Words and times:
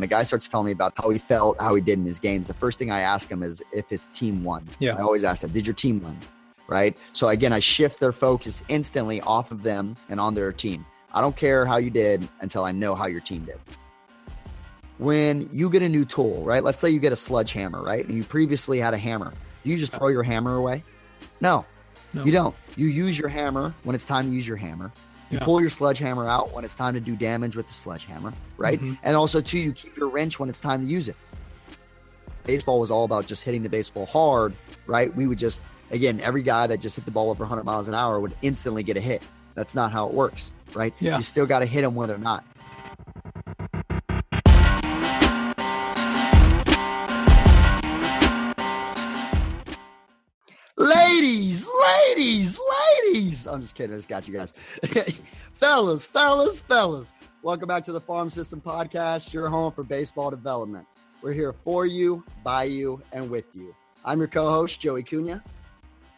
when 0.00 0.04
a 0.04 0.08
guy 0.08 0.22
starts 0.22 0.48
telling 0.48 0.64
me 0.64 0.72
about 0.72 0.94
how 0.96 1.10
he 1.10 1.18
felt, 1.18 1.60
how 1.60 1.74
he 1.74 1.82
did 1.82 1.98
in 1.98 2.06
his 2.06 2.18
games, 2.18 2.46
the 2.48 2.54
first 2.54 2.78
thing 2.78 2.90
I 2.90 3.00
ask 3.00 3.30
him 3.30 3.42
is 3.42 3.62
if 3.70 3.86
his 3.90 4.08
team 4.08 4.42
won. 4.42 4.66
Yeah. 4.78 4.94
I 4.96 5.02
always 5.02 5.24
ask 5.24 5.42
that. 5.42 5.52
Did 5.52 5.66
your 5.66 5.74
team 5.74 6.02
win? 6.02 6.16
Right. 6.68 6.96
So 7.12 7.28
again, 7.28 7.52
I 7.52 7.58
shift 7.58 8.00
their 8.00 8.10
focus 8.12 8.62
instantly 8.68 9.20
off 9.20 9.50
of 9.50 9.62
them 9.62 9.98
and 10.08 10.18
on 10.18 10.32
their 10.32 10.52
team. 10.52 10.86
I 11.12 11.20
don't 11.20 11.36
care 11.36 11.66
how 11.66 11.76
you 11.76 11.90
did 11.90 12.26
until 12.40 12.64
I 12.64 12.72
know 12.72 12.94
how 12.94 13.08
your 13.08 13.20
team 13.20 13.44
did. 13.44 13.58
When 14.96 15.46
you 15.52 15.68
get 15.68 15.82
a 15.82 15.88
new 15.88 16.06
tool, 16.06 16.42
right? 16.44 16.64
Let's 16.64 16.80
say 16.80 16.88
you 16.88 16.98
get 16.98 17.12
a 17.12 17.16
sledgehammer, 17.16 17.82
right? 17.82 18.06
And 18.06 18.16
you 18.16 18.24
previously 18.24 18.78
had 18.78 18.94
a 18.94 18.98
hammer. 18.98 19.34
Do 19.64 19.70
you 19.70 19.76
just 19.76 19.92
throw 19.92 20.08
your 20.08 20.22
hammer 20.22 20.54
away? 20.56 20.82
No, 21.42 21.66
No. 22.14 22.24
you 22.24 22.32
don't. 22.32 22.56
You 22.74 22.86
use 22.86 23.18
your 23.18 23.28
hammer 23.28 23.74
when 23.82 23.94
it's 23.94 24.06
time 24.06 24.24
to 24.26 24.32
use 24.32 24.48
your 24.48 24.56
hammer. 24.56 24.90
You 25.30 25.38
Yeah. 25.38 25.44
pull 25.44 25.60
your 25.60 25.70
sledgehammer 25.70 26.26
out 26.26 26.52
when 26.52 26.64
it's 26.64 26.74
time 26.74 26.94
to 26.94 27.00
do 27.00 27.14
damage 27.16 27.54
with 27.56 27.68
the 27.68 27.72
sledgehammer, 27.72 28.32
right? 28.58 28.80
Mhm. 28.80 28.98
And 29.02 29.16
also, 29.16 29.40
too, 29.40 29.58
you 29.58 29.72
keep 29.72 29.96
your 29.96 30.08
wrench 30.08 30.38
when 30.40 30.48
it's 30.48 30.58
time 30.60 30.80
to 30.82 30.86
use 30.86 31.08
it. 31.08 31.16
Baseball 32.44 32.80
was 32.80 32.90
all 32.90 33.04
about 33.04 33.26
just 33.26 33.44
hitting 33.44 33.62
the 33.62 33.68
baseball 33.68 34.06
hard, 34.06 34.54
right? 34.86 35.14
We 35.14 35.26
would 35.26 35.38
just, 35.38 35.62
again, 35.90 36.20
every 36.20 36.42
guy 36.42 36.66
that 36.66 36.80
just 36.80 36.96
hit 36.96 37.04
the 37.04 37.10
ball 37.10 37.30
over 37.30 37.44
100 37.44 37.64
miles 37.64 37.86
an 37.86 37.94
hour 37.94 38.18
would 38.18 38.34
instantly 38.42 38.82
get 38.82 38.96
a 38.96 39.00
hit. 39.00 39.22
That's 39.54 39.74
not 39.74 39.92
how 39.92 40.06
it 40.08 40.14
works, 40.14 40.50
right? 40.74 40.92
Yeah. 41.00 41.16
You 41.16 41.22
still 41.22 41.46
got 41.46 41.60
to 41.60 41.66
hit 41.66 41.82
them 41.82 41.94
when 41.94 42.08
they're 42.08 42.18
not. 42.18 42.44
Ladies, 51.20 51.68
ladies, 51.84 52.58
ladies. 53.04 53.46
I'm 53.46 53.60
just 53.60 53.74
kidding. 53.74 53.92
I 53.92 53.98
just 53.98 54.08
got 54.08 54.26
you 54.26 54.32
guys. 54.32 54.54
fellas, 55.58 56.06
fellas, 56.06 56.60
fellas. 56.60 57.12
Welcome 57.42 57.68
back 57.68 57.84
to 57.84 57.92
the 57.92 58.00
Farm 58.00 58.30
System 58.30 58.58
Podcast, 58.58 59.30
your 59.30 59.50
home 59.50 59.70
for 59.70 59.84
baseball 59.84 60.30
development. 60.30 60.86
We're 61.20 61.34
here 61.34 61.52
for 61.52 61.84
you, 61.84 62.24
by 62.42 62.64
you, 62.64 63.02
and 63.12 63.28
with 63.28 63.44
you. 63.52 63.74
I'm 64.02 64.18
your 64.18 64.28
co 64.28 64.48
host, 64.48 64.80
Joey 64.80 65.02
Cunha. 65.02 65.42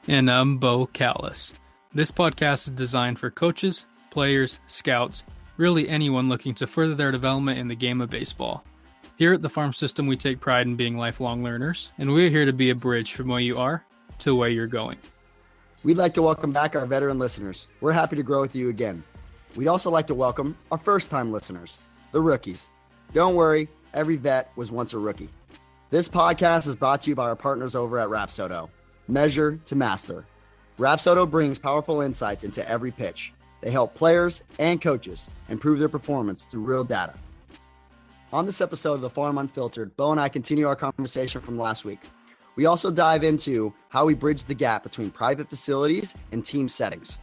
And 0.07 0.31
I'm 0.31 0.59
Beau 0.59 0.87
Kallas. 0.87 1.55
This 1.93 2.13
podcast 2.13 2.69
is 2.69 2.75
designed 2.75 3.19
for 3.19 3.29
coaches, 3.29 3.87
players, 4.11 4.61
scouts, 4.69 5.25
really 5.57 5.89
anyone 5.89 6.29
looking 6.29 6.55
to 6.55 6.67
further 6.69 6.95
their 6.95 7.11
development 7.11 7.59
in 7.59 7.67
the 7.67 7.75
game 7.75 8.01
of 8.01 8.09
baseball. 8.09 8.63
Here 9.17 9.33
at 9.33 9.43
the 9.43 9.49
Farm 9.49 9.73
System, 9.73 10.07
we 10.07 10.17
take 10.17 10.39
pride 10.39 10.69
in 10.69 10.77
being 10.77 10.97
lifelong 10.97 11.43
learners, 11.43 11.91
and 11.99 12.13
we're 12.13 12.31
here 12.31 12.45
to 12.45 12.53
be 12.53 12.71
a 12.71 12.75
bridge 12.77 13.15
from 13.15 13.27
where 13.27 13.41
you 13.41 13.59
are 13.59 13.85
to 14.19 14.35
where 14.35 14.49
you're 14.49 14.67
going. 14.67 14.99
We'd 15.85 15.97
like 15.97 16.15
to 16.15 16.23
welcome 16.23 16.53
back 16.53 16.77
our 16.77 16.87
veteran 16.87 17.19
listeners. 17.19 17.69
We're 17.81 17.93
happy 17.93 18.17
to 18.17 18.23
grow 18.23 18.41
with 18.41 18.55
you 18.55 18.69
again. 18.69 19.03
We'd 19.57 19.69
also 19.69 19.91
like 19.91 20.07
to 20.07 20.15
welcome 20.15 20.57
our 20.71 20.79
first 20.79 21.11
time 21.11 21.33
listeners, 21.33 21.79
the 22.13 22.21
rookies. 22.21 22.71
Don't 23.13 23.35
worry, 23.35 23.69
every 23.93 24.17
vet 24.17 24.53
was 24.57 24.71
once 24.73 24.93
a 24.95 24.99
rookie. 24.99 25.29
This 25.91 26.09
podcast 26.09 26.67
is 26.69 26.75
brought 26.75 27.03
to 27.03 27.11
you 27.11 27.17
by 27.17 27.29
our 27.29 27.37
partners 27.37 27.75
over 27.75 27.99
at 27.99 28.09
Rapsodo. 28.09 28.71
Measure 29.09 29.59
to 29.65 29.77
master. 29.77 30.25
Rapsodo 30.79 31.31
brings 31.31 31.59
powerful 31.59 32.01
insights 32.01 32.45
into 32.45 32.67
every 32.69 32.91
pitch. 32.91 33.33
They 33.61 33.71
help 33.71 33.95
players 33.95 34.43
and 34.59 34.81
coaches 34.81 35.29
improve 35.49 35.79
their 35.79 35.89
performance 35.89 36.45
through 36.45 36.63
real 36.63 36.85
data. 36.85 37.15
On 38.33 38.47
this 38.47 38.63
episode 38.63 38.95
of 38.95 39.01
the 39.03 39.11
Farm 39.11 39.37
Unfiltered, 39.37 39.95
Beau 39.97 40.13
and 40.13 40.21
I 40.21 40.31
continue 40.31 40.67
our 40.67 40.75
conversation 40.77 41.43
from 41.43 41.59
last 41.59 41.85
week. 41.85 42.01
We 42.55 42.67
also 42.67 42.91
dive 42.91 43.25
into 43.25 43.73
how 43.89 44.05
we 44.05 44.13
bridge 44.13 44.45
the 44.45 44.55
gap 44.55 44.83
between 44.83 45.11
private 45.11 45.49
facilities 45.49 46.15
and 46.33 46.45
team 46.45 46.69
settings. 46.69 47.19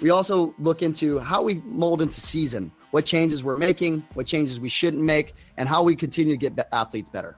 We 0.00 0.08
also 0.10 0.54
look 0.58 0.80
into 0.80 1.18
how 1.18 1.42
we 1.42 1.56
mold 1.66 2.00
into 2.00 2.20
season, 2.20 2.72
what 2.90 3.04
changes 3.04 3.44
we're 3.44 3.58
making, 3.58 4.06
what 4.14 4.26
changes 4.26 4.58
we 4.58 4.70
shouldn't 4.70 5.02
make, 5.02 5.34
and 5.58 5.68
how 5.68 5.82
we 5.82 5.94
continue 5.94 6.38
to 6.38 6.50
get 6.50 6.68
athletes 6.72 7.10
better. 7.10 7.36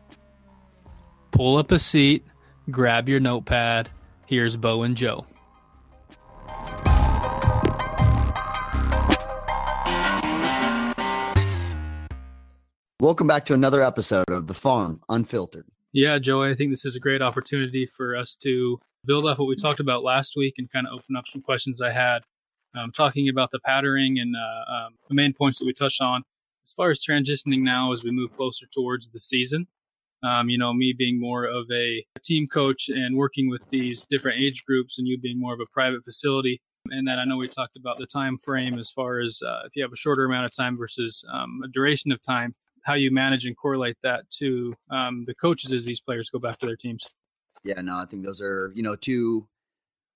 Pull 1.32 1.56
up 1.56 1.72
a 1.72 1.80
seat, 1.80 2.24
grab 2.70 3.08
your 3.08 3.18
notepad. 3.18 3.88
Here's 4.26 4.56
Beau 4.56 4.82
and 4.82 4.96
Joe. 4.96 5.26
Welcome 13.00 13.26
back 13.26 13.46
to 13.46 13.54
another 13.54 13.82
episode 13.82 14.28
of 14.28 14.46
The 14.46 14.54
Farm 14.54 15.00
Unfiltered. 15.08 15.64
Yeah, 15.92 16.18
Joey, 16.20 16.50
I 16.50 16.54
think 16.54 16.70
this 16.70 16.84
is 16.84 16.94
a 16.94 17.00
great 17.00 17.20
opportunity 17.20 17.84
for 17.84 18.16
us 18.16 18.36
to 18.42 18.78
build 19.04 19.26
off 19.26 19.38
what 19.38 19.48
we 19.48 19.56
talked 19.56 19.80
about 19.80 20.04
last 20.04 20.34
week 20.36 20.54
and 20.58 20.70
kind 20.70 20.86
of 20.86 20.92
open 20.92 21.16
up 21.16 21.26
some 21.26 21.42
questions 21.42 21.82
I 21.82 21.90
had, 21.90 22.20
um, 22.76 22.92
talking 22.92 23.28
about 23.28 23.50
the 23.50 23.58
patterning 23.58 24.18
and 24.20 24.36
uh, 24.36 24.72
um, 24.72 24.94
the 25.08 25.16
main 25.16 25.32
points 25.32 25.58
that 25.58 25.64
we 25.64 25.72
touched 25.72 26.00
on. 26.00 26.22
As 26.64 26.72
far 26.72 26.90
as 26.90 27.00
transitioning 27.04 27.62
now 27.62 27.92
as 27.92 28.04
we 28.04 28.12
move 28.12 28.36
closer 28.36 28.66
towards 28.72 29.08
the 29.08 29.18
season, 29.18 29.66
um, 30.22 30.48
you 30.48 30.58
know, 30.58 30.72
me 30.72 30.94
being 30.96 31.18
more 31.18 31.44
of 31.44 31.66
a 31.72 32.04
team 32.22 32.46
coach 32.46 32.88
and 32.88 33.16
working 33.16 33.50
with 33.50 33.62
these 33.70 34.06
different 34.08 34.40
age 34.40 34.64
groups, 34.64 34.96
and 34.96 35.08
you 35.08 35.18
being 35.18 35.40
more 35.40 35.54
of 35.54 35.60
a 35.60 35.66
private 35.72 36.04
facility. 36.04 36.60
And 36.90 37.08
then 37.08 37.18
I 37.18 37.24
know 37.24 37.36
we 37.36 37.48
talked 37.48 37.76
about 37.76 37.98
the 37.98 38.06
time 38.06 38.38
frame 38.38 38.78
as 38.78 38.90
far 38.90 39.18
as 39.18 39.42
uh, 39.44 39.62
if 39.64 39.74
you 39.74 39.82
have 39.82 39.92
a 39.92 39.96
shorter 39.96 40.24
amount 40.24 40.44
of 40.44 40.54
time 40.54 40.76
versus 40.76 41.24
um, 41.32 41.62
a 41.64 41.68
duration 41.68 42.12
of 42.12 42.22
time 42.22 42.54
how 42.82 42.94
you 42.94 43.10
manage 43.10 43.46
and 43.46 43.56
correlate 43.56 43.96
that 44.02 44.28
to 44.30 44.74
um, 44.91 45.24
the 45.26 45.34
coaches 45.34 45.72
as 45.72 45.84
these 45.84 46.00
players 46.00 46.30
go 46.30 46.38
back 46.38 46.58
to 46.58 46.66
their 46.66 46.76
teams. 46.76 47.06
Yeah, 47.64 47.80
no, 47.80 47.96
I 47.96 48.06
think 48.06 48.24
those 48.24 48.41
are, 48.41 48.72
you 48.74 48.82
know, 48.82 48.96
two 48.96 49.46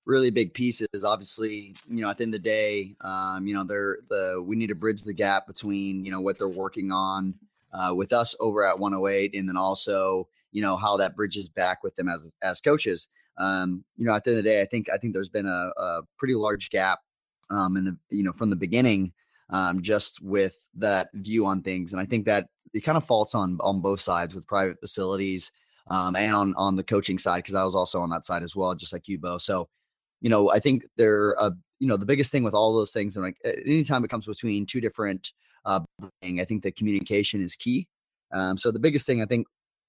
really 0.06 0.30
big 0.30 0.54
pieces. 0.54 1.04
Obviously, 1.04 1.74
you 1.88 2.02
know, 2.02 2.10
at 2.10 2.18
the 2.18 2.24
end 2.24 2.34
of 2.34 2.42
the 2.42 2.48
day, 2.48 2.96
um, 3.02 3.46
you 3.46 3.54
know, 3.54 3.64
they're 3.64 3.98
the 4.08 4.42
we 4.44 4.56
need 4.56 4.68
to 4.68 4.74
bridge 4.74 5.02
the 5.02 5.14
gap 5.14 5.46
between, 5.46 6.04
you 6.04 6.10
know, 6.10 6.20
what 6.20 6.38
they're 6.38 6.48
working 6.48 6.90
on 6.90 7.34
uh, 7.72 7.92
with 7.94 8.12
us 8.12 8.34
over 8.40 8.64
at 8.64 8.78
108 8.78 9.34
and 9.34 9.48
then 9.48 9.56
also, 9.56 10.28
you 10.52 10.62
know, 10.62 10.76
how 10.76 10.96
that 10.96 11.16
bridges 11.16 11.48
back 11.48 11.82
with 11.82 11.94
them 11.96 12.08
as 12.08 12.30
as 12.42 12.60
coaches. 12.60 13.08
Um, 13.36 13.84
you 13.96 14.06
know, 14.06 14.14
at 14.14 14.24
the 14.24 14.30
end 14.30 14.38
of 14.38 14.44
the 14.44 14.50
day, 14.50 14.60
I 14.62 14.64
think 14.64 14.88
I 14.90 14.96
think 14.96 15.12
there's 15.12 15.28
been 15.28 15.46
a, 15.46 15.72
a 15.76 16.02
pretty 16.18 16.34
large 16.34 16.70
gap 16.70 17.00
um 17.50 17.76
in 17.76 17.84
the 17.84 17.96
you 18.08 18.22
know 18.22 18.32
from 18.32 18.48
the 18.48 18.56
beginning 18.56 19.12
um 19.50 19.82
just 19.82 20.22
with 20.22 20.66
that 20.74 21.08
view 21.14 21.44
on 21.46 21.62
things. 21.62 21.92
And 21.92 22.00
I 22.00 22.06
think 22.06 22.26
that 22.26 22.48
it 22.74 22.80
kind 22.80 22.98
of 22.98 23.04
faults 23.04 23.34
on 23.34 23.58
on 23.60 23.80
both 23.80 24.00
sides 24.00 24.34
with 24.34 24.46
private 24.46 24.78
facilities 24.80 25.52
um, 25.88 26.16
and 26.16 26.34
on 26.34 26.54
on 26.56 26.76
the 26.76 26.82
coaching 26.82 27.18
side 27.18 27.38
because 27.38 27.54
I 27.54 27.64
was 27.64 27.74
also 27.74 28.00
on 28.00 28.10
that 28.10 28.26
side 28.26 28.42
as 28.42 28.54
well, 28.54 28.74
just 28.74 28.92
like 28.92 29.08
you, 29.08 29.18
Beau. 29.18 29.38
So, 29.38 29.68
you 30.20 30.28
know, 30.28 30.50
I 30.50 30.58
think 30.58 30.84
they're 30.96 31.40
uh, 31.40 31.52
you 31.78 31.86
know 31.86 31.96
the 31.96 32.06
biggest 32.06 32.32
thing 32.32 32.42
with 32.42 32.54
all 32.54 32.74
those 32.74 32.92
things, 32.92 33.16
and 33.16 33.24
like 33.24 33.36
anytime 33.44 34.04
it 34.04 34.10
comes 34.10 34.26
between 34.26 34.66
two 34.66 34.80
different, 34.80 35.32
uh, 35.64 35.80
I 36.22 36.44
think 36.44 36.62
the 36.62 36.72
communication 36.72 37.42
is 37.42 37.56
key. 37.56 37.88
Um, 38.32 38.58
so 38.58 38.70
the 38.70 38.78
biggest 38.78 39.06
thing 39.06 39.22
I 39.22 39.26
think 39.26 39.46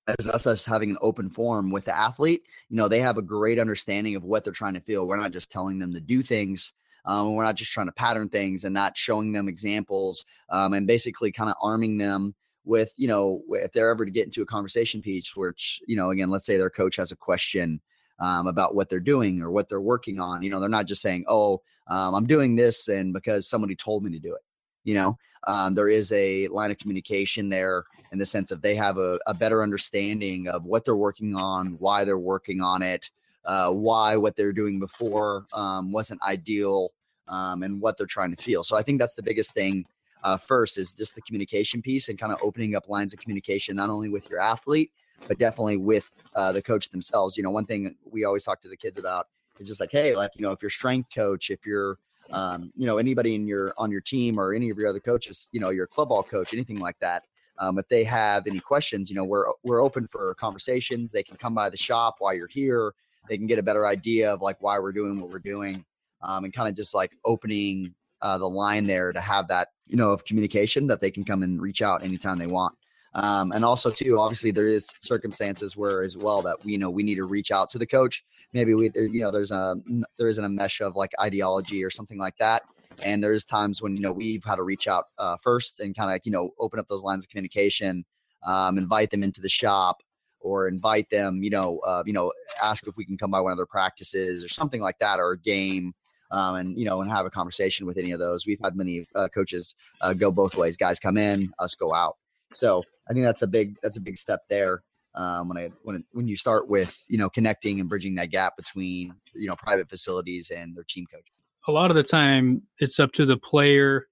as 0.07 0.29
us 0.29 0.45
us 0.45 0.65
having 0.65 0.91
an 0.91 0.97
open 1.01 1.29
forum 1.29 1.71
with 1.71 1.85
the 1.85 1.97
athlete, 1.97 2.43
you 2.69 2.77
know, 2.77 2.87
they 2.87 2.99
have 2.99 3.17
a 3.17 3.23
great 3.23 3.59
understanding 3.59 4.15
of 4.15 4.23
what 4.23 4.43
they're 4.43 4.53
trying 4.53 4.75
to 4.75 4.81
feel. 4.81 5.07
We're 5.07 5.17
not 5.17 5.31
just 5.31 5.49
telling 5.49 5.79
them 5.79 5.93
to 5.93 5.99
do 5.99 6.21
things. 6.21 6.73
Um, 7.05 7.35
we're 7.35 7.43
not 7.43 7.55
just 7.55 7.71
trying 7.71 7.85
to 7.85 7.93
pattern 7.93 8.29
things 8.29 8.65
and 8.65 8.73
not 8.73 8.97
showing 8.97 9.31
them 9.31 9.47
examples 9.47 10.25
um, 10.49 10.73
and 10.73 10.87
basically 10.87 11.31
kind 11.31 11.51
of 11.51 11.55
arming 11.61 11.99
them 11.99 12.33
with 12.65 12.93
you 12.97 13.07
know 13.07 13.41
if 13.49 13.71
they're 13.71 13.89
ever 13.89 14.05
to 14.05 14.11
get 14.11 14.25
into 14.25 14.41
a 14.41 14.45
conversation 14.45 15.01
piece 15.01 15.35
which 15.35 15.81
you 15.87 15.95
know 15.95 16.09
again 16.09 16.29
let's 16.29 16.45
say 16.45 16.57
their 16.57 16.69
coach 16.69 16.95
has 16.95 17.11
a 17.11 17.15
question 17.15 17.79
um, 18.19 18.47
about 18.47 18.75
what 18.75 18.89
they're 18.89 18.99
doing 18.99 19.41
or 19.41 19.51
what 19.51 19.69
they're 19.69 19.81
working 19.81 20.19
on 20.19 20.41
you 20.41 20.49
know 20.49 20.59
they're 20.59 20.69
not 20.69 20.87
just 20.87 21.01
saying 21.01 21.23
oh 21.27 21.61
um, 21.87 22.15
i'm 22.15 22.25
doing 22.25 22.55
this 22.55 22.87
and 22.87 23.13
because 23.13 23.47
somebody 23.47 23.75
told 23.75 24.03
me 24.03 24.11
to 24.11 24.19
do 24.19 24.33
it 24.33 24.41
you 24.85 24.93
know? 24.93 25.17
Um, 25.47 25.75
there 25.75 25.89
is 25.89 26.11
a 26.11 26.47
line 26.47 26.71
of 26.71 26.79
communication 26.79 27.49
there 27.49 27.83
in 28.11 28.17
the 28.17 28.25
sense 28.25 28.49
of 28.49 28.63
they 28.63 28.73
have 28.75 28.97
a, 28.97 29.19
a 29.27 29.33
better 29.33 29.61
understanding 29.61 30.47
of 30.47 30.63
what 30.63 30.85
they're 30.85 30.95
working 30.95 31.35
on 31.35 31.75
why 31.77 32.03
they're 32.03 32.17
working 32.17 32.61
on 32.61 32.81
it 32.81 33.11
uh, 33.45 33.69
why 33.69 34.17
what 34.17 34.35
they're 34.35 34.53
doing 34.53 34.79
before 34.79 35.45
um, 35.53 35.91
wasn't 35.91 36.19
ideal 36.23 36.93
um, 37.27 37.61
and 37.61 37.79
what 37.79 37.95
they're 37.95 38.07
trying 38.07 38.35
to 38.35 38.41
feel. 38.41 38.63
So 38.63 38.75
i 38.75 38.81
think 38.81 38.99
that's 38.99 39.13
the 39.13 39.21
biggest 39.21 39.53
thing 39.53 39.85
uh, 40.25 40.37
first 40.37 40.79
is 40.79 40.91
just 40.91 41.13
the 41.13 41.21
communication 41.21 41.83
piece 41.83 42.09
and 42.09 42.17
kind 42.17 42.33
of 42.33 42.39
opening 42.41 42.75
up 42.75 42.89
lines 42.89 43.13
of 43.13 43.19
communication, 43.19 43.75
not 43.75 43.91
only 43.91 44.09
with 44.09 44.27
your 44.27 44.39
athlete, 44.39 44.91
but 45.27 45.37
definitely 45.37 45.77
with 45.77 46.09
uh, 46.33 46.51
the 46.51 46.63
coach 46.63 46.89
themselves. 46.89 47.37
You 47.37 47.43
know, 47.43 47.51
one 47.51 47.65
thing 47.65 47.95
we 48.03 48.25
always 48.25 48.43
talk 48.43 48.59
to 48.61 48.67
the 48.67 48.75
kids 48.75 48.97
about 48.97 49.27
is 49.59 49.67
just 49.67 49.79
like, 49.79 49.91
hey, 49.91 50.15
like, 50.15 50.31
you 50.35 50.41
know, 50.41 50.51
if 50.51 50.63
your 50.63 50.71
strength 50.71 51.13
coach, 51.13 51.51
if 51.51 51.63
you're, 51.63 51.99
um, 52.31 52.73
you 52.75 52.87
know, 52.87 52.97
anybody 52.97 53.35
in 53.35 53.45
your, 53.45 53.71
on 53.77 53.91
your 53.91 54.01
team 54.01 54.39
or 54.39 54.51
any 54.51 54.71
of 54.71 54.79
your 54.79 54.89
other 54.89 54.99
coaches, 54.99 55.47
you 55.51 55.59
know, 55.59 55.69
your 55.69 55.85
club 55.85 56.09
ball 56.09 56.23
coach, 56.23 56.55
anything 56.55 56.79
like 56.79 56.97
that. 56.99 57.21
Um, 57.59 57.77
if 57.77 57.87
they 57.87 58.03
have 58.03 58.47
any 58.47 58.59
questions, 58.59 59.11
you 59.11 59.15
know, 59.15 59.23
we're, 59.23 59.45
we're 59.63 59.83
open 59.83 60.07
for 60.07 60.33
conversations. 60.33 61.11
They 61.11 61.23
can 61.23 61.37
come 61.37 61.53
by 61.53 61.69
the 61.69 61.77
shop 61.77 62.15
while 62.17 62.33
you're 62.33 62.47
here. 62.47 62.95
They 63.29 63.37
can 63.37 63.45
get 63.45 63.59
a 63.59 63.63
better 63.63 63.85
idea 63.85 64.33
of 64.33 64.41
like 64.41 64.59
why 64.59 64.79
we're 64.79 64.91
doing 64.91 65.19
what 65.19 65.29
we're 65.29 65.37
doing 65.37 65.85
um, 66.23 66.45
and 66.45 66.51
kind 66.51 66.67
of 66.67 66.75
just 66.75 66.95
like 66.95 67.15
opening 67.23 67.93
uh, 68.23 68.39
the 68.39 68.49
line 68.49 68.87
there 68.87 69.11
to 69.13 69.21
have 69.21 69.47
that 69.49 69.69
you 69.87 69.97
know 69.97 70.09
of 70.09 70.25
communication 70.25 70.87
that 70.87 71.01
they 71.01 71.11
can 71.11 71.23
come 71.23 71.43
and 71.43 71.61
reach 71.61 71.81
out 71.81 72.03
anytime 72.03 72.37
they 72.37 72.47
want. 72.47 72.75
Um, 73.13 73.53
and 73.53 73.63
also 73.63 73.91
too 73.91 74.19
obviously 74.19 74.51
there 74.51 74.65
is 74.65 74.89
circumstances 75.01 75.77
where 75.77 76.03
as 76.03 76.17
well 76.17 76.41
that 76.41 76.57
we 76.65 76.73
you 76.73 76.77
know 76.77 76.89
we 76.89 77.03
need 77.03 77.15
to 77.15 77.25
reach 77.25 77.51
out 77.51 77.69
to 77.71 77.77
the 77.77 77.87
coach. 77.87 78.23
Maybe 78.53 78.73
we 78.73 78.91
you 78.95 79.21
know 79.21 79.31
there's 79.31 79.51
a 79.51 79.75
there 80.17 80.27
isn't 80.27 80.43
a 80.43 80.49
mesh 80.49 80.81
of 80.81 80.95
like 80.95 81.11
ideology 81.19 81.83
or 81.83 81.89
something 81.89 82.17
like 82.17 82.37
that. 82.37 82.63
And 83.03 83.21
there's 83.21 83.43
times 83.43 83.81
when 83.81 83.95
you 83.95 84.01
know 84.01 84.11
we've 84.11 84.43
had 84.43 84.55
to 84.55 84.63
reach 84.63 84.87
out 84.87 85.05
uh, 85.17 85.37
first 85.41 85.79
and 85.79 85.95
kind 85.95 86.13
of 86.13 86.21
you 86.23 86.31
know 86.31 86.51
open 86.59 86.79
up 86.79 86.87
those 86.87 87.03
lines 87.03 87.25
of 87.25 87.29
communication 87.29 88.05
um, 88.45 88.77
invite 88.77 89.09
them 89.09 89.23
into 89.23 89.41
the 89.41 89.49
shop 89.49 90.01
or 90.39 90.67
invite 90.67 91.09
them, 91.09 91.43
you 91.43 91.49
know, 91.49 91.79
uh, 91.79 92.03
you 92.05 92.13
know, 92.13 92.31
ask 92.63 92.87
if 92.87 92.95
we 92.97 93.05
can 93.05 93.17
come 93.17 93.31
by 93.31 93.41
one 93.41 93.51
of 93.51 93.57
their 93.57 93.65
practices 93.65 94.43
or 94.43 94.47
something 94.47 94.79
like 94.79 94.99
that, 94.99 95.19
or 95.19 95.31
a 95.31 95.39
game, 95.39 95.93
um, 96.31 96.55
and 96.55 96.77
you 96.77 96.85
know, 96.85 97.01
and 97.01 97.11
have 97.11 97.25
a 97.25 97.29
conversation 97.29 97.85
with 97.85 97.97
any 97.97 98.11
of 98.11 98.19
those. 98.19 98.45
We've 98.45 98.59
had 98.63 98.75
many 98.75 99.05
uh, 99.15 99.27
coaches 99.33 99.75
uh, 100.01 100.13
go 100.13 100.31
both 100.31 100.55
ways. 100.55 100.77
Guys 100.77 100.99
come 100.99 101.17
in, 101.17 101.51
us 101.59 101.75
go 101.75 101.93
out. 101.93 102.17
So 102.53 102.83
I 103.09 103.13
think 103.13 103.25
that's 103.25 103.41
a 103.41 103.47
big 103.47 103.75
that's 103.81 103.97
a 103.97 104.01
big 104.01 104.17
step 104.17 104.41
there. 104.49 104.83
Um, 105.13 105.47
when 105.47 105.57
I 105.57 105.69
when 105.83 106.03
when 106.11 106.27
you 106.27 106.35
start 106.35 106.67
with 106.67 107.03
you 107.07 107.17
know 107.17 107.29
connecting 107.29 107.79
and 107.79 107.89
bridging 107.89 108.15
that 108.15 108.31
gap 108.31 108.57
between 108.57 109.15
you 109.33 109.47
know 109.47 109.55
private 109.55 109.89
facilities 109.89 110.49
and 110.49 110.75
their 110.75 110.85
team 110.87 111.05
coach. 111.11 111.25
A 111.67 111.71
lot 111.71 111.89
of 111.89 111.95
the 111.95 112.03
time, 112.03 112.61
it's 112.77 112.99
up 112.99 113.11
to 113.13 113.25
the 113.25 113.37
player 113.37 114.05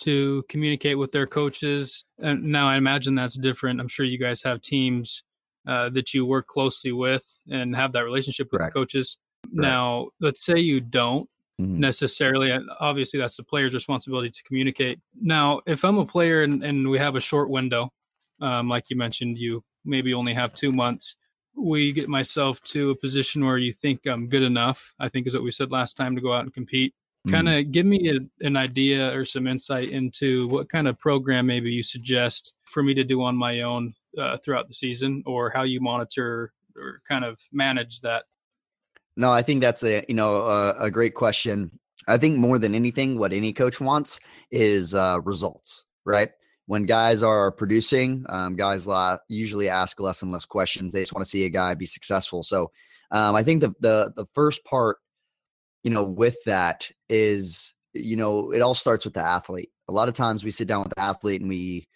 to 0.00 0.42
communicate 0.48 0.98
with 0.98 1.12
their 1.12 1.26
coaches. 1.26 2.04
And 2.18 2.44
now 2.44 2.68
I 2.68 2.76
imagine 2.76 3.14
that's 3.14 3.38
different. 3.38 3.80
I'm 3.80 3.88
sure 3.88 4.06
you 4.06 4.18
guys 4.18 4.42
have 4.42 4.60
teams 4.62 5.22
uh, 5.66 5.90
that 5.90 6.14
you 6.14 6.26
work 6.26 6.46
closely 6.46 6.92
with 6.92 7.38
and 7.48 7.76
have 7.76 7.92
that 7.92 8.04
relationship 8.04 8.48
with 8.50 8.60
Correct. 8.60 8.74
coaches. 8.74 9.18
Correct. 9.44 9.54
Now, 9.54 10.08
let's 10.20 10.44
say 10.44 10.58
you 10.58 10.80
don't 10.80 11.28
mm-hmm. 11.60 11.80
necessarily. 11.80 12.56
Obviously, 12.80 13.20
that's 13.20 13.36
the 13.36 13.42
player's 13.42 13.74
responsibility 13.74 14.30
to 14.30 14.42
communicate. 14.44 14.98
Now, 15.20 15.60
if 15.66 15.84
I'm 15.84 15.98
a 15.98 16.06
player 16.06 16.42
and, 16.42 16.62
and 16.64 16.88
we 16.88 16.98
have 16.98 17.16
a 17.16 17.20
short 17.20 17.50
window, 17.50 17.90
um, 18.40 18.68
like 18.68 18.90
you 18.90 18.96
mentioned, 18.96 19.38
you 19.38 19.62
maybe 19.84 20.14
only 20.14 20.34
have 20.34 20.54
two 20.54 20.72
months. 20.72 21.16
We 21.56 21.92
get 21.92 22.08
myself 22.08 22.60
to 22.64 22.90
a 22.90 22.96
position 22.96 23.44
where 23.44 23.58
you 23.58 23.72
think 23.72 24.06
I'm 24.06 24.28
good 24.28 24.42
enough. 24.42 24.94
I 24.98 25.08
think 25.08 25.26
is 25.26 25.34
what 25.34 25.44
we 25.44 25.50
said 25.50 25.70
last 25.70 25.96
time 25.96 26.16
to 26.16 26.20
go 26.20 26.32
out 26.32 26.44
and 26.44 26.52
compete. 26.52 26.94
Kind 27.30 27.48
of 27.48 27.54
mm-hmm. 27.54 27.70
give 27.70 27.86
me 27.86 28.10
a, 28.10 28.44
an 28.46 28.54
idea 28.54 29.16
or 29.16 29.24
some 29.24 29.46
insight 29.46 29.88
into 29.88 30.46
what 30.48 30.68
kind 30.68 30.86
of 30.86 30.98
program 30.98 31.46
maybe 31.46 31.72
you 31.72 31.82
suggest 31.82 32.54
for 32.64 32.82
me 32.82 32.92
to 32.92 33.02
do 33.02 33.22
on 33.22 33.34
my 33.34 33.62
own 33.62 33.94
uh, 34.18 34.36
throughout 34.44 34.68
the 34.68 34.74
season, 34.74 35.22
or 35.24 35.48
how 35.48 35.62
you 35.62 35.80
monitor 35.80 36.52
or 36.76 37.00
kind 37.08 37.24
of 37.24 37.40
manage 37.50 38.02
that? 38.02 38.24
No, 39.16 39.30
I 39.30 39.42
think 39.42 39.60
that's 39.60 39.82
a 39.84 40.04
you 40.08 40.14
know 40.14 40.36
a, 40.42 40.84
a 40.84 40.90
great 40.90 41.14
question. 41.14 41.70
I 42.08 42.18
think 42.18 42.36
more 42.38 42.58
than 42.58 42.74
anything, 42.74 43.18
what 43.18 43.32
any 43.32 43.52
coach 43.52 43.80
wants 43.80 44.20
is 44.50 44.94
uh, 44.94 45.20
results, 45.24 45.84
right? 46.04 46.30
When 46.66 46.84
guys 46.84 47.22
are 47.22 47.52
producing, 47.52 48.26
um, 48.28 48.56
guys 48.56 48.86
la- 48.86 49.18
usually 49.28 49.68
ask 49.68 50.00
less 50.00 50.22
and 50.22 50.32
less 50.32 50.44
questions. 50.44 50.92
They 50.92 51.02
just 51.02 51.14
want 51.14 51.24
to 51.24 51.30
see 51.30 51.44
a 51.44 51.50
guy 51.50 51.74
be 51.74 51.86
successful. 51.86 52.42
So, 52.42 52.70
um, 53.10 53.34
I 53.34 53.42
think 53.42 53.60
the 53.60 53.72
the 53.80 54.12
the 54.16 54.26
first 54.34 54.64
part, 54.64 54.98
you 55.84 55.90
know, 55.90 56.04
with 56.04 56.36
that 56.44 56.90
is 57.08 57.74
you 57.92 58.16
know 58.16 58.50
it 58.52 58.60
all 58.60 58.74
starts 58.74 59.04
with 59.04 59.14
the 59.14 59.20
athlete. 59.20 59.70
A 59.88 59.92
lot 59.92 60.08
of 60.08 60.14
times 60.14 60.44
we 60.44 60.50
sit 60.50 60.68
down 60.68 60.82
with 60.82 60.94
the 60.94 61.00
athlete 61.00 61.40
and 61.40 61.50
we 61.50 61.86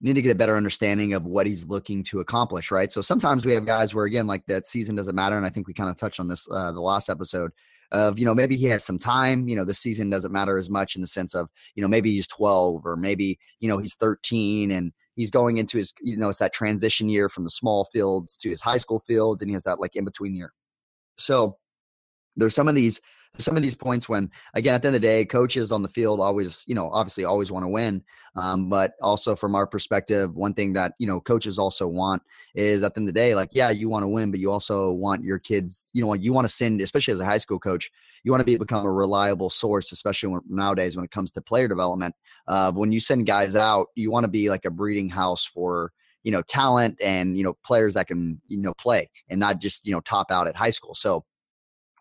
need 0.00 0.14
to 0.14 0.22
get 0.22 0.32
a 0.32 0.36
better 0.36 0.56
understanding 0.56 1.12
of 1.12 1.26
what 1.26 1.46
he's 1.46 1.66
looking 1.66 2.02
to 2.04 2.20
accomplish, 2.20 2.70
right? 2.70 2.90
So 2.90 3.02
sometimes 3.02 3.44
we 3.44 3.52
have 3.52 3.66
guys 3.66 3.94
where 3.94 4.06
again, 4.06 4.26
like 4.26 4.46
that 4.46 4.66
season 4.66 4.96
doesn't 4.96 5.14
matter, 5.14 5.36
and 5.36 5.46
I 5.46 5.50
think 5.50 5.66
we 5.66 5.74
kind 5.74 5.90
of 5.90 5.96
touched 5.96 6.20
on 6.20 6.28
this 6.28 6.48
uh, 6.50 6.72
the 6.72 6.80
last 6.80 7.08
episode 7.08 7.52
of 7.92 8.18
you 8.18 8.24
know 8.24 8.34
maybe 8.34 8.56
he 8.56 8.66
has 8.66 8.84
some 8.84 8.98
time, 8.98 9.48
you 9.48 9.56
know, 9.56 9.64
the 9.64 9.74
season 9.74 10.10
doesn't 10.10 10.32
matter 10.32 10.56
as 10.56 10.70
much 10.70 10.94
in 10.94 11.00
the 11.00 11.06
sense 11.06 11.34
of 11.34 11.48
you 11.74 11.82
know 11.82 11.88
maybe 11.88 12.12
he's 12.12 12.26
12 12.28 12.86
or 12.86 12.96
maybe 12.96 13.38
you 13.58 13.68
know 13.68 13.78
he's 13.78 13.94
13 13.94 14.70
and 14.70 14.92
he's 15.16 15.30
going 15.30 15.58
into 15.58 15.76
his 15.76 15.92
you 16.00 16.16
know 16.16 16.28
it's 16.28 16.38
that 16.38 16.52
transition 16.52 17.08
year 17.08 17.28
from 17.28 17.44
the 17.44 17.50
small 17.50 17.84
fields 17.84 18.36
to 18.38 18.50
his 18.50 18.60
high 18.60 18.78
school 18.78 19.00
fields 19.00 19.42
and 19.42 19.50
he 19.50 19.52
has 19.54 19.64
that 19.64 19.80
like 19.80 19.96
in 19.96 20.04
between 20.04 20.34
year. 20.34 20.52
So 21.18 21.58
there's 22.36 22.54
some 22.54 22.68
of 22.68 22.74
these 22.74 23.00
some 23.38 23.56
of 23.56 23.62
these 23.62 23.76
points 23.76 24.08
when 24.08 24.28
again 24.54 24.74
at 24.74 24.82
the 24.82 24.88
end 24.88 24.96
of 24.96 25.00
the 25.00 25.06
day 25.06 25.24
coaches 25.24 25.70
on 25.70 25.82
the 25.82 25.88
field 25.88 26.20
always 26.20 26.64
you 26.66 26.74
know 26.74 26.90
obviously 26.90 27.24
always 27.24 27.52
want 27.52 27.64
to 27.64 27.68
win 27.68 28.02
um, 28.34 28.68
but 28.68 28.94
also 29.00 29.36
from 29.36 29.54
our 29.54 29.66
perspective 29.66 30.34
one 30.34 30.52
thing 30.52 30.72
that 30.72 30.94
you 30.98 31.06
know 31.06 31.20
coaches 31.20 31.58
also 31.58 31.86
want 31.86 32.22
is 32.54 32.82
at 32.82 32.94
the 32.94 33.00
end 33.00 33.08
of 33.08 33.14
the 33.14 33.20
day 33.20 33.34
like 33.34 33.50
yeah 33.52 33.70
you 33.70 33.88
want 33.88 34.02
to 34.02 34.08
win 34.08 34.30
but 34.30 34.40
you 34.40 34.50
also 34.50 34.90
want 34.90 35.22
your 35.22 35.38
kids 35.38 35.86
you 35.92 36.04
know 36.04 36.12
you 36.14 36.32
want 36.32 36.44
to 36.44 36.52
send 36.52 36.80
especially 36.80 37.14
as 37.14 37.20
a 37.20 37.24
high 37.24 37.38
school 37.38 37.58
coach 37.58 37.90
you 38.24 38.32
want 38.32 38.40
to 38.40 38.44
be 38.44 38.56
become 38.56 38.84
a 38.84 38.92
reliable 38.92 39.48
source 39.48 39.92
especially 39.92 40.28
when, 40.28 40.40
nowadays 40.48 40.96
when 40.96 41.04
it 41.04 41.10
comes 41.12 41.30
to 41.30 41.40
player 41.40 41.68
development 41.68 42.14
uh, 42.48 42.72
when 42.72 42.90
you 42.90 42.98
send 42.98 43.26
guys 43.26 43.54
out 43.54 43.86
you 43.94 44.10
want 44.10 44.24
to 44.24 44.28
be 44.28 44.50
like 44.50 44.64
a 44.64 44.70
breeding 44.70 45.08
house 45.08 45.44
for 45.44 45.92
you 46.22 46.32
know 46.32 46.42
talent 46.42 46.98
and 47.02 47.36
you 47.36 47.44
know 47.44 47.56
players 47.64 47.94
that 47.94 48.06
can 48.06 48.40
you 48.46 48.58
know 48.58 48.74
play 48.74 49.08
and 49.28 49.40
not 49.40 49.60
just 49.60 49.86
you 49.86 49.92
know 49.92 50.00
top 50.00 50.30
out 50.30 50.46
at 50.46 50.56
high 50.56 50.70
school. 50.70 50.94
So 50.94 51.24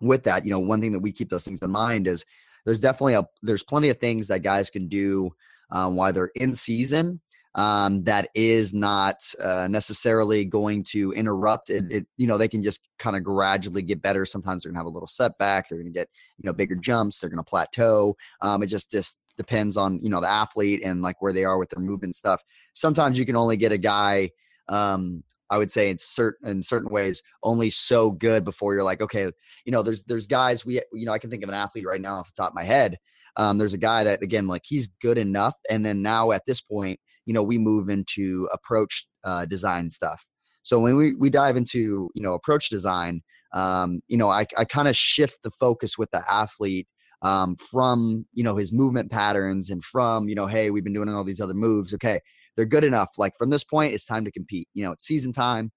with 0.02 0.24
that, 0.24 0.46
you 0.46 0.52
know, 0.52 0.60
one 0.60 0.82
thing 0.82 0.92
that 0.94 1.00
we 1.00 1.12
keep 1.12 1.30
those 1.30 1.46
things 1.46 1.62
in 1.62 1.72
mind 1.72 2.08
is 2.08 2.26
there's 2.66 2.82
definitely 2.82 3.16
a 3.16 3.28
there's 3.42 3.64
plenty 3.64 3.90
of 3.90 3.98
things 3.98 4.28
that 4.28 4.44
guys 4.44 4.70
can 4.70 4.88
do 4.88 5.32
um, 5.72 5.96
while 5.96 6.14
they're 6.14 6.32
in 6.36 6.54
season 6.54 7.22
um, 7.56 8.04
that 8.04 8.30
is 8.36 8.74
not 8.74 9.22
uh, 9.44 9.68
necessarily 9.68 10.46
going 10.46 10.84
to 10.84 11.12
interrupt 11.14 11.70
it, 11.70 11.92
it, 11.92 12.08
You 12.18 12.28
know, 12.28 12.38
they 12.38 12.48
can 12.48 12.62
just 12.62 12.82
kind 13.00 13.16
of 13.16 13.24
gradually 13.24 13.82
get 13.82 14.02
better. 14.02 14.26
Sometimes 14.26 14.64
they're 14.64 14.72
gonna 14.72 14.80
have 14.80 14.86
a 14.86 14.90
little 14.90 15.08
setback. 15.08 15.68
They're 15.68 15.80
gonna 15.80 15.90
get 15.90 16.10
you 16.38 16.46
know 16.46 16.54
bigger 16.54 16.76
jumps. 16.76 17.20
They're 17.20 17.30
gonna 17.30 17.44
plateau. 17.44 18.16
Um, 18.42 18.64
it 18.64 18.68
just 18.68 18.92
just 18.92 19.20
depends 19.36 19.78
on 19.78 20.00
you 20.00 20.10
know 20.10 20.22
the 20.22 20.30
athlete 20.30 20.82
and 20.84 21.02
like 21.02 21.22
where 21.22 21.34
they 21.34 21.44
are 21.44 21.58
with 21.58 21.70
their 21.70 21.84
movement 21.84 22.16
stuff. 22.16 22.44
Sometimes 22.74 23.18
you 23.18 23.26
can 23.26 23.36
only 23.36 23.58
get 23.58 23.72
a 23.72 23.78
guy 23.78 24.32
um, 24.68 25.24
I 25.50 25.58
would 25.58 25.72
say 25.72 25.90
in 25.90 25.98
certain 25.98 26.48
in 26.48 26.62
certain 26.64 26.92
ways 26.92 27.22
only 27.44 27.70
so 27.70 28.12
good 28.12 28.44
before 28.44 28.74
you're 28.74 28.84
like, 28.84 29.02
okay, 29.02 29.32
you 29.66 29.72
know, 29.72 29.82
there's 29.82 30.04
there's 30.04 30.28
guys 30.28 30.66
we 30.66 30.82
you 30.94 31.06
know 31.06 31.12
I 31.12 31.20
can 31.20 31.30
think 31.30 31.44
of 31.44 31.50
an 31.50 31.56
athlete 31.56 31.86
right 31.86 32.02
now 32.02 32.16
off 32.16 32.34
the 32.34 32.42
top 32.42 32.52
of 32.52 32.56
my 32.56 32.64
head. 32.64 32.98
Um, 33.36 33.58
there's 33.58 33.74
a 33.74 33.80
guy 33.80 34.04
that 34.04 34.22
again 34.22 34.48
like 34.48 34.64
he's 34.66 34.90
good 35.02 35.18
enough, 35.18 35.56
and 35.70 35.86
then 35.86 36.02
now 36.02 36.32
at 36.32 36.46
this 36.46 36.62
point, 36.62 37.00
you 37.26 37.34
know, 37.34 37.44
we 37.44 37.58
move 37.58 37.90
into 37.90 38.50
approach 38.54 39.08
uh, 39.24 39.46
design 39.46 39.90
stuff. 39.90 40.26
So 40.64 40.80
when 40.80 40.96
we 40.98 41.16
we 41.16 41.30
dive 41.30 41.58
into 41.58 42.10
you 42.14 42.22
know 42.22 42.34
approach 42.34 42.70
design, 42.70 43.22
um, 43.54 44.02
you 44.08 44.18
know, 44.18 44.30
I 44.30 44.46
I 44.58 44.66
kind 44.66 44.88
of 44.88 44.96
shift 44.96 45.44
the 45.44 45.52
focus 45.52 45.98
with 45.98 46.12
the 46.12 46.24
athlete 46.32 46.88
um, 47.22 47.56
from 47.58 48.26
you 48.34 48.44
know 48.44 48.56
his 48.56 48.72
movement 48.72 49.12
patterns 49.12 49.70
and 49.70 49.84
from 49.84 50.30
you 50.30 50.36
know 50.36 50.48
hey 50.48 50.72
we've 50.72 50.84
been 50.84 50.94
doing 50.94 51.10
all 51.10 51.24
these 51.24 51.42
other 51.42 51.54
moves 51.54 51.94
okay 51.94 52.20
they're 52.60 52.66
good 52.66 52.84
enough. 52.84 53.12
Like 53.18 53.38
from 53.38 53.50
this 53.50 53.64
point, 53.64 53.94
it's 53.94 54.06
time 54.06 54.26
to 54.26 54.32
compete. 54.34 54.68
You 54.74 54.84
know, 54.84 54.92
it's 54.92 55.06
season 55.06 55.32
time. 55.32 55.72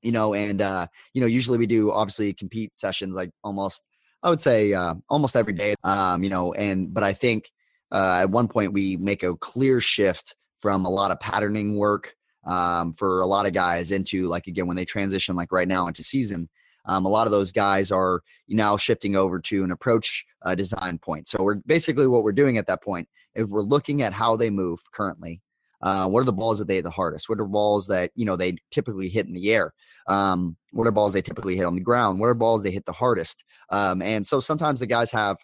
You 0.00 0.12
know, 0.12 0.32
and 0.32 0.62
uh, 0.62 0.86
you 1.12 1.20
know, 1.20 1.26
usually 1.26 1.58
we 1.58 1.66
do 1.66 1.90
obviously 1.90 2.32
compete 2.32 2.76
sessions 2.76 3.16
like 3.16 3.30
almost 3.42 3.84
I 4.22 4.30
would 4.30 4.40
say 4.40 4.72
uh, 4.72 4.94
almost 5.10 5.34
every 5.34 5.54
day. 5.54 5.74
Um, 5.82 6.22
you 6.22 6.30
know, 6.30 6.52
and 6.52 6.94
but 6.94 7.02
I 7.02 7.14
think 7.14 7.50
uh, 7.90 8.20
at 8.20 8.30
one 8.30 8.46
point 8.46 8.72
we 8.72 8.96
make 8.96 9.24
a 9.24 9.34
clear 9.38 9.80
shift 9.80 10.36
from 10.58 10.84
a 10.84 10.88
lot 10.88 11.10
of 11.10 11.18
patterning 11.18 11.76
work 11.76 12.14
um, 12.46 12.92
for 12.92 13.22
a 13.22 13.26
lot 13.26 13.44
of 13.44 13.52
guys 13.52 13.90
into 13.90 14.28
like 14.28 14.46
again 14.46 14.68
when 14.68 14.76
they 14.76 14.84
transition 14.84 15.34
like 15.34 15.50
right 15.50 15.66
now 15.66 15.88
into 15.88 16.04
season. 16.04 16.48
Um, 16.86 17.06
a 17.06 17.08
lot 17.08 17.26
of 17.26 17.32
those 17.32 17.50
guys 17.50 17.90
are 17.90 18.22
now 18.46 18.76
shifting 18.76 19.16
over 19.16 19.40
to 19.40 19.64
an 19.64 19.72
approach 19.72 20.24
uh, 20.42 20.54
design 20.54 20.98
point. 20.98 21.26
So 21.26 21.42
we're 21.42 21.56
basically 21.66 22.06
what 22.06 22.22
we're 22.22 22.32
doing 22.32 22.56
at 22.56 22.68
that 22.68 22.84
point 22.84 23.08
is 23.34 23.46
we're 23.46 23.62
looking 23.62 24.02
at 24.02 24.12
how 24.12 24.36
they 24.36 24.50
move 24.50 24.78
currently 24.92 25.40
uh, 25.84 26.08
what 26.08 26.20
are 26.20 26.24
the 26.24 26.32
balls 26.32 26.58
that 26.58 26.66
they 26.66 26.76
hit 26.76 26.84
the 26.84 26.90
hardest? 26.90 27.28
What 27.28 27.38
are 27.38 27.44
balls 27.44 27.86
that 27.88 28.10
you 28.16 28.24
know 28.24 28.36
they 28.36 28.56
typically 28.70 29.10
hit 29.10 29.26
in 29.26 29.34
the 29.34 29.52
air? 29.52 29.74
Um, 30.08 30.56
what 30.72 30.86
are 30.86 30.92
balls 30.92 31.12
they 31.12 31.22
typically 31.22 31.56
hit 31.56 31.66
on 31.66 31.74
the 31.74 31.82
ground? 31.82 32.18
What 32.18 32.28
are 32.28 32.34
balls 32.34 32.62
they 32.62 32.70
hit 32.70 32.86
the 32.86 32.92
hardest? 32.92 33.44
Um, 33.68 34.00
and 34.00 34.26
so 34.26 34.40
sometimes 34.40 34.80
the 34.80 34.86
guys 34.86 35.10
have 35.10 35.36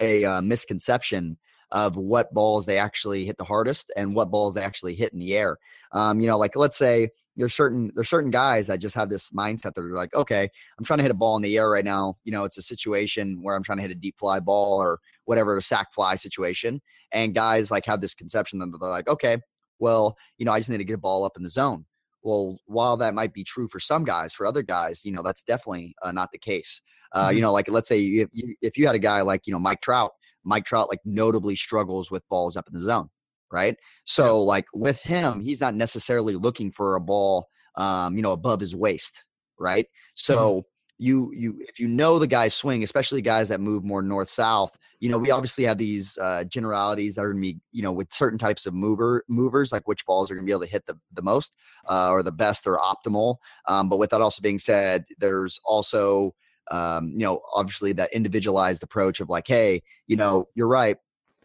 a 0.00 0.24
uh, 0.24 0.40
misconception 0.40 1.38
of 1.72 1.96
what 1.96 2.32
balls 2.32 2.66
they 2.66 2.78
actually 2.78 3.26
hit 3.26 3.36
the 3.36 3.44
hardest 3.44 3.92
and 3.96 4.14
what 4.14 4.30
balls 4.30 4.54
they 4.54 4.62
actually 4.62 4.94
hit 4.94 5.12
in 5.12 5.18
the 5.18 5.36
air. 5.36 5.58
Um, 5.92 6.20
you 6.20 6.28
know, 6.28 6.38
like 6.38 6.54
let's 6.54 6.78
say 6.78 7.10
there's 7.36 7.54
certain 7.54 7.90
there's 7.94 8.08
certain 8.08 8.30
guys 8.30 8.68
that 8.68 8.78
just 8.78 8.94
have 8.94 9.10
this 9.10 9.30
mindset 9.30 9.74
that 9.74 9.76
they're 9.76 9.94
like, 9.94 10.14
okay, 10.14 10.48
I'm 10.78 10.84
trying 10.84 10.98
to 10.98 11.02
hit 11.04 11.10
a 11.10 11.14
ball 11.14 11.36
in 11.36 11.42
the 11.42 11.56
air 11.56 11.68
right 11.68 11.84
now. 11.84 12.16
You 12.24 12.32
know, 12.32 12.44
it's 12.44 12.58
a 12.58 12.62
situation 12.62 13.42
where 13.42 13.56
I'm 13.56 13.62
trying 13.62 13.78
to 13.78 13.82
hit 13.82 13.90
a 13.90 13.96
deep 13.96 14.18
fly 14.18 14.40
ball 14.40 14.80
or 14.80 15.00
whatever, 15.24 15.56
a 15.56 15.62
sac 15.62 15.92
fly 15.92 16.14
situation. 16.14 16.80
And 17.12 17.34
guys 17.34 17.70
like 17.70 17.86
have 17.86 18.00
this 18.00 18.14
conception 18.14 18.58
that 18.58 18.76
they're 18.78 18.88
like, 18.88 19.08
okay, 19.08 19.38
well, 19.78 20.16
you 20.38 20.44
know, 20.44 20.52
I 20.52 20.58
just 20.58 20.70
need 20.70 20.78
to 20.78 20.84
get 20.84 20.94
a 20.94 20.98
ball 20.98 21.24
up 21.24 21.36
in 21.36 21.42
the 21.42 21.48
zone. 21.48 21.84
Well, 22.22 22.58
while 22.66 22.96
that 22.96 23.14
might 23.14 23.32
be 23.32 23.44
true 23.44 23.68
for 23.68 23.80
some 23.80 24.04
guys, 24.04 24.34
for 24.34 24.44
other 24.44 24.62
guys, 24.62 25.04
you 25.04 25.12
know, 25.12 25.22
that's 25.22 25.42
definitely 25.42 25.94
uh, 26.02 26.12
not 26.12 26.30
the 26.32 26.38
case. 26.38 26.82
Uh, 27.12 27.28
mm-hmm. 27.28 27.36
You 27.36 27.42
know, 27.42 27.52
like 27.52 27.70
let's 27.70 27.88
say 27.88 28.02
if 28.02 28.28
you, 28.32 28.54
if 28.60 28.76
you 28.76 28.86
had 28.86 28.96
a 28.96 29.00
guy 29.00 29.20
like 29.22 29.46
you 29.46 29.52
know 29.52 29.58
Mike 29.58 29.80
Trout, 29.80 30.10
Mike 30.44 30.64
Trout 30.64 30.88
like 30.88 31.00
notably 31.04 31.56
struggles 31.56 32.10
with 32.10 32.28
balls 32.28 32.56
up 32.56 32.66
in 32.68 32.74
the 32.74 32.80
zone, 32.80 33.08
right? 33.52 33.76
So 34.04 34.24
yeah. 34.24 34.46
like 34.46 34.66
with 34.74 35.02
him, 35.02 35.40
he's 35.40 35.60
not 35.60 35.74
necessarily 35.74 36.34
looking 36.34 36.72
for 36.72 36.96
a 36.96 37.00
ball, 37.00 37.48
um, 37.76 38.16
you 38.16 38.22
know, 38.22 38.32
above 38.32 38.60
his 38.60 38.74
waist, 38.74 39.24
right? 39.58 39.86
So. 40.14 40.36
Mm-hmm 40.36 40.68
you 40.98 41.32
you 41.32 41.56
if 41.60 41.78
you 41.78 41.88
know 41.88 42.18
the 42.18 42.26
guy's 42.26 42.54
swing, 42.54 42.82
especially 42.82 43.22
guys 43.22 43.48
that 43.48 43.60
move 43.60 43.84
more 43.84 44.02
north 44.02 44.28
south, 44.28 44.76
you 45.00 45.08
know 45.08 45.18
we 45.18 45.30
obviously 45.30 45.64
have 45.64 45.78
these 45.78 46.18
uh, 46.18 46.44
generalities 46.44 47.14
that 47.14 47.24
are 47.24 47.32
to 47.32 47.40
be 47.40 47.58
you 47.72 47.82
know 47.82 47.92
with 47.92 48.12
certain 48.12 48.38
types 48.38 48.66
of 48.66 48.74
mover 48.74 49.24
movers 49.28 49.72
like 49.72 49.86
which 49.86 50.04
balls 50.04 50.30
are 50.30 50.34
to 50.36 50.42
be 50.42 50.52
able 50.52 50.62
to 50.62 50.66
hit 50.66 50.84
the 50.86 50.98
the 51.14 51.22
most 51.22 51.54
uh, 51.88 52.10
or 52.10 52.22
the 52.22 52.32
best 52.32 52.66
or 52.66 52.78
optimal. 52.78 53.36
Um, 53.66 53.88
but 53.88 53.98
with 53.98 54.10
that 54.10 54.20
also 54.20 54.42
being 54.42 54.58
said, 54.58 55.04
there's 55.18 55.60
also 55.64 56.34
um, 56.70 57.10
you 57.12 57.20
know 57.24 57.40
obviously 57.54 57.92
that 57.92 58.12
individualized 58.12 58.82
approach 58.82 59.20
of 59.20 59.28
like, 59.28 59.46
hey, 59.46 59.82
you 60.06 60.16
know 60.16 60.48
you're 60.54 60.68
right. 60.68 60.96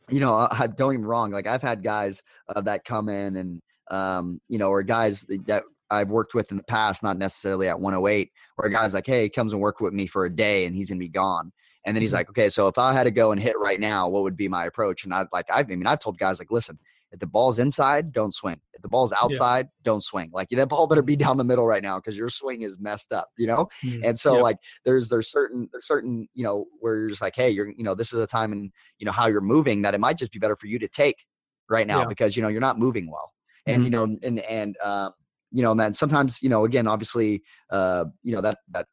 You 0.09 0.19
know, 0.19 0.47
I, 0.51 0.67
don't 0.67 0.99
me 0.99 1.07
wrong. 1.07 1.31
Like 1.31 1.47
I've 1.47 1.61
had 1.61 1.81
guys 1.81 2.23
uh, 2.53 2.59
that 2.61 2.83
come 2.83 3.07
in 3.07 3.37
and 3.37 3.61
um, 3.89 4.41
you 4.47 4.57
know, 4.57 4.69
or 4.69 4.83
guys 4.83 5.25
that 5.45 5.63
I've 5.93 6.11
worked 6.11 6.33
with 6.33 6.51
in 6.51 6.57
the 6.57 6.63
past, 6.63 7.03
not 7.03 7.17
necessarily 7.17 7.67
at 7.67 7.79
108, 7.79 8.31
where 8.55 8.69
a 8.69 8.71
guy's 8.71 8.93
like, 8.93 9.07
hey, 9.07 9.23
he 9.23 9.29
comes 9.29 9.53
and 9.53 9.61
work 9.61 9.79
with 9.79 9.93
me 9.93 10.07
for 10.07 10.25
a 10.25 10.35
day 10.35 10.65
and 10.65 10.75
he's 10.75 10.89
gonna 10.89 10.99
be 10.99 11.09
gone. 11.09 11.51
And 11.85 11.95
then 11.95 12.01
he's 12.01 12.11
mm-hmm. 12.11 12.17
like, 12.17 12.29
okay, 12.29 12.49
so 12.49 12.67
if 12.67 12.77
I 12.77 12.93
had 12.93 13.03
to 13.03 13.11
go 13.11 13.31
and 13.31 13.41
hit 13.41 13.57
right 13.59 13.79
now, 13.79 14.07
what 14.07 14.23
would 14.23 14.37
be 14.37 14.47
my 14.47 14.65
approach? 14.65 15.03
And 15.03 15.13
I 15.13 15.25
like, 15.33 15.47
I 15.51 15.63
mean, 15.63 15.85
I've 15.85 15.99
told 15.99 16.17
guys 16.17 16.39
like, 16.39 16.51
listen, 16.51 16.79
if 17.11 17.19
the 17.19 17.27
ball's 17.27 17.59
inside, 17.59 18.11
don't 18.11 18.33
swing. 18.33 18.59
If 18.73 18.81
the 18.81 18.87
ball's 18.87 19.13
outside, 19.13 19.67
yeah. 19.67 19.83
don't 19.83 20.03
swing. 20.03 20.31
Like 20.33 20.49
that 20.49 20.67
ball 20.67 20.87
better 20.87 21.03
be 21.03 21.15
down 21.15 21.37
the 21.37 21.43
middle 21.43 21.67
right 21.67 21.83
now 21.83 21.97
because 21.97 22.17
your 22.17 22.29
swing 22.29 22.63
is 22.63 22.79
messed 22.79 23.13
up, 23.13 23.29
you 23.37 23.45
know? 23.45 23.69
Mm-hmm. 23.85 24.03
And 24.03 24.19
so 24.19 24.35
yeah. 24.35 24.41
like 24.41 24.57
there's 24.83 25.09
there's 25.09 25.29
certain 25.29 25.69
there's 25.71 25.85
certain, 25.85 26.27
you 26.33 26.43
know, 26.43 26.65
where 26.79 26.95
you're 26.95 27.09
just 27.09 27.21
like, 27.21 27.35
hey, 27.35 27.51
you're 27.51 27.69
you 27.69 27.83
know, 27.83 27.93
this 27.93 28.13
is 28.13 28.19
a 28.19 28.25
time 28.25 28.51
and 28.51 28.71
you 28.97 29.05
know 29.05 29.11
how 29.11 29.27
you're 29.27 29.41
moving 29.41 29.83
that 29.83 29.93
it 29.93 29.99
might 29.99 30.17
just 30.17 30.31
be 30.31 30.39
better 30.39 30.55
for 30.55 30.65
you 30.65 30.79
to 30.79 30.87
take 30.87 31.25
right 31.69 31.85
now 31.85 31.99
yeah. 31.99 32.05
because 32.05 32.35
you 32.35 32.41
know 32.41 32.47
you're 32.47 32.61
not 32.61 32.79
moving 32.79 33.09
well. 33.11 33.31
And 33.67 33.77
mm-hmm. 33.77 33.83
you 33.83 33.89
know, 33.91 34.03
and 34.03 34.39
and 34.39 34.77
um, 34.83 35.13
you 35.53 35.61
know, 35.61 35.71
and 35.71 35.79
then 35.79 35.93
sometimes, 35.93 36.41
you 36.41 36.49
know, 36.49 36.65
again, 36.65 36.87
obviously, 36.87 37.43
uh, 37.69 38.05
you 38.23 38.33
know, 38.33 38.41
that 38.41 38.57
that 38.71 38.87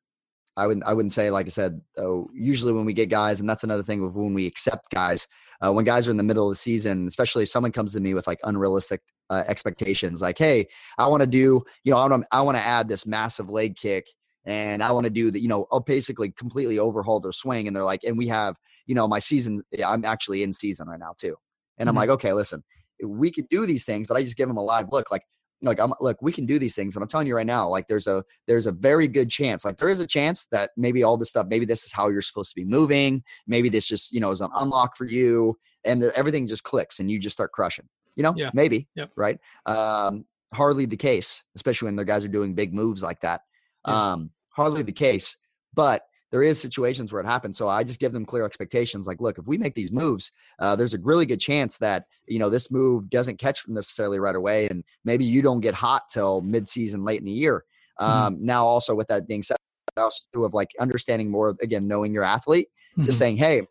I 0.56 0.66
wouldn't 0.66 0.84
I 0.86 0.92
wouldn't 0.92 1.12
say 1.12 1.30
like 1.30 1.46
I 1.46 1.48
said. 1.48 1.80
Oh, 1.96 2.28
usually 2.34 2.72
when 2.72 2.84
we 2.84 2.92
get 2.92 3.08
guys, 3.08 3.40
and 3.40 3.48
that's 3.48 3.64
another 3.64 3.82
thing 3.82 4.04
of 4.04 4.14
when 4.14 4.34
we 4.34 4.46
accept 4.46 4.90
guys, 4.90 5.26
uh, 5.64 5.72
when 5.72 5.86
guys 5.86 6.06
are 6.06 6.10
in 6.10 6.18
the 6.18 6.22
middle 6.22 6.48
of 6.48 6.52
the 6.52 6.60
season, 6.60 7.08
especially 7.08 7.44
if 7.44 7.48
someone 7.48 7.72
comes 7.72 7.94
to 7.94 8.00
me 8.00 8.12
with 8.12 8.26
like 8.26 8.40
unrealistic 8.44 9.00
uh, 9.30 9.42
expectations, 9.48 10.20
like, 10.20 10.36
hey, 10.36 10.68
I 10.98 11.06
want 11.06 11.22
to 11.22 11.26
do, 11.26 11.62
you 11.82 11.92
know, 11.92 11.96
I 11.96 12.06
want 12.06 12.22
to 12.22 12.28
I 12.30 12.42
want 12.42 12.58
to 12.58 12.62
add 12.62 12.88
this 12.88 13.06
massive 13.06 13.48
leg 13.48 13.76
kick, 13.76 14.06
and 14.44 14.82
I 14.82 14.92
want 14.92 15.04
to 15.04 15.10
do 15.10 15.30
the, 15.30 15.40
you 15.40 15.48
know, 15.48 15.66
I'll 15.72 15.80
basically 15.80 16.30
completely 16.30 16.78
overhaul 16.78 17.20
their 17.20 17.32
swing, 17.32 17.66
and 17.66 17.74
they're 17.74 17.84
like, 17.84 18.04
and 18.04 18.18
we 18.18 18.28
have, 18.28 18.56
you 18.86 18.94
know, 18.94 19.08
my 19.08 19.18
season, 19.18 19.62
I'm 19.84 20.04
actually 20.04 20.42
in 20.42 20.52
season 20.52 20.88
right 20.88 21.00
now 21.00 21.14
too, 21.18 21.36
and 21.78 21.88
I'm 21.88 21.94
mm-hmm. 21.94 22.00
like, 22.00 22.10
okay, 22.10 22.34
listen, 22.34 22.62
we 23.02 23.30
could 23.30 23.48
do 23.48 23.64
these 23.64 23.86
things, 23.86 24.06
but 24.06 24.18
I 24.18 24.22
just 24.22 24.36
give 24.36 24.48
them 24.48 24.58
a 24.58 24.62
live 24.62 24.92
look, 24.92 25.10
like 25.10 25.22
like 25.62 25.78
I'm 25.78 25.92
look, 26.00 26.20
we 26.22 26.32
can 26.32 26.46
do 26.46 26.58
these 26.58 26.74
things, 26.74 26.94
but 26.94 27.02
I'm 27.02 27.08
telling 27.08 27.26
you 27.26 27.36
right 27.36 27.46
now, 27.46 27.68
like 27.68 27.86
there's 27.86 28.06
a 28.06 28.24
there's 28.46 28.66
a 28.66 28.72
very 28.72 29.08
good 29.08 29.30
chance, 29.30 29.64
like 29.64 29.78
there 29.78 29.88
is 29.88 30.00
a 30.00 30.06
chance 30.06 30.46
that 30.46 30.70
maybe 30.76 31.02
all 31.02 31.16
this 31.16 31.30
stuff, 31.30 31.46
maybe 31.48 31.66
this 31.66 31.84
is 31.84 31.92
how 31.92 32.08
you're 32.08 32.22
supposed 32.22 32.50
to 32.50 32.56
be 32.56 32.64
moving, 32.64 33.22
maybe 33.46 33.68
this 33.68 33.86
just 33.86 34.12
you 34.12 34.20
know 34.20 34.30
is 34.30 34.40
an 34.40 34.50
unlock 34.54 34.96
for 34.96 35.04
you, 35.04 35.58
and 35.84 36.02
the, 36.02 36.16
everything 36.16 36.46
just 36.46 36.64
clicks 36.64 37.00
and 37.00 37.10
you 37.10 37.18
just 37.18 37.34
start 37.34 37.52
crushing. 37.52 37.88
You 38.16 38.22
know, 38.24 38.34
yeah. 38.36 38.50
maybe, 38.52 38.88
yep. 38.94 39.10
right? 39.16 39.38
Um, 39.66 40.24
hardly 40.52 40.84
the 40.84 40.96
case, 40.96 41.44
especially 41.54 41.86
when 41.86 41.96
the 41.96 42.04
guys 42.04 42.24
are 42.24 42.28
doing 42.28 42.54
big 42.54 42.74
moves 42.74 43.02
like 43.02 43.20
that. 43.20 43.42
Yeah. 43.86 44.12
Um, 44.12 44.30
hardly 44.50 44.82
the 44.82 44.92
case, 44.92 45.36
but 45.74 46.02
there 46.30 46.42
is 46.42 46.60
situations 46.60 47.12
where 47.12 47.20
it 47.20 47.26
happens. 47.26 47.58
So 47.58 47.68
I 47.68 47.82
just 47.82 48.00
give 48.00 48.12
them 48.12 48.24
clear 48.24 48.44
expectations. 48.44 49.06
Like, 49.06 49.20
look, 49.20 49.38
if 49.38 49.46
we 49.46 49.58
make 49.58 49.74
these 49.74 49.90
moves, 49.90 50.32
uh, 50.58 50.76
there's 50.76 50.94
a 50.94 50.98
really 50.98 51.26
good 51.26 51.40
chance 51.40 51.78
that 51.78 52.06
you 52.26 52.38
know 52.38 52.48
this 52.48 52.70
move 52.70 53.10
doesn't 53.10 53.38
catch 53.38 53.66
necessarily 53.68 54.18
right 54.18 54.36
away, 54.36 54.68
and 54.68 54.84
maybe 55.04 55.24
you 55.24 55.42
don't 55.42 55.60
get 55.60 55.74
hot 55.74 56.08
till 56.08 56.40
mid-season, 56.42 57.04
late 57.04 57.20
in 57.20 57.26
the 57.26 57.32
year. 57.32 57.64
Mm-hmm. 58.00 58.10
Um, 58.10 58.34
mm-hmm. 58.34 58.46
Now, 58.46 58.64
also 58.64 58.94
with 58.94 59.08
that 59.08 59.26
being 59.26 59.42
said, 59.42 59.56
I 59.96 60.02
also 60.02 60.22
do 60.32 60.44
of 60.44 60.54
like 60.54 60.70
understanding 60.78 61.30
more 61.30 61.56
again, 61.60 61.88
knowing 61.88 62.14
your 62.14 62.24
athlete, 62.24 62.68
mm-hmm. 62.92 63.04
just 63.04 63.18
saying, 63.18 63.36
hey, 63.36 63.62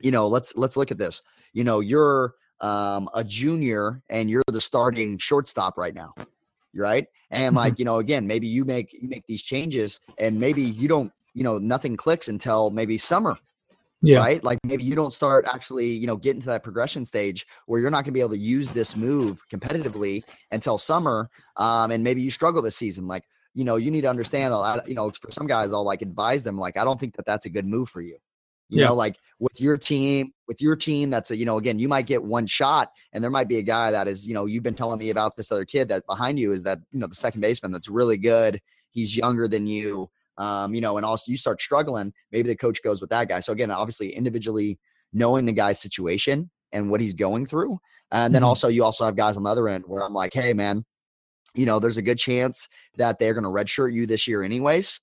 you 0.00 0.10
know, 0.10 0.28
let's 0.28 0.56
let's 0.56 0.76
look 0.76 0.90
at 0.90 0.98
this. 0.98 1.22
You 1.52 1.64
know, 1.64 1.80
you're 1.80 2.34
um, 2.60 3.08
a 3.14 3.24
junior 3.24 4.02
and 4.10 4.28
you're 4.30 4.42
the 4.48 4.60
starting 4.60 5.18
shortstop 5.18 5.78
right 5.78 5.94
now 5.94 6.14
right? 6.78 7.06
And 7.30 7.54
like, 7.62 7.78
you 7.78 7.84
know, 7.84 7.98
again, 7.98 8.26
maybe 8.26 8.46
you 8.46 8.64
make 8.64 8.92
you 8.92 9.08
make 9.08 9.26
these 9.26 9.42
changes 9.42 10.00
and 10.18 10.38
maybe 10.38 10.62
you 10.62 10.88
don't, 10.88 11.12
you 11.34 11.42
know, 11.42 11.58
nothing 11.58 11.96
clicks 11.96 12.28
until 12.28 12.70
maybe 12.70 12.98
summer. 12.98 13.36
Yeah. 14.02 14.18
Right. 14.18 14.44
Like 14.44 14.58
maybe 14.62 14.84
you 14.84 14.94
don't 14.94 15.12
start 15.12 15.46
actually, 15.52 15.88
you 15.88 16.06
know, 16.06 16.16
getting 16.16 16.40
to 16.42 16.46
that 16.48 16.62
progression 16.62 17.04
stage 17.04 17.46
where 17.64 17.80
you're 17.80 17.90
not 17.90 18.04
going 18.04 18.04
to 18.04 18.12
be 18.12 18.20
able 18.20 18.30
to 18.30 18.38
use 18.38 18.68
this 18.70 18.94
move 18.94 19.40
competitively 19.52 20.22
until 20.50 20.76
summer. 20.76 21.30
Um, 21.56 21.90
and 21.90 22.04
maybe 22.04 22.20
you 22.20 22.30
struggle 22.30 22.60
this 22.60 22.76
season. 22.76 23.08
Like, 23.08 23.24
you 23.54 23.64
know, 23.64 23.76
you 23.76 23.90
need 23.90 24.02
to 24.02 24.10
understand, 24.10 24.54
you 24.86 24.94
know, 24.94 25.10
for 25.10 25.30
some 25.30 25.46
guys, 25.46 25.72
I'll 25.72 25.82
like 25.82 26.02
advise 26.02 26.44
them, 26.44 26.58
like, 26.58 26.76
I 26.76 26.84
don't 26.84 27.00
think 27.00 27.16
that 27.16 27.24
that's 27.24 27.46
a 27.46 27.50
good 27.50 27.66
move 27.66 27.88
for 27.88 28.02
you. 28.02 28.18
You 28.68 28.80
yeah. 28.80 28.86
know, 28.86 28.94
like 28.94 29.16
with 29.38 29.60
your 29.60 29.76
team, 29.76 30.32
with 30.48 30.60
your 30.60 30.76
team, 30.76 31.10
that's 31.10 31.30
a, 31.30 31.36
you 31.36 31.44
know, 31.44 31.58
again, 31.58 31.78
you 31.78 31.88
might 31.88 32.06
get 32.06 32.22
one 32.22 32.46
shot 32.46 32.90
and 33.12 33.22
there 33.22 33.30
might 33.30 33.48
be 33.48 33.58
a 33.58 33.62
guy 33.62 33.90
that 33.90 34.08
is, 34.08 34.26
you 34.26 34.34
know, 34.34 34.46
you've 34.46 34.62
been 34.62 34.74
telling 34.74 34.98
me 34.98 35.10
about 35.10 35.36
this 35.36 35.52
other 35.52 35.64
kid 35.64 35.88
that 35.88 36.06
behind 36.06 36.38
you 36.38 36.52
is 36.52 36.62
that, 36.64 36.78
you 36.90 36.98
know, 36.98 37.06
the 37.06 37.14
second 37.14 37.40
baseman 37.40 37.72
that's 37.72 37.88
really 37.88 38.16
good. 38.16 38.60
He's 38.90 39.16
younger 39.16 39.46
than 39.46 39.66
you. 39.66 40.10
Um, 40.38 40.74
you 40.74 40.80
know, 40.80 40.96
and 40.96 41.06
also 41.06 41.30
you 41.30 41.38
start 41.38 41.62
struggling, 41.62 42.12
maybe 42.30 42.48
the 42.48 42.56
coach 42.56 42.82
goes 42.82 43.00
with 43.00 43.08
that 43.10 43.28
guy. 43.28 43.40
So 43.40 43.52
again, 43.52 43.70
obviously 43.70 44.14
individually 44.14 44.78
knowing 45.12 45.46
the 45.46 45.52
guy's 45.52 45.80
situation 45.80 46.50
and 46.72 46.90
what 46.90 47.00
he's 47.00 47.14
going 47.14 47.46
through. 47.46 47.78
And 48.10 48.34
then 48.34 48.42
mm-hmm. 48.42 48.48
also 48.48 48.68
you 48.68 48.84
also 48.84 49.04
have 49.04 49.16
guys 49.16 49.36
on 49.36 49.44
the 49.44 49.50
other 49.50 49.68
end 49.68 49.84
where 49.86 50.02
I'm 50.02 50.12
like, 50.12 50.34
hey 50.34 50.52
man, 50.52 50.84
you 51.54 51.64
know, 51.64 51.78
there's 51.78 51.96
a 51.96 52.02
good 52.02 52.18
chance 52.18 52.68
that 52.96 53.18
they're 53.18 53.32
going 53.32 53.44
to 53.44 53.50
redshirt 53.50 53.94
you 53.94 54.06
this 54.06 54.28
year 54.28 54.42
anyways. 54.42 55.00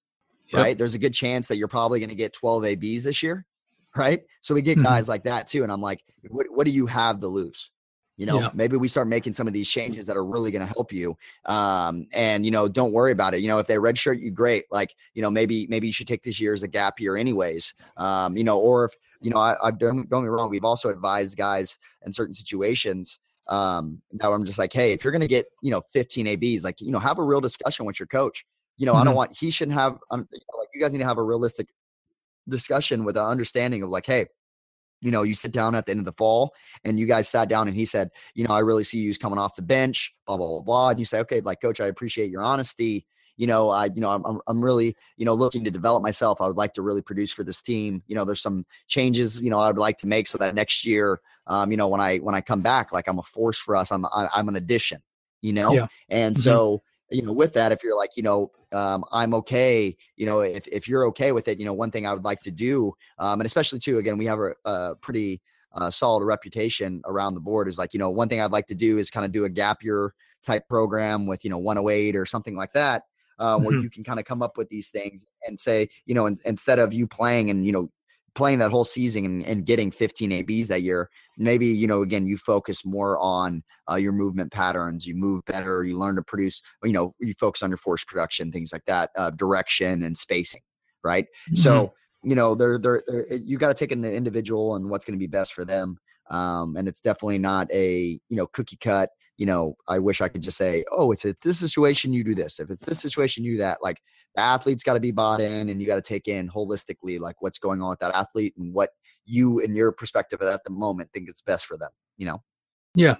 Yep. 0.49 0.61
Right. 0.61 0.77
There's 0.77 0.93
a 0.93 0.99
good 0.99 1.13
chance 1.13 1.47
that 1.47 1.57
you're 1.57 1.67
probably 1.67 1.99
going 1.99 2.09
to 2.09 2.15
get 2.15 2.33
12 2.33 2.65
ABs 2.65 3.03
this 3.05 3.23
year 3.23 3.45
right? 3.95 4.21
So 4.41 4.53
we 4.53 4.61
get 4.61 4.77
mm-hmm. 4.77 4.85
guys 4.85 5.07
like 5.07 5.23
that 5.23 5.47
too. 5.47 5.63
And 5.63 5.71
I'm 5.71 5.81
like, 5.81 6.03
what, 6.29 6.47
what 6.49 6.65
do 6.65 6.71
you 6.71 6.85
have 6.87 7.19
to 7.19 7.27
lose? 7.27 7.69
You 8.15 8.27
know, 8.27 8.39
yeah. 8.39 8.49
maybe 8.53 8.77
we 8.77 8.87
start 8.87 9.07
making 9.07 9.33
some 9.33 9.47
of 9.47 9.53
these 9.53 9.67
changes 9.67 10.05
that 10.05 10.15
are 10.15 10.25
really 10.25 10.51
going 10.51 10.65
to 10.65 10.71
help 10.71 10.93
you. 10.93 11.17
Um, 11.45 12.05
and 12.13 12.45
you 12.45 12.51
know, 12.51 12.67
don't 12.67 12.91
worry 12.91 13.11
about 13.11 13.33
it. 13.33 13.41
You 13.41 13.47
know, 13.47 13.57
if 13.57 13.65
they 13.65 13.75
redshirt 13.75 14.19
you, 14.19 14.29
great. 14.29 14.65
Like, 14.71 14.93
you 15.15 15.23
know, 15.23 15.31
maybe 15.31 15.65
maybe 15.67 15.87
you 15.87 15.93
should 15.93 16.07
take 16.07 16.21
this 16.21 16.39
year 16.39 16.53
as 16.53 16.61
a 16.61 16.67
gap 16.67 16.99
year, 16.99 17.17
anyways. 17.17 17.73
Um, 17.97 18.37
you 18.37 18.43
know, 18.43 18.59
or 18.59 18.85
if 18.85 18.93
you 19.21 19.31
know, 19.31 19.37
I, 19.37 19.55
I've 19.63 19.79
done 19.79 20.05
don't 20.09 20.21
get 20.21 20.21
me 20.21 20.27
wrong. 20.29 20.51
We've 20.51 20.63
also 20.63 20.89
advised 20.89 21.37
guys 21.37 21.79
in 22.05 22.13
certain 22.13 22.35
situations 22.35 23.17
um, 23.47 23.99
that 24.11 24.29
I'm 24.29 24.45
just 24.45 24.59
like, 24.59 24.73
hey, 24.73 24.93
if 24.93 25.03
you're 25.03 25.11
going 25.11 25.21
to 25.21 25.27
get 25.27 25.47
you 25.63 25.71
know 25.71 25.81
15 25.93 26.27
ABs, 26.27 26.63
like 26.63 26.81
you 26.81 26.91
know, 26.91 26.99
have 26.99 27.17
a 27.17 27.23
real 27.23 27.41
discussion 27.41 27.85
with 27.85 27.99
your 27.99 28.07
coach. 28.07 28.45
You 28.77 28.85
know, 28.85 28.93
mm-hmm. 28.93 29.01
I 29.01 29.03
don't 29.05 29.11
mm-hmm. 29.11 29.17
want 29.17 29.37
he 29.37 29.49
shouldn't 29.49 29.77
have. 29.77 29.97
Um, 30.11 30.27
like 30.31 30.69
you 30.73 30.79
guys 30.79 30.93
need 30.93 30.99
to 30.99 31.05
have 31.05 31.17
a 31.17 31.23
realistic 31.23 31.67
discussion 32.47 33.03
with 33.03 33.17
an 33.17 33.25
understanding 33.25 33.83
of 33.83 33.89
like, 33.89 34.05
hey, 34.05 34.27
you 35.01 35.11
know, 35.11 35.23
you 35.23 35.33
sit 35.33 35.51
down 35.51 35.75
at 35.75 35.85
the 35.85 35.91
end 35.91 35.99
of 35.99 36.05
the 36.05 36.13
fall 36.13 36.53
and 36.85 36.97
you 36.97 37.05
guys 37.05 37.27
sat 37.27 37.49
down 37.49 37.67
and 37.67 37.75
he 37.75 37.85
said, 37.85 38.09
you 38.35 38.45
know, 38.45 38.53
I 38.53 38.59
really 38.59 38.85
see 38.85 38.99
you 38.99 39.13
coming 39.15 39.37
off 39.37 39.55
the 39.55 39.61
bench, 39.61 40.13
blah, 40.25 40.37
blah, 40.37 40.47
blah, 40.47 40.61
blah. 40.61 40.89
And 40.89 40.99
you 40.99 41.05
say, 41.05 41.19
okay, 41.19 41.41
like 41.41 41.61
coach, 41.61 41.81
I 41.81 41.87
appreciate 41.87 42.31
your 42.31 42.41
honesty. 42.41 43.05
You 43.35 43.47
know, 43.47 43.69
I, 43.69 43.85
you 43.85 43.99
know, 43.99 44.09
I'm, 44.11 44.39
I'm 44.47 44.63
really, 44.63 44.95
you 45.17 45.25
know, 45.25 45.33
looking 45.33 45.63
to 45.65 45.71
develop 45.71 46.03
myself. 46.03 46.39
I 46.39 46.47
would 46.47 46.55
like 46.55 46.73
to 46.75 46.81
really 46.81 47.01
produce 47.01 47.33
for 47.33 47.43
this 47.43 47.61
team. 47.61 48.03
You 48.07 48.15
know, 48.15 48.25
there's 48.25 48.41
some 48.41 48.65
changes, 48.87 49.43
you 49.43 49.49
know, 49.49 49.59
I'd 49.59 49.77
like 49.77 49.97
to 49.97 50.07
make 50.07 50.27
so 50.27 50.37
that 50.37 50.55
next 50.55 50.85
year, 50.85 51.19
um, 51.47 51.71
you 51.71 51.77
know, 51.77 51.87
when 51.87 51.99
I, 51.99 52.19
when 52.19 52.35
I 52.35 52.41
come 52.41 52.61
back, 52.61 52.93
like 52.93 53.07
I'm 53.07 53.19
a 53.19 53.23
force 53.23 53.57
for 53.57 53.75
us, 53.75 53.91
I'm, 53.91 54.05
I'm 54.13 54.47
an 54.47 54.55
addition, 54.55 55.01
you 55.41 55.51
know? 55.51 55.73
Yeah. 55.73 55.87
And 56.09 56.35
mm-hmm. 56.35 56.43
so, 56.43 56.83
you 57.13 57.21
know, 57.21 57.31
with 57.31 57.53
that, 57.53 57.71
if 57.71 57.83
you're 57.83 57.95
like, 57.95 58.17
you 58.17 58.23
know, 58.23 58.51
um, 58.71 59.05
I'm 59.11 59.33
okay, 59.35 59.95
you 60.15 60.25
know, 60.25 60.39
if, 60.39 60.67
if 60.67 60.87
you're 60.87 61.05
okay 61.07 61.31
with 61.31 61.47
it, 61.47 61.59
you 61.59 61.65
know, 61.65 61.73
one 61.73 61.91
thing 61.91 62.07
I 62.07 62.13
would 62.13 62.23
like 62.23 62.41
to 62.41 62.51
do, 62.51 62.93
um, 63.19 63.39
and 63.39 63.45
especially 63.45 63.79
too, 63.79 63.99
again, 63.99 64.17
we 64.17 64.25
have 64.25 64.39
a, 64.39 64.53
a 64.65 64.95
pretty 64.95 65.41
uh, 65.73 65.89
solid 65.89 66.23
reputation 66.23 67.01
around 67.05 67.35
the 67.35 67.39
board 67.39 67.67
is 67.67 67.77
like, 67.77 67.93
you 67.93 67.99
know, 67.99 68.09
one 68.09 68.29
thing 68.29 68.41
I'd 68.41 68.51
like 68.51 68.67
to 68.67 68.75
do 68.75 68.97
is 68.97 69.09
kind 69.09 69.25
of 69.25 69.31
do 69.31 69.45
a 69.45 69.49
gap 69.49 69.83
year 69.83 70.13
type 70.43 70.67
program 70.67 71.25
with, 71.25 71.43
you 71.43 71.49
know, 71.49 71.57
108 71.57 72.15
or 72.15 72.25
something 72.25 72.55
like 72.55 72.73
that. 72.73 73.03
Uh, 73.39 73.55
mm-hmm. 73.55 73.65
Where 73.65 73.75
you 73.75 73.89
can 73.89 74.03
kind 74.03 74.19
of 74.19 74.25
come 74.25 74.43
up 74.43 74.57
with 74.57 74.69
these 74.69 74.89
things 74.89 75.25
and 75.47 75.59
say, 75.59 75.89
you 76.05 76.13
know, 76.13 76.27
in, 76.27 76.37
instead 76.45 76.77
of 76.77 76.93
you 76.93 77.07
playing 77.07 77.49
and 77.49 77.65
you 77.65 77.71
know 77.71 77.89
playing 78.35 78.59
that 78.59 78.71
whole 78.71 78.83
season 78.83 79.25
and, 79.25 79.45
and, 79.45 79.65
getting 79.65 79.91
15 79.91 80.31
ABs 80.31 80.67
that 80.67 80.81
year, 80.81 81.09
maybe, 81.37 81.67
you 81.67 81.87
know, 81.87 82.01
again, 82.01 82.25
you 82.25 82.37
focus 82.37 82.85
more 82.85 83.17
on 83.19 83.63
uh, 83.91 83.95
your 83.95 84.11
movement 84.11 84.51
patterns, 84.51 85.05
you 85.05 85.15
move 85.15 85.43
better, 85.45 85.83
you 85.83 85.97
learn 85.97 86.15
to 86.15 86.23
produce, 86.23 86.61
you 86.83 86.93
know, 86.93 87.13
you 87.19 87.33
focus 87.39 87.61
on 87.61 87.69
your 87.69 87.77
force 87.77 88.03
production, 88.03 88.51
things 88.51 88.73
like 88.73 88.85
that, 88.85 89.11
uh, 89.17 89.29
direction 89.31 90.03
and 90.03 90.17
spacing. 90.17 90.61
Right. 91.03 91.25
Mm-hmm. 91.25 91.55
So, 91.55 91.93
you 92.23 92.35
know, 92.35 92.55
they're, 92.55 92.79
they're, 92.79 93.03
they're 93.07 93.33
you 93.33 93.57
got 93.57 93.67
to 93.67 93.73
take 93.73 93.91
in 93.91 94.01
the 94.01 94.13
individual 94.13 94.75
and 94.75 94.89
what's 94.89 95.05
going 95.05 95.17
to 95.17 95.23
be 95.23 95.27
best 95.27 95.53
for 95.53 95.65
them. 95.65 95.97
Um, 96.29 96.77
and 96.77 96.87
it's 96.87 97.01
definitely 97.01 97.39
not 97.39 97.71
a, 97.71 98.19
you 98.29 98.37
know, 98.37 98.47
cookie 98.47 98.77
cut, 98.77 99.09
you 99.37 99.45
know, 99.45 99.75
I 99.87 99.99
wish 99.99 100.21
I 100.21 100.29
could 100.29 100.41
just 100.41 100.57
say, 100.57 100.85
oh, 100.91 101.11
it's 101.11 101.25
a 101.25 101.35
this 101.41 101.59
situation, 101.59 102.13
you 102.13 102.23
do 102.23 102.35
this. 102.35 102.59
If 102.59 102.69
it's 102.69 102.83
this 102.83 102.99
situation, 102.99 103.43
you 103.43 103.53
do 103.53 103.57
that. 103.59 103.79
Like 103.81 103.99
the 104.35 104.41
athlete's 104.41 104.83
got 104.83 104.93
to 104.93 104.99
be 104.99 105.11
bought 105.11 105.41
in 105.41 105.69
and 105.69 105.79
you 105.79 105.87
got 105.87 105.95
to 105.95 106.01
take 106.01 106.27
in 106.27 106.49
holistically 106.49 107.19
like 107.19 107.41
what's 107.41 107.59
going 107.59 107.81
on 107.81 107.89
with 107.89 107.99
that 107.99 108.15
athlete 108.15 108.53
and 108.57 108.73
what 108.73 108.91
you 109.25 109.59
and 109.61 109.75
your 109.75 109.91
perspective 109.91 110.41
at 110.41 110.63
the 110.63 110.69
moment 110.69 111.09
think 111.13 111.29
is 111.29 111.41
best 111.41 111.65
for 111.65 111.77
them 111.77 111.91
you 112.17 112.25
know? 112.25 112.41
Yeah. 112.95 113.15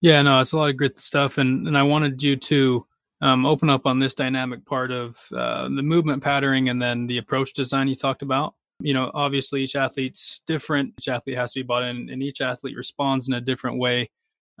Yeah 0.00 0.22
no 0.22 0.40
it's 0.40 0.52
a 0.52 0.56
lot 0.56 0.70
of 0.70 0.76
great 0.76 1.00
stuff 1.00 1.38
and 1.38 1.66
and 1.66 1.76
i 1.76 1.82
wanted 1.82 2.22
you 2.22 2.36
to 2.36 2.86
um, 3.20 3.46
open 3.46 3.68
up 3.68 3.86
on 3.86 3.98
this 3.98 4.14
dynamic 4.14 4.64
part 4.64 4.90
of 4.90 5.20
uh, 5.34 5.64
the 5.64 5.82
movement 5.82 6.22
patterning 6.22 6.68
and 6.68 6.80
then 6.80 7.06
the 7.06 7.18
approach 7.18 7.52
design 7.52 7.88
you 7.88 7.96
talked 7.96 8.22
about. 8.22 8.54
You 8.80 8.94
know 8.94 9.10
obviously 9.12 9.62
each 9.62 9.74
athlete's 9.74 10.40
different. 10.46 10.94
Each 11.00 11.08
athlete 11.08 11.36
has 11.36 11.52
to 11.52 11.60
be 11.60 11.64
bought 11.64 11.82
in 11.82 12.08
and 12.10 12.22
each 12.22 12.40
athlete 12.40 12.76
responds 12.76 13.26
in 13.26 13.34
a 13.34 13.40
different 13.40 13.78
way. 13.78 14.10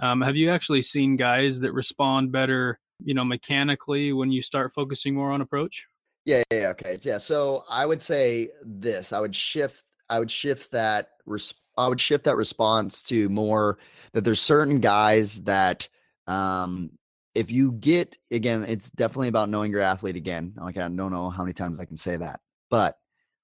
Um, 0.00 0.22
have 0.22 0.36
you 0.36 0.50
actually 0.50 0.82
seen 0.82 1.16
guys 1.16 1.60
that 1.60 1.72
respond 1.72 2.32
better 2.32 2.80
you 3.02 3.14
know, 3.14 3.24
mechanically 3.24 4.12
when 4.12 4.30
you 4.30 4.42
start 4.42 4.72
focusing 4.72 5.14
more 5.14 5.30
on 5.30 5.40
approach? 5.40 5.86
Yeah, 6.24 6.42
yeah, 6.52 6.68
okay. 6.68 6.98
Yeah. 7.02 7.18
So 7.18 7.64
I 7.70 7.86
would 7.86 8.02
say 8.02 8.50
this. 8.62 9.12
I 9.12 9.20
would 9.20 9.34
shift 9.34 9.84
I 10.10 10.18
would 10.18 10.30
shift 10.30 10.72
that 10.72 11.10
res- 11.26 11.54
I 11.76 11.88
would 11.88 12.00
shift 12.00 12.24
that 12.24 12.36
response 12.36 13.02
to 13.04 13.28
more 13.28 13.78
that 14.12 14.24
there's 14.24 14.40
certain 14.40 14.80
guys 14.80 15.42
that 15.42 15.88
um 16.26 16.90
if 17.34 17.50
you 17.50 17.72
get 17.72 18.18
again, 18.30 18.64
it's 18.68 18.90
definitely 18.90 19.28
about 19.28 19.48
knowing 19.48 19.70
your 19.70 19.80
athlete 19.80 20.16
again. 20.16 20.54
I 20.60 20.72
don't 20.72 20.96
know 20.96 21.30
how 21.30 21.44
many 21.44 21.54
times 21.54 21.80
I 21.80 21.84
can 21.84 21.96
say 21.96 22.16
that. 22.16 22.40
But 22.68 22.98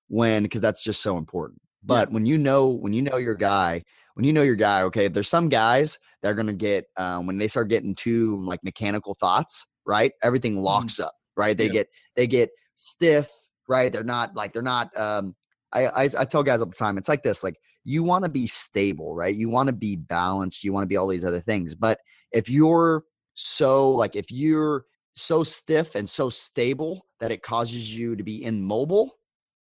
when 0.08 0.42
because 0.42 0.61
that's 0.61 0.82
just 0.82 1.00
so 1.00 1.16
important. 1.16 1.61
But 1.85 2.09
yeah. 2.09 2.14
when 2.14 2.26
you 2.26 2.38
know 2.38 2.69
when 2.69 2.93
you 2.93 3.03
know 3.03 3.17
your 3.17 3.35
guy, 3.35 3.83
when 4.14 4.25
you 4.25 4.33
know 4.33 4.43
your 4.43 4.57
guy, 4.57 4.83
okay, 4.83 5.09
there's 5.09 5.29
some 5.29 5.49
guys 5.49 5.99
that 6.23 6.31
are 6.31 6.35
gonna 6.35 6.53
get 6.53 6.87
um, 6.97 7.26
when 7.26 7.38
they 7.38 7.49
start 7.49 7.69
getting 7.69 7.95
too 7.95 8.43
like 8.45 8.62
mechanical 8.64 9.14
thoughts, 9.14 9.67
right? 9.87 10.12
Everything 10.23 10.55
mm-hmm. 10.55 10.64
locks 10.64 10.95
mm-hmm. 10.95 11.05
up, 11.05 11.14
right? 11.37 11.57
They 11.57 11.67
yeah. 11.67 11.73
get 11.73 11.88
they 12.17 12.26
get 12.26 12.50
stiff, 12.76 13.31
right? 13.69 13.93
They're 13.93 14.05
not 14.05 14.35
like 14.35 14.53
they're 14.53 14.62
not 14.62 14.91
um 14.97 15.35
I, 15.73 15.87
I, 15.87 16.11
I 16.19 16.25
tell 16.25 16.43
guys 16.43 16.61
all 16.61 16.67
the 16.67 16.75
time, 16.75 16.97
it's 16.97 17.09
like 17.09 17.23
this: 17.23 17.43
like 17.43 17.57
you 17.85 18.03
want 18.03 18.25
to 18.25 18.31
be 18.31 18.47
stable, 18.47 19.14
right? 19.14 19.35
You 19.35 19.50
want 19.50 19.67
to 19.69 19.75
be 19.75 19.97
balanced. 19.97 20.64
You 20.64 20.73
want 20.73 20.85
to 20.85 20.88
be 20.88 20.97
all 20.97 21.09
these 21.09 21.25
other 21.25 21.41
things. 21.41 21.75
But 21.75 21.99
if 22.33 22.49
you're 22.49 23.05
so 23.35 23.91
like 23.91 24.17
if 24.17 24.31
you're 24.31 24.85
so 25.17 25.43
stiff 25.45 25.95
and 25.95 26.09
so 26.09 26.31
stable 26.31 27.07
that 27.21 27.31
it 27.31 27.43
causes 27.43 27.95
you 27.95 28.17
to 28.17 28.23
be 28.23 28.45
immobile, 28.45 29.12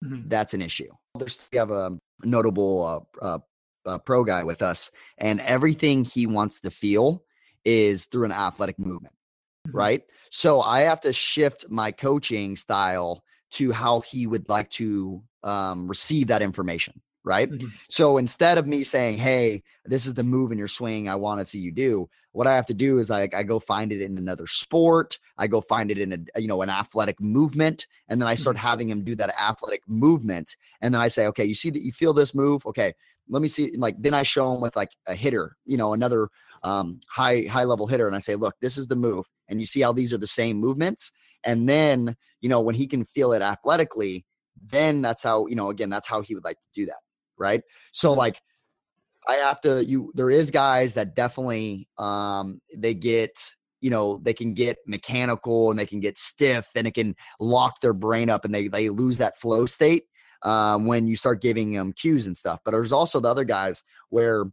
mm-hmm. 0.04 0.28
that's 0.28 0.54
an 0.54 0.62
issue. 0.62 0.90
There's 1.16 1.38
we 1.52 1.58
have 1.58 1.70
a 1.70 1.98
notable 2.22 3.06
uh, 3.20 3.24
uh, 3.24 3.38
uh, 3.84 3.98
pro 3.98 4.24
guy 4.24 4.44
with 4.44 4.62
us, 4.62 4.90
and 5.18 5.40
everything 5.40 6.04
he 6.04 6.26
wants 6.26 6.60
to 6.60 6.70
feel 6.70 7.24
is 7.64 8.06
through 8.06 8.24
an 8.24 8.32
athletic 8.32 8.78
movement, 8.78 9.14
mm-hmm. 9.66 9.76
right? 9.76 10.02
So 10.30 10.60
I 10.60 10.80
have 10.80 11.00
to 11.02 11.12
shift 11.12 11.66
my 11.68 11.92
coaching 11.92 12.56
style 12.56 13.22
to 13.52 13.72
how 13.72 14.00
he 14.00 14.26
would 14.26 14.48
like 14.48 14.68
to 14.70 15.22
um, 15.42 15.88
receive 15.88 16.28
that 16.28 16.42
information 16.42 17.00
right? 17.26 17.50
Mm-hmm. 17.50 17.68
So 17.90 18.16
instead 18.16 18.56
of 18.56 18.66
me 18.66 18.84
saying, 18.84 19.18
"Hey, 19.18 19.62
this 19.84 20.06
is 20.06 20.14
the 20.14 20.22
move 20.22 20.52
in 20.52 20.58
your 20.58 20.68
swing 20.68 21.08
I 21.08 21.16
want 21.16 21.40
to 21.40 21.44
see 21.44 21.58
you 21.58 21.72
do," 21.72 22.08
what 22.32 22.46
I 22.46 22.54
have 22.54 22.66
to 22.66 22.74
do 22.74 22.98
is 22.98 23.10
I, 23.10 23.28
I 23.34 23.42
go 23.42 23.58
find 23.58 23.92
it 23.92 24.00
in 24.00 24.16
another 24.16 24.46
sport. 24.46 25.18
I 25.36 25.48
go 25.48 25.60
find 25.60 25.90
it 25.90 25.98
in 25.98 26.28
a 26.34 26.40
you 26.40 26.48
know 26.48 26.62
an 26.62 26.70
athletic 26.70 27.20
movement, 27.20 27.86
and 28.08 28.22
then 28.22 28.28
I 28.28 28.36
start 28.36 28.56
mm-hmm. 28.56 28.66
having 28.66 28.88
him 28.88 29.04
do 29.04 29.16
that 29.16 29.34
athletic 29.38 29.82
movement, 29.86 30.56
and 30.80 30.94
then 30.94 31.00
I 31.02 31.08
say, 31.08 31.26
"Okay, 31.26 31.44
you 31.44 31.54
see 31.54 31.70
that 31.70 31.82
you 31.82 31.92
feel 31.92 32.14
this 32.14 32.34
move? 32.34 32.64
Okay, 32.64 32.94
let 33.28 33.42
me 33.42 33.48
see." 33.48 33.76
Like 33.76 33.96
then 33.98 34.14
I 34.14 34.22
show 34.22 34.54
him 34.54 34.60
with 34.60 34.76
like 34.76 34.92
a 35.06 35.14
hitter, 35.14 35.56
you 35.66 35.76
know, 35.76 35.92
another 35.92 36.28
um, 36.62 37.00
high 37.08 37.42
high 37.50 37.64
level 37.64 37.88
hitter, 37.88 38.06
and 38.06 38.14
I 38.14 38.20
say, 38.20 38.36
"Look, 38.36 38.54
this 38.60 38.78
is 38.78 38.86
the 38.86 38.96
move," 38.96 39.26
and 39.48 39.60
you 39.60 39.66
see 39.66 39.80
how 39.80 39.92
these 39.92 40.12
are 40.12 40.18
the 40.18 40.28
same 40.28 40.58
movements, 40.58 41.10
and 41.42 41.68
then 41.68 42.16
you 42.40 42.48
know 42.48 42.60
when 42.60 42.76
he 42.76 42.86
can 42.86 43.04
feel 43.04 43.32
it 43.32 43.42
athletically 43.42 44.24
then 44.70 45.02
that's 45.02 45.22
how 45.22 45.46
you 45.46 45.56
know 45.56 45.70
again 45.70 45.90
that's 45.90 46.08
how 46.08 46.20
he 46.20 46.34
would 46.34 46.44
like 46.44 46.56
to 46.56 46.80
do 46.80 46.86
that 46.86 46.98
right? 47.38 47.62
So 47.92 48.12
like 48.12 48.40
I 49.28 49.34
have 49.34 49.60
to 49.62 49.84
you 49.84 50.12
there 50.14 50.30
is 50.30 50.50
guys 50.50 50.94
that 50.94 51.16
definitely 51.16 51.88
um 51.98 52.60
they 52.76 52.94
get 52.94 53.54
you 53.80 53.90
know 53.90 54.20
they 54.22 54.34
can 54.34 54.54
get 54.54 54.78
mechanical 54.86 55.70
and 55.70 55.78
they 55.78 55.86
can 55.86 56.00
get 56.00 56.18
stiff 56.18 56.68
and 56.74 56.86
it 56.86 56.94
can 56.94 57.14
lock 57.40 57.80
their 57.80 57.92
brain 57.92 58.30
up 58.30 58.44
and 58.44 58.54
they 58.54 58.68
they 58.68 58.88
lose 58.88 59.18
that 59.18 59.38
flow 59.38 59.66
state 59.66 60.04
um, 60.42 60.86
when 60.86 61.06
you 61.06 61.16
start 61.16 61.42
giving 61.42 61.72
them 61.72 61.92
cues 61.92 62.26
and 62.26 62.36
stuff. 62.36 62.60
But 62.64 62.70
there's 62.72 62.92
also 62.92 63.20
the 63.20 63.28
other 63.28 63.44
guys 63.44 63.82
where 64.10 64.44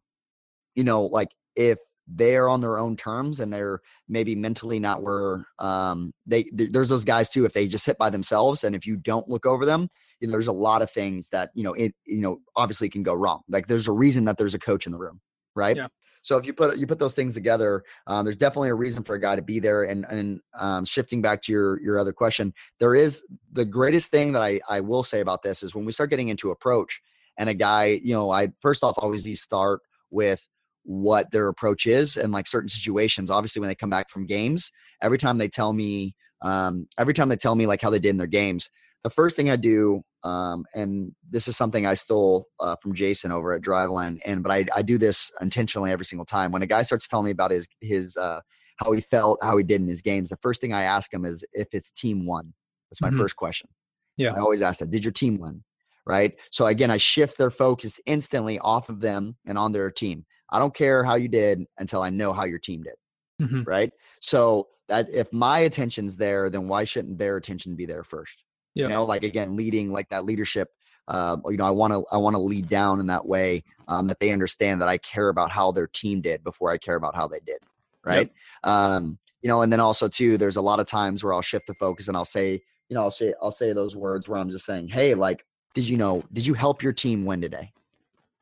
you 0.75 0.83
know 0.83 1.05
like 1.05 1.29
if 1.55 1.77
they're 2.07 2.49
on 2.49 2.59
their 2.59 2.77
own 2.77 2.97
terms 2.97 3.39
and 3.39 3.53
they're 3.53 3.79
maybe 4.09 4.35
mentally 4.35 4.77
not 4.77 5.01
where 5.01 5.47
um 5.59 6.13
they 6.25 6.45
there's 6.51 6.89
those 6.89 7.05
guys 7.05 7.29
too 7.29 7.45
if 7.45 7.53
they 7.53 7.65
just 7.65 7.85
hit 7.85 7.97
by 7.97 8.09
themselves 8.09 8.63
and 8.65 8.75
if 8.75 8.85
you 8.85 8.97
don't 8.97 9.29
look 9.29 9.45
over 9.45 9.65
them 9.65 9.89
you 10.23 10.27
know, 10.29 10.31
there's 10.31 10.47
a 10.47 10.53
lot 10.53 10.81
of 10.81 10.89
things 10.89 11.27
that 11.29 11.51
you 11.53 11.63
know 11.63 11.73
it 11.73 11.93
you 12.05 12.21
know 12.21 12.39
obviously 12.55 12.87
can 12.87 13.03
go 13.03 13.13
wrong. 13.13 13.41
Like 13.49 13.67
there's 13.67 13.89
a 13.89 13.91
reason 13.91 14.23
that 14.25 14.37
there's 14.37 14.53
a 14.53 14.59
coach 14.59 14.85
in 14.85 14.93
the 14.93 14.97
room, 14.97 15.19
right? 15.53 15.75
Yeah. 15.75 15.87
So 16.21 16.37
if 16.37 16.45
you 16.45 16.53
put 16.53 16.77
you 16.77 16.87
put 16.87 16.97
those 16.97 17.13
things 17.13 17.33
together, 17.33 17.83
um, 18.07 18.23
there's 18.23 18.37
definitely 18.37 18.69
a 18.69 18.75
reason 18.75 19.03
for 19.03 19.15
a 19.15 19.19
guy 19.19 19.35
to 19.35 19.41
be 19.41 19.59
there. 19.59 19.83
And 19.83 20.05
and 20.05 20.39
um, 20.57 20.85
shifting 20.85 21.21
back 21.21 21.41
to 21.43 21.51
your 21.51 21.81
your 21.81 21.99
other 21.99 22.13
question, 22.13 22.53
there 22.79 22.95
is 22.95 23.21
the 23.51 23.65
greatest 23.65 24.11
thing 24.11 24.31
that 24.31 24.41
I 24.41 24.61
I 24.69 24.79
will 24.79 25.03
say 25.03 25.19
about 25.19 25.43
this 25.43 25.61
is 25.61 25.75
when 25.75 25.83
we 25.83 25.91
start 25.91 26.09
getting 26.09 26.29
into 26.29 26.51
approach 26.51 27.01
and 27.37 27.49
a 27.49 27.53
guy, 27.53 27.99
you 28.01 28.13
know, 28.13 28.31
I 28.31 28.53
first 28.61 28.81
off 28.81 28.95
always 28.97 29.41
start 29.41 29.81
with 30.09 30.47
what 30.83 31.31
their 31.31 31.49
approach 31.49 31.85
is 31.85 32.15
and 32.15 32.31
like 32.31 32.47
certain 32.47 32.69
situations. 32.69 33.29
Obviously, 33.29 33.59
when 33.59 33.67
they 33.67 33.75
come 33.75 33.89
back 33.89 34.09
from 34.09 34.25
games, 34.25 34.71
every 35.01 35.17
time 35.17 35.37
they 35.37 35.49
tell 35.49 35.73
me, 35.73 36.15
um, 36.41 36.87
every 36.97 37.13
time 37.13 37.27
they 37.27 37.35
tell 37.35 37.55
me 37.55 37.67
like 37.67 37.81
how 37.81 37.89
they 37.89 37.99
did 37.99 38.11
in 38.11 38.17
their 38.17 38.27
games, 38.27 38.69
the 39.03 39.09
first 39.09 39.35
thing 39.35 39.49
I 39.49 39.57
do, 39.57 40.03
um, 40.23 40.65
and 40.73 41.13
this 41.29 41.47
is 41.47 41.57
something 41.57 41.85
I 41.85 41.95
stole 41.95 42.47
uh, 42.59 42.75
from 42.81 42.93
Jason 42.93 43.31
over 43.31 43.53
at 43.53 43.61
Driveline, 43.61 44.19
and 44.25 44.41
but 44.41 44.51
I, 44.51 44.65
I 44.75 44.81
do 44.81 44.97
this 44.97 45.31
intentionally 45.41 45.91
every 45.91 46.05
single 46.05 46.25
time. 46.25 46.51
When 46.51 46.61
a 46.61 46.67
guy 46.67 46.81
starts 46.83 47.07
telling 47.07 47.25
me 47.25 47.31
about 47.31 47.51
his 47.51 47.67
his 47.81 48.15
uh, 48.15 48.41
how 48.77 48.91
he 48.93 49.01
felt, 49.01 49.39
how 49.43 49.57
he 49.57 49.63
did 49.63 49.81
in 49.81 49.87
his 49.87 50.01
games, 50.01 50.29
the 50.29 50.37
first 50.37 50.61
thing 50.61 50.73
I 50.73 50.83
ask 50.83 51.13
him 51.13 51.25
is 51.25 51.45
if 51.53 51.73
it's 51.73 51.91
team 51.91 52.25
won. 52.25 52.53
That's 52.89 53.01
my 53.01 53.09
mm-hmm. 53.09 53.17
first 53.17 53.35
question. 53.35 53.69
Yeah, 54.17 54.33
I 54.33 54.39
always 54.39 54.61
ask 54.61 54.79
that. 54.79 54.91
Did 54.91 55.03
your 55.03 55.11
team 55.11 55.39
win? 55.39 55.63
Right. 56.05 56.33
So 56.51 56.65
again, 56.65 56.91
I 56.91 56.97
shift 56.97 57.37
their 57.37 57.49
focus 57.49 57.99
instantly 58.05 58.59
off 58.59 58.89
of 58.89 58.99
them 58.99 59.37
and 59.45 59.57
on 59.57 59.71
their 59.71 59.89
team. 59.89 60.25
I 60.49 60.59
don't 60.59 60.73
care 60.73 61.03
how 61.03 61.15
you 61.15 61.29
did 61.29 61.63
until 61.77 62.01
I 62.01 62.09
know 62.09 62.33
how 62.33 62.43
your 62.43 62.59
team 62.59 62.83
did. 62.83 62.95
Mm-hmm. 63.41 63.63
Right. 63.63 63.91
So 64.19 64.67
that 64.89 65.09
if 65.09 65.31
my 65.33 65.59
attention's 65.59 66.17
there, 66.17 66.49
then 66.49 66.67
why 66.67 66.83
shouldn't 66.83 67.17
their 67.17 67.37
attention 67.37 67.75
be 67.75 67.85
there 67.85 68.03
first? 68.03 68.43
Yeah. 68.73 68.83
You 68.83 68.89
know, 68.89 69.05
like 69.05 69.23
again, 69.23 69.55
leading 69.55 69.91
like 69.91 70.09
that 70.09 70.25
leadership. 70.25 70.69
Uh, 71.07 71.37
you 71.47 71.57
know, 71.57 71.65
I 71.65 71.71
want 71.71 71.93
to 71.93 72.05
I 72.11 72.17
want 72.17 72.35
to 72.35 72.41
lead 72.41 72.69
down 72.69 72.99
in 72.99 73.07
that 73.07 73.25
way 73.25 73.63
um, 73.87 74.07
that 74.07 74.19
they 74.19 74.31
understand 74.31 74.81
that 74.81 74.89
I 74.89 74.97
care 74.97 75.29
about 75.29 75.51
how 75.51 75.71
their 75.71 75.87
team 75.87 76.21
did 76.21 76.43
before 76.43 76.71
I 76.71 76.77
care 76.77 76.95
about 76.95 77.15
how 77.15 77.27
they 77.27 77.39
did. 77.45 77.59
Right. 78.05 78.31
Yep. 78.63 78.71
Um, 78.73 79.17
you 79.41 79.49
know, 79.49 79.61
and 79.61 79.71
then 79.71 79.79
also 79.79 80.07
too, 80.07 80.37
there's 80.37 80.55
a 80.55 80.61
lot 80.61 80.79
of 80.79 80.87
times 80.87 81.23
where 81.23 81.33
I'll 81.33 81.41
shift 81.41 81.67
the 81.67 81.73
focus 81.73 82.07
and 82.07 82.15
I'll 82.15 82.25
say, 82.25 82.61
you 82.89 82.95
know, 82.95 83.01
I'll 83.01 83.11
say 83.11 83.33
I'll 83.41 83.51
say 83.51 83.73
those 83.73 83.95
words 83.95 84.29
where 84.29 84.39
I'm 84.39 84.49
just 84.49 84.65
saying, 84.65 84.87
hey, 84.87 85.13
like, 85.13 85.45
did 85.73 85.87
you 85.87 85.97
know, 85.97 86.23
did 86.31 86.45
you 86.45 86.53
help 86.53 86.81
your 86.81 86.93
team 86.93 87.25
win 87.25 87.41
today? 87.41 87.73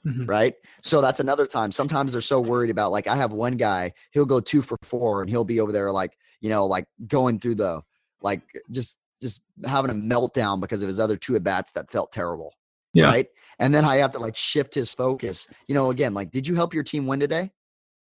Mm-hmm. 0.06 0.26
Right. 0.26 0.56
So 0.82 1.02
that's 1.02 1.20
another 1.20 1.46
time. 1.46 1.72
Sometimes 1.72 2.12
they're 2.12 2.22
so 2.22 2.40
worried 2.40 2.70
about 2.70 2.92
like 2.92 3.08
I 3.08 3.16
have 3.16 3.34
one 3.34 3.58
guy, 3.58 3.94
he'll 4.12 4.26
go 4.26 4.40
two 4.40 4.62
for 4.62 4.78
four 4.84 5.22
and 5.22 5.30
he'll 5.30 5.44
be 5.44 5.60
over 5.60 5.72
there 5.72 5.92
like, 5.92 6.18
you 6.40 6.50
know, 6.50 6.66
like 6.66 6.86
going 7.08 7.40
through 7.40 7.56
the 7.56 7.82
like 8.22 8.42
just 8.72 8.98
just 9.22 9.42
having 9.66 9.92
a 9.92 9.94
meltdown 9.94 10.60
because 10.60 10.82
of 10.82 10.88
his 10.88 11.00
other 11.00 11.16
two 11.16 11.36
at 11.36 11.44
bats 11.44 11.72
that 11.74 11.92
felt 11.92 12.12
terrible. 12.12 12.54
Yeah. 12.94 13.06
Right. 13.06 13.28
And 13.60 13.74
then 13.74 13.86
I 13.86 13.98
have 13.98 14.12
to 14.12 14.20
like 14.20 14.36
shift 14.36 14.74
his 14.74 14.92
focus. 14.92 15.48
You 15.68 15.76
know, 15.76 15.92
again, 15.92 16.14
like, 16.14 16.32
did 16.32 16.48
you 16.48 16.56
help 16.56 16.74
your 16.74 16.84
team 16.84 17.08
win 17.08 17.20
today? 17.20 17.52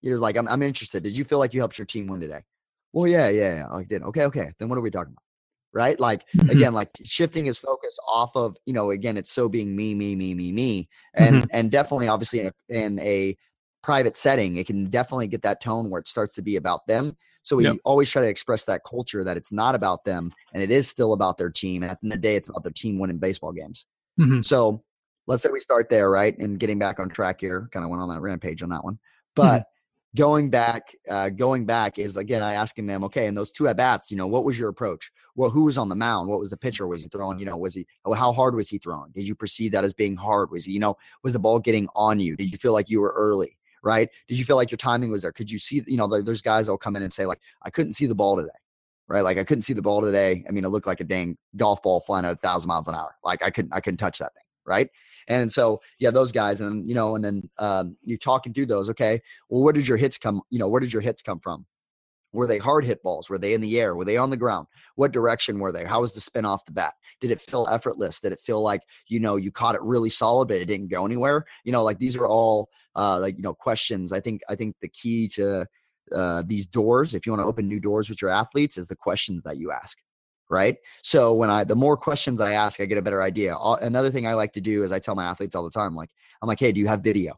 You're 0.02 0.18
like, 0.18 0.36
I'm, 0.36 0.46
I'm 0.48 0.62
interested. 0.62 1.02
Did 1.02 1.16
you 1.16 1.24
feel 1.24 1.38
like 1.38 1.54
you 1.54 1.60
helped 1.60 1.78
your 1.78 1.86
team 1.86 2.06
win 2.06 2.20
today? 2.20 2.42
Well, 2.92 3.06
yeah, 3.06 3.28
yeah, 3.28 3.54
yeah. 3.56 3.66
I 3.70 3.84
did. 3.84 4.02
Okay, 4.02 4.24
okay. 4.24 4.52
Then 4.58 4.68
what 4.68 4.76
are 4.76 4.82
we 4.82 4.90
talking 4.90 5.12
about? 5.12 5.22
Right. 5.72 5.98
Like 6.00 6.28
mm-hmm. 6.30 6.50
again, 6.50 6.72
like 6.74 6.90
shifting 7.04 7.44
his 7.44 7.58
focus 7.58 7.98
off 8.08 8.34
of, 8.34 8.56
you 8.66 8.72
know, 8.72 8.90
again, 8.90 9.16
it's 9.16 9.30
so 9.30 9.48
being 9.48 9.76
me, 9.76 9.94
me, 9.94 10.16
me, 10.16 10.34
me, 10.34 10.52
me. 10.52 10.88
And 11.14 11.36
mm-hmm. 11.36 11.46
and 11.52 11.70
definitely 11.70 12.08
obviously 12.08 12.40
in 12.40 12.46
a, 12.46 12.52
in 12.68 12.98
a 13.00 13.36
private 13.82 14.16
setting, 14.16 14.56
it 14.56 14.66
can 14.66 14.88
definitely 14.88 15.26
get 15.26 15.42
that 15.42 15.60
tone 15.60 15.90
where 15.90 16.00
it 16.00 16.08
starts 16.08 16.34
to 16.36 16.42
be 16.42 16.56
about 16.56 16.86
them. 16.86 17.16
So 17.46 17.54
we 17.54 17.62
yep. 17.62 17.76
always 17.84 18.10
try 18.10 18.22
to 18.22 18.28
express 18.28 18.64
that 18.64 18.82
culture 18.82 19.22
that 19.22 19.36
it's 19.36 19.52
not 19.52 19.76
about 19.76 20.04
them 20.04 20.32
and 20.52 20.60
it 20.60 20.72
is 20.72 20.88
still 20.88 21.12
about 21.12 21.38
their 21.38 21.48
team. 21.48 21.84
And 21.84 21.92
at 21.92 22.00
the 22.00 22.06
end 22.06 22.12
of 22.14 22.18
the 22.18 22.22
day, 22.22 22.34
it's 22.34 22.48
about 22.48 22.64
their 22.64 22.72
team 22.72 22.98
winning 22.98 23.18
baseball 23.18 23.52
games. 23.52 23.86
Mm-hmm. 24.18 24.40
So 24.40 24.82
let's 25.28 25.44
say 25.44 25.50
we 25.50 25.60
start 25.60 25.88
there, 25.88 26.10
right? 26.10 26.36
And 26.36 26.58
getting 26.58 26.80
back 26.80 26.98
on 26.98 27.08
track 27.08 27.40
here, 27.40 27.68
kind 27.72 27.84
of 27.84 27.90
went 27.90 28.02
on 28.02 28.08
that 28.08 28.20
rampage 28.20 28.64
on 28.64 28.70
that 28.70 28.82
one. 28.82 28.98
But 29.36 29.60
mm-hmm. 29.60 30.16
going 30.16 30.50
back, 30.50 30.92
uh, 31.08 31.30
going 31.30 31.66
back 31.66 32.00
is 32.00 32.16
again, 32.16 32.42
I 32.42 32.54
asking 32.54 32.88
them, 32.88 33.04
okay, 33.04 33.28
and 33.28 33.36
those 33.36 33.52
two 33.52 33.68
at 33.68 33.76
bats, 33.76 34.10
you 34.10 34.16
know, 34.16 34.26
what 34.26 34.44
was 34.44 34.58
your 34.58 34.68
approach? 34.68 35.12
Well, 35.36 35.48
who 35.48 35.66
was 35.66 35.78
on 35.78 35.88
the 35.88 35.94
mound? 35.94 36.28
What 36.28 36.40
was 36.40 36.50
the 36.50 36.56
pitcher? 36.56 36.88
Was 36.88 37.04
he 37.04 37.08
throwing? 37.10 37.38
You 37.38 37.46
know, 37.46 37.56
was 37.56 37.76
he? 37.76 37.86
How 38.12 38.32
hard 38.32 38.56
was 38.56 38.68
he 38.68 38.78
throwing? 38.78 39.12
Did 39.12 39.28
you 39.28 39.36
perceive 39.36 39.70
that 39.70 39.84
as 39.84 39.92
being 39.92 40.16
hard? 40.16 40.50
Was 40.50 40.64
he? 40.64 40.72
You 40.72 40.80
know, 40.80 40.96
was 41.22 41.34
the 41.34 41.38
ball 41.38 41.60
getting 41.60 41.86
on 41.94 42.18
you? 42.18 42.34
Did 42.34 42.50
you 42.50 42.58
feel 42.58 42.72
like 42.72 42.90
you 42.90 43.00
were 43.00 43.14
early? 43.16 43.56
Right? 43.82 44.08
Did 44.28 44.38
you 44.38 44.44
feel 44.44 44.56
like 44.56 44.70
your 44.70 44.78
timing 44.78 45.10
was 45.10 45.22
there? 45.22 45.32
Could 45.32 45.50
you 45.50 45.58
see, 45.58 45.82
you 45.86 45.96
know, 45.96 46.06
there's 46.06 46.42
guys 46.42 46.66
that'll 46.66 46.78
come 46.78 46.96
in 46.96 47.02
and 47.02 47.12
say, 47.12 47.26
like, 47.26 47.40
I 47.62 47.70
couldn't 47.70 47.92
see 47.92 48.06
the 48.06 48.14
ball 48.14 48.36
today, 48.36 48.48
right? 49.08 49.22
Like 49.22 49.38
I 49.38 49.44
couldn't 49.44 49.62
see 49.62 49.72
the 49.72 49.82
ball 49.82 50.00
today. 50.02 50.44
I 50.48 50.52
mean, 50.52 50.64
it 50.64 50.68
looked 50.68 50.86
like 50.86 51.00
a 51.00 51.04
dang 51.04 51.36
golf 51.56 51.82
ball 51.82 52.00
flying 52.00 52.24
at 52.24 52.32
a 52.32 52.36
thousand 52.36 52.68
miles 52.68 52.88
an 52.88 52.94
hour. 52.94 53.14
Like 53.24 53.42
I 53.42 53.50
couldn't, 53.50 53.72
I 53.72 53.80
couldn't 53.80 53.98
touch 53.98 54.18
that 54.18 54.34
thing, 54.34 54.44
right? 54.64 54.90
And 55.28 55.50
so, 55.50 55.80
yeah, 55.98 56.10
those 56.10 56.32
guys, 56.32 56.60
and 56.60 56.88
you 56.88 56.94
know, 56.94 57.16
and 57.16 57.24
then 57.24 57.50
um, 57.58 57.96
you're 58.02 58.18
talking 58.18 58.54
through 58.54 58.66
those. 58.66 58.88
Okay, 58.90 59.20
well, 59.48 59.62
where 59.62 59.72
did 59.72 59.88
your 59.88 59.96
hits 59.96 60.18
come? 60.18 60.42
You 60.50 60.58
know, 60.58 60.68
where 60.68 60.80
did 60.80 60.92
your 60.92 61.02
hits 61.02 61.22
come 61.22 61.40
from? 61.40 61.66
Were 62.36 62.46
they 62.46 62.58
hard 62.58 62.84
hit 62.84 63.02
balls? 63.02 63.30
Were 63.30 63.38
they 63.38 63.54
in 63.54 63.60
the 63.60 63.80
air? 63.80 63.96
Were 63.96 64.04
they 64.04 64.18
on 64.18 64.30
the 64.30 64.36
ground? 64.36 64.66
What 64.94 65.12
direction 65.12 65.58
were 65.58 65.72
they? 65.72 65.84
How 65.84 66.02
was 66.02 66.14
the 66.14 66.20
spin 66.20 66.44
off 66.44 66.66
the 66.66 66.72
bat? 66.72 66.94
Did 67.20 67.30
it 67.30 67.40
feel 67.40 67.66
effortless? 67.70 68.20
Did 68.20 68.32
it 68.32 68.40
feel 68.42 68.60
like, 68.60 68.82
you 69.08 69.18
know, 69.18 69.36
you 69.36 69.50
caught 69.50 69.74
it 69.74 69.82
really 69.82 70.10
solid, 70.10 70.48
but 70.48 70.58
it 70.58 70.66
didn't 70.66 70.88
go 70.88 71.06
anywhere? 71.06 71.46
You 71.64 71.72
know, 71.72 71.82
like 71.82 71.98
these 71.98 72.14
are 72.14 72.26
all 72.26 72.68
uh, 72.94 73.18
like, 73.18 73.36
you 73.36 73.42
know, 73.42 73.54
questions. 73.54 74.12
I 74.12 74.20
think, 74.20 74.42
I 74.48 74.54
think 74.54 74.76
the 74.80 74.88
key 74.88 75.28
to 75.28 75.66
uh, 76.12 76.42
these 76.46 76.66
doors, 76.66 77.14
if 77.14 77.26
you 77.26 77.32
want 77.32 77.42
to 77.42 77.46
open 77.46 77.66
new 77.66 77.80
doors 77.80 78.10
with 78.10 78.20
your 78.20 78.30
athletes, 78.30 78.76
is 78.76 78.88
the 78.88 78.96
questions 78.96 79.42
that 79.44 79.56
you 79.56 79.72
ask 79.72 79.98
right 80.48 80.76
so 81.02 81.34
when 81.34 81.50
i 81.50 81.64
the 81.64 81.74
more 81.74 81.96
questions 81.96 82.40
i 82.40 82.52
ask 82.52 82.80
i 82.80 82.84
get 82.84 82.98
a 82.98 83.02
better 83.02 83.20
idea 83.20 83.56
another 83.82 84.10
thing 84.10 84.28
i 84.28 84.34
like 84.34 84.52
to 84.52 84.60
do 84.60 84.84
is 84.84 84.92
i 84.92 84.98
tell 85.00 85.16
my 85.16 85.24
athletes 85.24 85.56
all 85.56 85.64
the 85.64 85.70
time 85.70 85.96
like 85.96 86.10
i'm 86.40 86.46
like 86.46 86.60
hey 86.60 86.70
do 86.70 86.78
you 86.78 86.86
have 86.86 87.02
video 87.02 87.36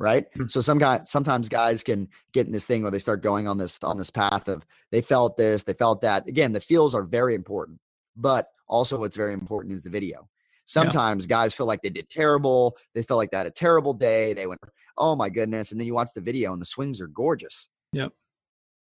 right? 0.00 0.32
Mm-hmm. 0.32 0.46
So 0.48 0.60
some 0.62 0.78
guy 0.78 1.02
sometimes 1.04 1.48
guys 1.48 1.84
can 1.84 2.08
get 2.32 2.46
in 2.46 2.52
this 2.52 2.66
thing 2.66 2.82
where 2.82 2.90
they 2.90 2.98
start 2.98 3.22
going 3.22 3.46
on 3.46 3.58
this 3.58 3.78
on 3.84 3.98
this 3.98 4.10
path 4.10 4.48
of 4.48 4.64
they 4.90 5.02
felt 5.02 5.36
this, 5.36 5.62
they 5.62 5.74
felt 5.74 6.00
that. 6.00 6.26
Again, 6.26 6.52
the 6.52 6.60
feels 6.60 6.94
are 6.94 7.02
very 7.02 7.36
important, 7.36 7.78
but 8.16 8.48
also 8.66 8.98
what's 8.98 9.16
very 9.16 9.34
important 9.34 9.74
is 9.74 9.84
the 9.84 9.90
video. 9.90 10.28
Sometimes 10.64 11.24
yeah. 11.24 11.28
guys 11.28 11.54
feel 11.54 11.66
like 11.66 11.82
they 11.82 11.90
did 11.90 12.08
terrible. 12.08 12.76
They 12.94 13.02
felt 13.02 13.18
like 13.18 13.30
they 13.30 13.36
had 13.36 13.46
a 13.46 13.52
terrible 13.52 13.92
day. 13.92 14.32
They 14.32 14.46
went, 14.46 14.60
oh 14.96 15.16
my 15.16 15.28
goodness. 15.28 15.70
And 15.70 15.80
then 15.80 15.86
you 15.86 15.94
watch 15.94 16.10
the 16.14 16.20
video 16.20 16.52
and 16.52 16.62
the 16.62 16.66
swings 16.66 17.00
are 17.00 17.08
gorgeous. 17.08 17.68
Yep. 17.92 18.12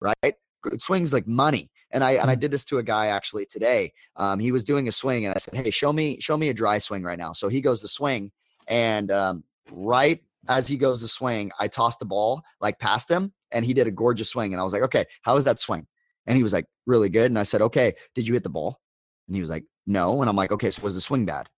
Right? 0.00 0.34
It 0.64 0.82
swings 0.82 1.12
like 1.12 1.26
money. 1.26 1.70
And 1.90 2.02
I 2.02 2.12
and 2.12 2.30
I 2.30 2.34
mm-hmm. 2.34 2.40
did 2.40 2.50
this 2.52 2.64
to 2.66 2.78
a 2.78 2.82
guy 2.82 3.08
actually 3.08 3.44
today. 3.44 3.92
Um, 4.16 4.38
he 4.38 4.50
was 4.50 4.64
doing 4.64 4.88
a 4.88 4.92
swing 4.92 5.26
and 5.26 5.34
I 5.34 5.38
said, 5.38 5.54
Hey, 5.54 5.70
show 5.70 5.92
me, 5.92 6.18
show 6.20 6.38
me 6.38 6.48
a 6.48 6.54
dry 6.54 6.78
swing 6.78 7.02
right 7.02 7.18
now. 7.18 7.32
So 7.32 7.48
he 7.48 7.60
goes 7.60 7.82
to 7.82 7.88
swing 7.88 8.30
and 8.66 9.10
um, 9.10 9.44
right 9.70 10.22
as 10.48 10.66
he 10.66 10.76
goes 10.76 11.00
to 11.00 11.08
swing, 11.08 11.50
I 11.60 11.68
tossed 11.68 11.98
the 11.98 12.04
ball 12.04 12.42
like 12.60 12.78
past 12.78 13.10
him 13.10 13.32
and 13.52 13.64
he 13.64 13.74
did 13.74 13.86
a 13.86 13.92
gorgeous 13.92 14.28
swing. 14.28 14.52
And 14.52 14.60
I 14.60 14.64
was 14.64 14.72
like, 14.72 14.82
okay, 14.82 15.06
how 15.22 15.34
was 15.34 15.44
that 15.44 15.60
swing? 15.60 15.86
And 16.26 16.36
he 16.36 16.42
was 16.42 16.52
like, 16.52 16.66
really 16.86 17.08
good. 17.08 17.30
And 17.30 17.38
I 17.38 17.42
said, 17.42 17.62
okay, 17.62 17.94
did 18.14 18.26
you 18.26 18.34
hit 18.34 18.42
the 18.42 18.50
ball? 18.50 18.80
And 19.26 19.36
he 19.36 19.40
was 19.40 19.50
like, 19.50 19.64
no. 19.86 20.20
And 20.20 20.28
I'm 20.28 20.36
like, 20.36 20.52
okay, 20.52 20.70
so 20.70 20.82
was 20.82 20.94
the 20.94 21.00
swing 21.00 21.26
bad? 21.26 21.48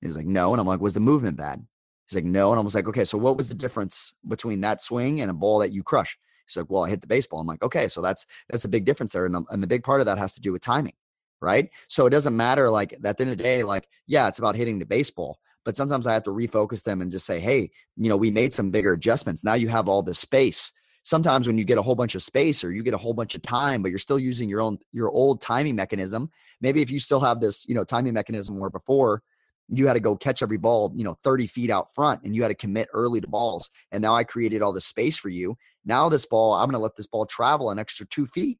He's 0.00 0.16
like, 0.16 0.26
no. 0.26 0.52
And 0.52 0.60
I'm 0.60 0.66
like, 0.66 0.80
was 0.80 0.94
the 0.94 1.00
movement 1.00 1.36
bad? 1.36 1.64
He's 2.06 2.16
like, 2.16 2.24
no. 2.24 2.50
And 2.50 2.58
I 2.58 2.62
was 2.62 2.74
like, 2.74 2.88
okay, 2.88 3.04
so 3.04 3.16
what 3.16 3.36
was 3.36 3.48
the 3.48 3.54
difference 3.54 4.14
between 4.26 4.60
that 4.62 4.82
swing 4.82 5.20
and 5.20 5.30
a 5.30 5.34
ball 5.34 5.58
that 5.60 5.72
you 5.72 5.82
crush? 5.82 6.18
He's 6.46 6.56
like, 6.56 6.68
well, 6.68 6.84
I 6.84 6.90
hit 6.90 7.00
the 7.00 7.06
baseball. 7.06 7.40
I'm 7.40 7.46
like, 7.46 7.62
okay, 7.62 7.88
so 7.88 8.02
that's 8.02 8.26
that's 8.48 8.64
a 8.64 8.68
big 8.68 8.84
difference 8.84 9.12
there. 9.12 9.26
And, 9.26 9.46
and 9.50 9.62
the 9.62 9.66
big 9.66 9.84
part 9.84 10.00
of 10.00 10.06
that 10.06 10.18
has 10.18 10.34
to 10.34 10.40
do 10.40 10.52
with 10.52 10.60
timing, 10.60 10.94
right? 11.40 11.70
So 11.88 12.06
it 12.06 12.10
doesn't 12.10 12.36
matter. 12.36 12.68
Like 12.68 12.92
at 12.92 13.02
the 13.02 13.08
end 13.08 13.30
of 13.30 13.38
the 13.38 13.42
day, 13.42 13.62
like, 13.62 13.88
yeah, 14.06 14.28
it's 14.28 14.40
about 14.40 14.56
hitting 14.56 14.78
the 14.78 14.86
baseball. 14.86 15.38
But 15.64 15.76
sometimes 15.76 16.06
I 16.06 16.14
have 16.14 16.24
to 16.24 16.30
refocus 16.30 16.82
them 16.82 17.00
and 17.00 17.10
just 17.10 17.26
say, 17.26 17.40
hey, 17.40 17.70
you 17.96 18.08
know, 18.08 18.16
we 18.16 18.30
made 18.30 18.52
some 18.52 18.70
bigger 18.70 18.92
adjustments. 18.92 19.44
Now 19.44 19.54
you 19.54 19.68
have 19.68 19.88
all 19.88 20.02
this 20.02 20.18
space. 20.18 20.72
Sometimes 21.04 21.46
when 21.46 21.58
you 21.58 21.64
get 21.64 21.78
a 21.78 21.82
whole 21.82 21.94
bunch 21.94 22.14
of 22.14 22.22
space 22.22 22.62
or 22.62 22.72
you 22.72 22.82
get 22.82 22.94
a 22.94 22.98
whole 22.98 23.14
bunch 23.14 23.34
of 23.34 23.42
time, 23.42 23.82
but 23.82 23.90
you're 23.90 23.98
still 23.98 24.18
using 24.18 24.48
your 24.48 24.60
own 24.60 24.78
your 24.92 25.10
old 25.10 25.40
timing 25.40 25.74
mechanism. 25.74 26.30
Maybe 26.60 26.80
if 26.80 26.90
you 26.90 26.98
still 26.98 27.20
have 27.20 27.40
this, 27.40 27.66
you 27.68 27.74
know, 27.74 27.84
timing 27.84 28.14
mechanism 28.14 28.58
where 28.58 28.70
before 28.70 29.22
you 29.68 29.86
had 29.86 29.94
to 29.94 30.00
go 30.00 30.16
catch 30.16 30.42
every 30.42 30.58
ball, 30.58 30.92
you 30.94 31.04
know, 31.04 31.14
30 31.14 31.46
feet 31.46 31.70
out 31.70 31.92
front 31.94 32.22
and 32.24 32.36
you 32.36 32.42
had 32.42 32.48
to 32.48 32.54
commit 32.54 32.88
early 32.92 33.20
to 33.20 33.28
balls. 33.28 33.70
And 33.90 34.02
now 34.02 34.14
I 34.14 34.24
created 34.24 34.62
all 34.62 34.72
this 34.72 34.84
space 34.84 35.16
for 35.16 35.28
you. 35.28 35.56
Now 35.84 36.08
this 36.08 36.26
ball, 36.26 36.52
I'm 36.52 36.66
going 36.66 36.78
to 36.78 36.78
let 36.78 36.96
this 36.96 37.06
ball 37.06 37.26
travel 37.26 37.70
an 37.70 37.78
extra 37.78 38.06
two 38.06 38.26
feet. 38.26 38.58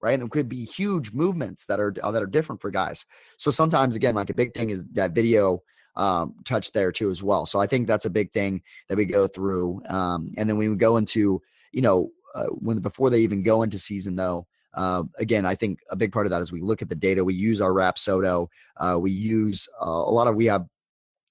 Right. 0.00 0.14
And 0.14 0.24
it 0.24 0.30
could 0.30 0.48
be 0.48 0.64
huge 0.64 1.12
movements 1.12 1.66
that 1.66 1.78
are 1.78 1.94
that 1.94 2.22
are 2.22 2.26
different 2.26 2.60
for 2.60 2.72
guys. 2.72 3.06
So 3.36 3.52
sometimes 3.52 3.94
again, 3.94 4.16
like 4.16 4.30
a 4.30 4.34
big 4.34 4.52
thing 4.52 4.70
is 4.70 4.84
that 4.94 5.12
video 5.12 5.62
um, 5.96 6.34
touch 6.44 6.72
there 6.72 6.92
too 6.92 7.10
as 7.10 7.22
well. 7.22 7.46
So 7.46 7.60
I 7.60 7.66
think 7.66 7.86
that's 7.86 8.06
a 8.06 8.10
big 8.10 8.32
thing 8.32 8.62
that 8.88 8.96
we 8.96 9.04
go 9.04 9.26
through. 9.26 9.82
Um, 9.88 10.32
and 10.36 10.48
then 10.48 10.56
we 10.56 10.74
go 10.76 10.96
into, 10.96 11.40
you 11.72 11.82
know, 11.82 12.10
uh, 12.34 12.46
when 12.46 12.78
before 12.78 13.10
they 13.10 13.20
even 13.20 13.42
go 13.42 13.62
into 13.62 13.78
season 13.78 14.16
though, 14.16 14.46
uh, 14.74 15.02
again, 15.18 15.44
I 15.44 15.54
think 15.54 15.80
a 15.90 15.96
big 15.96 16.12
part 16.12 16.26
of 16.26 16.30
that 16.30 16.40
is 16.40 16.50
we 16.50 16.62
look 16.62 16.82
at 16.82 16.88
the 16.88 16.94
data. 16.94 17.24
We 17.24 17.34
use 17.34 17.60
our 17.60 17.72
Rapsodo. 17.72 18.48
Uh, 18.78 18.98
we 18.98 19.10
use 19.10 19.68
uh, 19.80 19.86
a 19.86 20.12
lot 20.12 20.28
of 20.28 20.34
we 20.34 20.46
have 20.46 20.66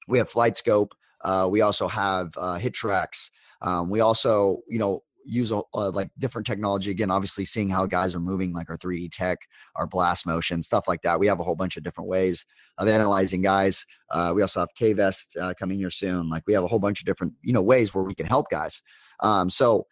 we 0.08 0.18
have 0.18 0.32
FlightScope. 0.32 0.92
Uh, 1.24 1.48
we 1.50 1.62
also 1.62 1.88
have 1.88 2.34
uh, 2.38 2.58
HitTrax. 2.60 3.32
Um, 3.62 3.90
we 3.90 4.00
also, 4.00 4.62
you 4.68 4.80
know, 4.80 5.04
use 5.26 5.52
a, 5.52 5.62
uh, 5.74 5.92
like 5.92 6.10
different 6.18 6.46
technology 6.46 6.92
again 6.92 7.12
obviously 7.12 7.46
seeing 7.46 7.70
how 7.70 7.86
guys 7.86 8.16
are 8.16 8.20
moving 8.20 8.54
like 8.54 8.70
our 8.70 8.78
3d 8.78 9.12
tech 9.12 9.40
our 9.76 9.88
blast 9.88 10.26
motion 10.26 10.62
stuff 10.62 10.88
like 10.88 11.02
that. 11.02 11.20
We 11.20 11.28
have 11.28 11.40
a 11.40 11.44
whole 11.44 11.56
bunch 11.56 11.78
of 11.78 11.84
different 11.84 12.10
ways 12.10 12.46
of 12.78 12.88
analyzing 12.88 13.42
guys. 13.42 13.86
Uh, 14.10 14.32
we 14.36 14.42
also 14.42 14.62
have 14.62 14.70
k-vest 14.76 15.38
uh, 15.40 15.54
coming 15.60 15.78
here 15.78 15.92
soon. 15.92 16.30
Like 16.30 16.44
we 16.48 16.54
have 16.54 16.64
a 16.64 16.68
whole 16.68 16.80
bunch 16.80 17.02
of 17.02 17.06
different 17.06 17.34
you 17.42 17.54
know 17.54 17.62
ways 17.62 17.94
where 17.94 18.04
we 18.04 18.16
can 18.16 18.26
help 18.26 18.50
guys. 18.50 18.82
Um, 19.20 19.50
so 19.50 19.88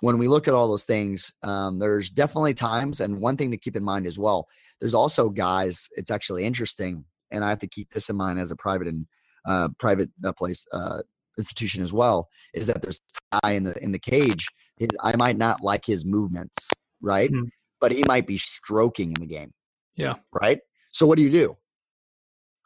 when 0.00 0.18
we 0.18 0.26
look 0.26 0.48
at 0.48 0.54
all 0.54 0.68
those 0.68 0.84
things 0.84 1.32
um, 1.42 1.78
there's 1.78 2.10
definitely 2.10 2.54
times 2.54 3.00
and 3.00 3.20
one 3.20 3.36
thing 3.36 3.50
to 3.50 3.56
keep 3.56 3.76
in 3.76 3.84
mind 3.84 4.06
as 4.06 4.18
well 4.18 4.48
there's 4.80 4.94
also 4.94 5.30
guys 5.30 5.88
it's 5.96 6.10
actually 6.10 6.44
interesting 6.44 7.04
and 7.30 7.44
i 7.44 7.48
have 7.48 7.60
to 7.60 7.68
keep 7.68 7.88
this 7.92 8.10
in 8.10 8.16
mind 8.16 8.38
as 8.38 8.50
a 8.50 8.56
private 8.56 8.88
and 8.88 9.06
uh, 9.46 9.68
private 9.78 10.10
uh, 10.24 10.32
place 10.32 10.66
uh, 10.72 11.02
institution 11.38 11.82
as 11.82 11.92
well 11.92 12.28
is 12.54 12.66
that 12.66 12.82
there's 12.82 13.00
tie 13.42 13.52
in 13.52 13.64
the 13.64 13.74
in 13.82 13.92
the 13.92 13.98
cage 13.98 14.46
his, 14.76 14.88
I 15.00 15.16
might 15.16 15.36
not 15.36 15.60
like 15.62 15.84
his 15.84 16.04
movements, 16.04 16.70
right? 17.00 17.30
Mm-hmm. 17.30 17.48
But 17.80 17.92
he 17.92 18.04
might 18.06 18.26
be 18.26 18.38
stroking 18.38 19.08
in 19.08 19.20
the 19.20 19.26
game. 19.26 19.52
Yeah. 19.96 20.14
Right. 20.32 20.60
So 20.92 21.06
what 21.06 21.16
do 21.16 21.22
you 21.22 21.30
do? 21.30 21.56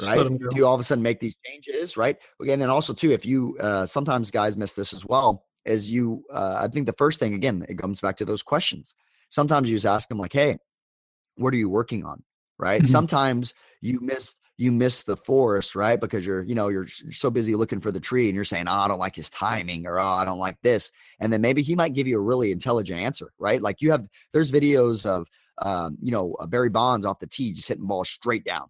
Right. 0.03 0.29
Do 0.29 0.51
you 0.55 0.67
all 0.67 0.75
of 0.75 0.81
a 0.81 0.85
sudden 0.85 1.03
make 1.03 1.21
these 1.21 1.37
changes? 1.47 1.97
Right. 1.97 2.17
And 2.41 2.61
then 2.61 2.69
also 2.69 2.93
too, 2.93 3.13
if 3.13 3.25
you 3.25 3.57
uh, 3.61 3.87
sometimes 3.87 4.31
guys 4.31 4.57
miss 4.57 4.75
this 4.75 4.93
as 4.93 5.07
well, 5.07 5.45
is 5.65 5.91
you. 5.91 6.23
Uh, 6.31 6.61
I 6.63 6.69
think 6.69 6.87
the 6.87 6.93
first 6.93 7.19
thing 7.19 7.35
again, 7.35 7.65
it 7.69 7.79
comes 7.79 8.01
back 8.01 8.17
to 8.19 8.25
those 8.25 8.43
questions. 8.43 8.95
Sometimes 9.31 9.71
you 9.71 9.77
just 9.77 9.87
ask 9.87 10.09
them 10.09 10.19
like, 10.19 10.35
"Hey, 10.35 10.59
what 11.37 11.55
are 11.55 11.57
you 11.57 11.71
working 11.71 12.05
on?" 12.05 12.23
Right. 12.59 12.83
Mm-hmm. 12.83 12.91
Sometimes 12.91 13.55
you 13.81 14.01
miss 14.01 14.37
you 14.59 14.73
miss 14.73 15.03
the 15.03 15.17
forest, 15.17 15.75
right? 15.75 16.01
Because 16.01 16.25
you're, 16.25 16.43
you 16.43 16.55
know, 16.55 16.69
you're 16.69 16.87
so 16.87 17.31
busy 17.31 17.55
looking 17.55 17.81
for 17.81 17.93
the 17.93 18.01
tree 18.01 18.29
and 18.29 18.35
you're 18.35 18.45
saying, 18.45 18.69
oh, 18.69 18.73
I 18.73 18.89
don't 18.89 18.99
like 18.99 19.15
his 19.15 19.29
timing 19.29 19.87
or 19.87 19.99
oh, 19.99 20.05
I 20.05 20.25
don't 20.25 20.39
like 20.39 20.57
this. 20.63 20.91
And 21.21 21.33
then 21.33 21.41
maybe 21.41 21.63
he 21.63 21.75
might 21.75 21.93
give 21.93 22.07
you 22.07 22.17
a 22.17 22.23
really 22.23 22.53
intelligent 22.53 23.01
answer, 23.01 23.33
right? 23.39 23.61
Like 23.61 23.83
you 23.83 23.91
have, 23.91 24.07
there's 24.33 24.51
videos 24.51 25.05
of, 25.05 25.27
um, 25.59 25.99
you 26.01 26.11
know, 26.11 26.35
uh, 26.35 26.47
Barry 26.47 26.71
Bonds 26.71 27.05
off 27.05 27.19
the 27.19 27.27
tee 27.27 27.53
just 27.53 27.69
hitting 27.69 27.87
balls 27.87 28.09
straight 28.09 28.45
down. 28.45 28.69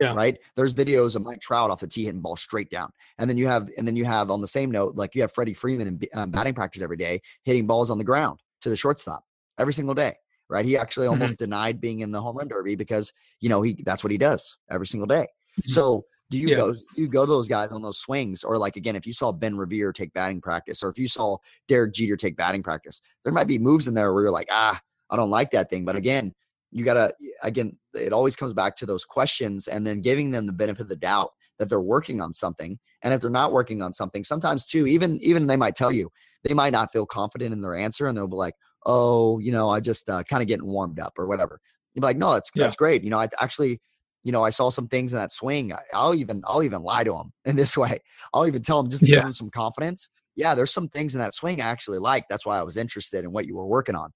Yeah. 0.00 0.12
Right. 0.12 0.36
There's 0.56 0.74
videos 0.74 1.14
of 1.14 1.22
Mike 1.22 1.40
Trout 1.40 1.70
off 1.70 1.80
the 1.80 1.86
tee 1.86 2.04
hitting 2.04 2.20
balls 2.20 2.42
straight 2.42 2.68
down. 2.68 2.90
And 3.18 3.30
then 3.30 3.38
you 3.38 3.46
have, 3.46 3.70
and 3.78 3.86
then 3.86 3.94
you 3.96 4.04
have 4.04 4.30
on 4.30 4.40
the 4.40 4.46
same 4.46 4.70
note, 4.70 4.96
like 4.96 5.14
you 5.14 5.22
have 5.22 5.32
Freddie 5.32 5.54
Freeman 5.54 5.86
in 5.86 6.00
um, 6.14 6.30
batting 6.30 6.54
practice 6.54 6.82
every 6.82 6.96
day 6.96 7.22
hitting 7.44 7.66
balls 7.66 7.90
on 7.90 7.98
the 7.98 8.04
ground 8.04 8.40
to 8.62 8.70
the 8.70 8.76
shortstop 8.76 9.24
every 9.56 9.72
single 9.72 9.94
day 9.94 10.16
right? 10.48 10.64
He 10.64 10.76
actually 10.76 11.06
mm-hmm. 11.06 11.14
almost 11.14 11.34
mm-hmm. 11.34 11.44
denied 11.44 11.80
being 11.80 12.00
in 12.00 12.10
the 12.10 12.20
home 12.20 12.36
run 12.36 12.48
derby 12.48 12.74
because 12.74 13.12
you 13.40 13.48
know 13.48 13.62
he 13.62 13.82
that's 13.84 14.04
what 14.04 14.10
he 14.10 14.18
does 14.18 14.56
every 14.70 14.86
single 14.86 15.06
day. 15.06 15.26
Mm-hmm. 15.58 15.70
So 15.70 16.04
do 16.30 16.38
you 16.38 16.48
yeah. 16.48 16.56
go 16.56 16.74
you 16.96 17.08
go 17.08 17.24
to 17.24 17.30
those 17.30 17.48
guys 17.48 17.72
on 17.72 17.82
those 17.82 17.98
swings 17.98 18.44
or 18.44 18.58
like 18.58 18.76
again 18.76 18.96
if 18.96 19.06
you 19.06 19.12
saw 19.12 19.32
Ben 19.32 19.56
Revere 19.56 19.92
take 19.92 20.12
batting 20.12 20.40
practice 20.40 20.82
or 20.82 20.88
if 20.88 20.98
you 20.98 21.08
saw 21.08 21.36
Derek 21.68 21.94
Jeter 21.94 22.16
take 22.16 22.36
batting 22.36 22.62
practice, 22.62 23.00
there 23.24 23.32
might 23.32 23.46
be 23.46 23.58
moves 23.58 23.88
in 23.88 23.94
there 23.94 24.12
where 24.12 24.24
you're 24.24 24.30
like 24.30 24.48
ah 24.50 24.80
I 25.10 25.16
don't 25.16 25.30
like 25.30 25.50
that 25.50 25.70
thing, 25.70 25.84
but 25.84 25.96
again 25.96 26.34
you 26.74 26.84
gotta 26.84 27.14
again 27.42 27.76
it 27.94 28.12
always 28.12 28.36
comes 28.36 28.52
back 28.52 28.76
to 28.76 28.84
those 28.84 29.04
questions 29.04 29.68
and 29.68 29.86
then 29.86 30.02
giving 30.02 30.30
them 30.30 30.44
the 30.44 30.52
benefit 30.52 30.82
of 30.82 30.88
the 30.88 30.96
doubt 30.96 31.32
that 31.58 31.68
they're 31.68 31.80
working 31.80 32.20
on 32.20 32.32
something 32.32 32.78
and 33.02 33.14
if 33.14 33.20
they're 33.20 33.30
not 33.30 33.52
working 33.52 33.80
on 33.80 33.92
something 33.92 34.24
sometimes 34.24 34.66
too 34.66 34.86
even 34.86 35.18
even 35.22 35.46
they 35.46 35.56
might 35.56 35.76
tell 35.76 35.92
you 35.92 36.10
they 36.42 36.52
might 36.52 36.72
not 36.72 36.92
feel 36.92 37.06
confident 37.06 37.52
in 37.52 37.62
their 37.62 37.76
answer 37.76 38.06
and 38.06 38.18
they'll 38.18 38.26
be 38.26 38.34
like 38.34 38.56
oh, 38.86 39.38
you 39.38 39.52
know, 39.52 39.70
I 39.70 39.80
just 39.80 40.08
uh, 40.08 40.22
kind 40.24 40.42
of 40.42 40.48
getting 40.48 40.66
warmed 40.66 41.00
up 41.00 41.14
or 41.18 41.26
whatever. 41.26 41.60
You're 41.94 42.02
like, 42.02 42.16
no, 42.16 42.32
that's 42.32 42.50
yeah. 42.54 42.64
that's 42.64 42.76
great. 42.76 43.04
You 43.04 43.10
know, 43.10 43.18
I 43.18 43.28
actually, 43.40 43.80
you 44.24 44.32
know, 44.32 44.42
I 44.42 44.50
saw 44.50 44.70
some 44.70 44.88
things 44.88 45.12
in 45.12 45.18
that 45.18 45.32
swing. 45.32 45.72
I, 45.72 46.06
will 46.06 46.14
even 46.14 46.42
I'll 46.46 46.62
even 46.62 46.82
lie 46.82 47.04
to 47.04 47.12
them 47.12 47.32
in 47.44 47.56
this 47.56 47.76
way. 47.76 48.00
I'll 48.32 48.46
even 48.46 48.62
tell 48.62 48.82
them 48.82 48.90
just 48.90 49.04
to 49.04 49.08
yeah. 49.08 49.16
give 49.16 49.22
them 49.24 49.32
some 49.32 49.50
confidence. 49.50 50.08
Yeah, 50.36 50.54
there's 50.54 50.72
some 50.72 50.88
things 50.88 51.14
in 51.14 51.20
that 51.20 51.34
swing 51.34 51.60
I 51.60 51.66
actually 51.66 51.98
like. 51.98 52.24
That's 52.28 52.44
why 52.44 52.58
I 52.58 52.62
was 52.62 52.76
interested 52.76 53.24
in 53.24 53.30
what 53.30 53.46
you 53.46 53.56
were 53.56 53.66
working 53.66 53.94
on. 53.94 54.10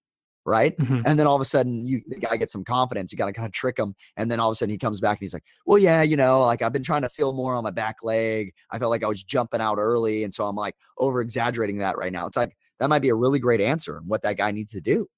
Right. 0.45 0.77
Mm-hmm. 0.79 1.03
And 1.05 1.21
then 1.21 1.27
all 1.27 1.35
of 1.35 1.43
a 1.43 1.45
sudden 1.45 1.85
you 1.85 2.01
the 2.09 2.17
guy 2.17 2.37
gets 2.39 2.53
some 2.53 2.65
confidence. 2.65 3.13
You 3.13 3.19
got 3.19 3.27
to 3.27 3.35
kind 3.35 3.45
of 3.45 3.53
trick 3.53 3.79
him. 3.79 3.95
And 4.17 4.31
then 4.31 4.41
all 4.41 4.49
of 4.49 4.53
a 4.53 4.55
sudden 4.55 4.71
he 4.71 4.79
comes 4.79 4.99
back 4.99 5.19
and 5.19 5.21
he's 5.21 5.35
like, 5.35 5.45
Well, 5.67 5.79
yeah, 5.79 6.03
you 6.03 6.17
know, 6.17 6.41
like 6.41 6.63
I've 6.63 6.73
been 6.73 6.83
trying 6.83 7.03
to 7.03 7.11
feel 7.11 7.35
more 7.35 7.55
on 7.55 7.65
my 7.65 7.71
back 7.71 7.97
leg. 8.03 8.55
I 8.71 8.79
felt 8.79 8.91
like 8.91 9.05
I 9.05 9.09
was 9.09 9.23
jumping 9.23 9.61
out 9.61 9.77
early. 9.77 10.25
And 10.25 10.33
so 10.33 10.47
I'm 10.47 10.57
like 10.57 10.75
over 10.97 11.21
exaggerating 11.21 11.79
that 11.79 11.99
right 11.99 12.13
now. 12.13 12.27
It's 12.27 12.37
like 12.37 12.57
that 12.79 12.89
might 12.89 13.03
be 13.03 13.09
a 13.09 13.15
really 13.15 13.39
great 13.39 13.61
answer 13.61 13.97
and 13.97 14.07
what 14.07 14.23
that 14.23 14.37
guy 14.37 14.51
needs 14.51 14.71
to 14.73 14.81
do 14.81 15.09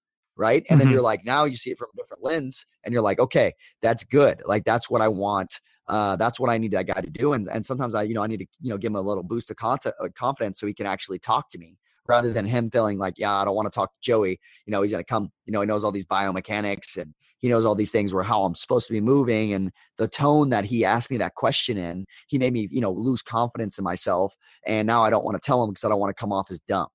right? 0.40 0.64
And 0.70 0.78
mm-hmm. 0.80 0.86
then 0.86 0.92
you're 0.92 1.02
like, 1.02 1.24
now 1.24 1.44
you 1.44 1.56
see 1.56 1.70
it 1.70 1.76
from 1.76 1.88
a 1.92 1.96
different 1.96 2.24
lens, 2.24 2.64
and 2.82 2.94
you're 2.94 3.02
like, 3.02 3.18
okay, 3.18 3.52
that's 3.82 4.04
good. 4.04 4.42
Like 4.46 4.64
that's 4.64 4.88
what 4.88 5.02
I 5.02 5.08
want. 5.08 5.60
Uh, 5.86 6.16
that's 6.16 6.40
what 6.40 6.50
I 6.50 6.56
need 6.56 6.70
that 6.70 6.86
guy 6.86 7.00
to 7.00 7.10
do. 7.10 7.34
And 7.34 7.46
and 7.48 7.64
sometimes 7.64 7.94
I, 7.94 8.04
you 8.04 8.14
know, 8.14 8.22
I 8.22 8.26
need 8.26 8.38
to, 8.38 8.46
you 8.60 8.70
know, 8.70 8.78
give 8.78 8.90
him 8.90 8.96
a 8.96 9.02
little 9.02 9.22
boost 9.22 9.50
of 9.50 9.56
content, 9.56 9.94
uh, 10.00 10.08
confidence 10.14 10.58
so 10.58 10.66
he 10.66 10.74
can 10.74 10.86
actually 10.86 11.18
talk 11.18 11.50
to 11.50 11.58
me 11.58 11.76
rather 12.06 12.32
than 12.32 12.46
him 12.46 12.70
feeling 12.70 12.96
like, 12.96 13.14
yeah, 13.18 13.34
I 13.34 13.44
don't 13.44 13.54
want 13.54 13.66
to 13.66 13.70
talk 13.70 13.92
to 13.92 14.00
Joey. 14.00 14.40
You 14.66 14.70
know, 14.70 14.82
he's 14.82 14.92
gonna 14.92 15.04
come. 15.04 15.30
You 15.44 15.52
know, 15.52 15.60
he 15.60 15.66
knows 15.66 15.84
all 15.84 15.92
these 15.92 16.06
biomechanics 16.06 16.96
and 16.96 17.12
he 17.38 17.48
knows 17.48 17.64
all 17.64 17.74
these 17.74 17.90
things 17.90 18.14
where 18.14 18.22
how 18.22 18.44
I'm 18.44 18.54
supposed 18.54 18.86
to 18.86 18.92
be 18.92 19.00
moving 19.00 19.52
and 19.52 19.72
the 19.96 20.08
tone 20.08 20.50
that 20.50 20.64
he 20.64 20.84
asked 20.84 21.10
me 21.10 21.16
that 21.18 21.34
question 21.34 21.76
in, 21.76 22.06
he 22.28 22.38
made 22.38 22.52
me, 22.52 22.68
you 22.70 22.80
know, 22.80 22.92
lose 22.92 23.22
confidence 23.22 23.78
in 23.78 23.84
myself. 23.84 24.34
And 24.66 24.86
now 24.86 25.02
I 25.02 25.10
don't 25.10 25.24
want 25.24 25.42
to 25.42 25.46
tell 25.46 25.62
him 25.62 25.70
because 25.70 25.84
I 25.84 25.88
don't 25.88 25.98
want 25.98 26.14
to 26.14 26.20
come 26.20 26.32
off 26.32 26.50
as 26.50 26.60
dumb. 26.60 26.88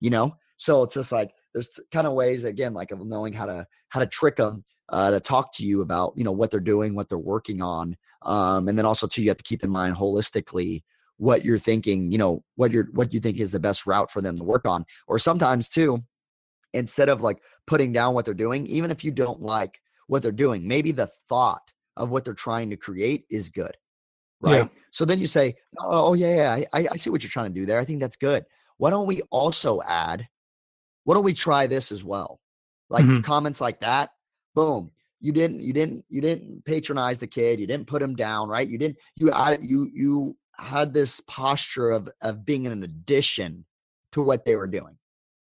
You 0.00 0.10
know? 0.10 0.36
So 0.56 0.82
it's 0.82 0.94
just 0.94 1.12
like 1.12 1.30
there's 1.52 1.80
kind 1.90 2.06
of 2.06 2.12
ways 2.12 2.44
again 2.44 2.74
like 2.74 2.90
of 2.90 3.04
knowing 3.04 3.32
how 3.32 3.46
to 3.46 3.66
how 3.88 4.00
to 4.00 4.06
trick 4.06 4.36
them 4.36 4.64
uh, 4.88 5.10
to 5.10 5.20
talk 5.20 5.52
to 5.54 5.64
you 5.64 5.82
about 5.82 6.12
you 6.16 6.24
know 6.24 6.32
what 6.32 6.50
they're 6.50 6.60
doing 6.60 6.94
what 6.94 7.08
they're 7.08 7.18
working 7.18 7.62
on 7.62 7.96
um, 8.22 8.68
and 8.68 8.76
then 8.76 8.86
also 8.86 9.06
too 9.06 9.22
you 9.22 9.30
have 9.30 9.36
to 9.36 9.44
keep 9.44 9.64
in 9.64 9.70
mind 9.70 9.96
holistically 9.96 10.82
what 11.16 11.44
you're 11.44 11.58
thinking 11.58 12.10
you 12.10 12.18
know 12.18 12.42
what 12.56 12.72
you're 12.72 12.88
what 12.92 13.12
you 13.12 13.20
think 13.20 13.38
is 13.38 13.52
the 13.52 13.60
best 13.60 13.86
route 13.86 14.10
for 14.10 14.20
them 14.20 14.36
to 14.36 14.44
work 14.44 14.66
on 14.66 14.84
or 15.06 15.18
sometimes 15.18 15.68
too 15.68 16.02
instead 16.72 17.08
of 17.08 17.22
like 17.22 17.38
putting 17.66 17.92
down 17.92 18.14
what 18.14 18.24
they're 18.24 18.34
doing 18.34 18.66
even 18.66 18.90
if 18.90 19.04
you 19.04 19.10
don't 19.10 19.40
like 19.40 19.78
what 20.06 20.22
they're 20.22 20.32
doing 20.32 20.66
maybe 20.66 20.92
the 20.92 21.06
thought 21.28 21.62
of 21.96 22.10
what 22.10 22.24
they're 22.24 22.34
trying 22.34 22.70
to 22.70 22.76
create 22.76 23.24
is 23.30 23.48
good 23.48 23.76
right 24.40 24.62
yeah. 24.62 24.68
so 24.90 25.04
then 25.04 25.18
you 25.18 25.26
say 25.26 25.54
oh, 25.78 26.10
oh 26.10 26.14
yeah 26.14 26.56
yeah 26.58 26.64
I, 26.72 26.88
I 26.92 26.96
see 26.96 27.10
what 27.10 27.22
you're 27.22 27.30
trying 27.30 27.52
to 27.52 27.60
do 27.60 27.66
there 27.66 27.80
i 27.80 27.84
think 27.84 28.00
that's 28.00 28.16
good 28.16 28.44
why 28.80 28.90
don't 28.90 29.06
we 29.06 29.22
also 29.30 29.82
add, 29.82 30.26
why 31.04 31.14
don't 31.14 31.24
we 31.24 31.34
try 31.34 31.66
this 31.66 31.92
as 31.92 32.02
well? 32.02 32.40
Like 32.88 33.04
mm-hmm. 33.04 33.20
comments 33.20 33.60
like 33.60 33.80
that, 33.80 34.10
boom. 34.54 34.90
You 35.20 35.32
didn't, 35.32 35.60
you 35.60 35.72
didn't, 35.72 36.04
you 36.08 36.20
didn't 36.20 36.64
patronize 36.64 37.18
the 37.18 37.26
kid. 37.26 37.60
You 37.60 37.66
didn't 37.66 37.86
put 37.86 38.00
him 38.00 38.16
down, 38.16 38.48
right? 38.48 38.66
You 38.66 38.78
didn't, 38.78 38.96
you, 39.16 39.30
I, 39.32 39.58
you, 39.60 39.90
you 39.92 40.36
had 40.60 40.92
this 40.92 41.20
posture 41.22 41.90
of 41.90 42.08
of 42.22 42.44
being 42.44 42.66
an 42.66 42.82
addition 42.82 43.64
to 44.12 44.22
what 44.22 44.44
they 44.44 44.56
were 44.56 44.66
doing, 44.66 44.96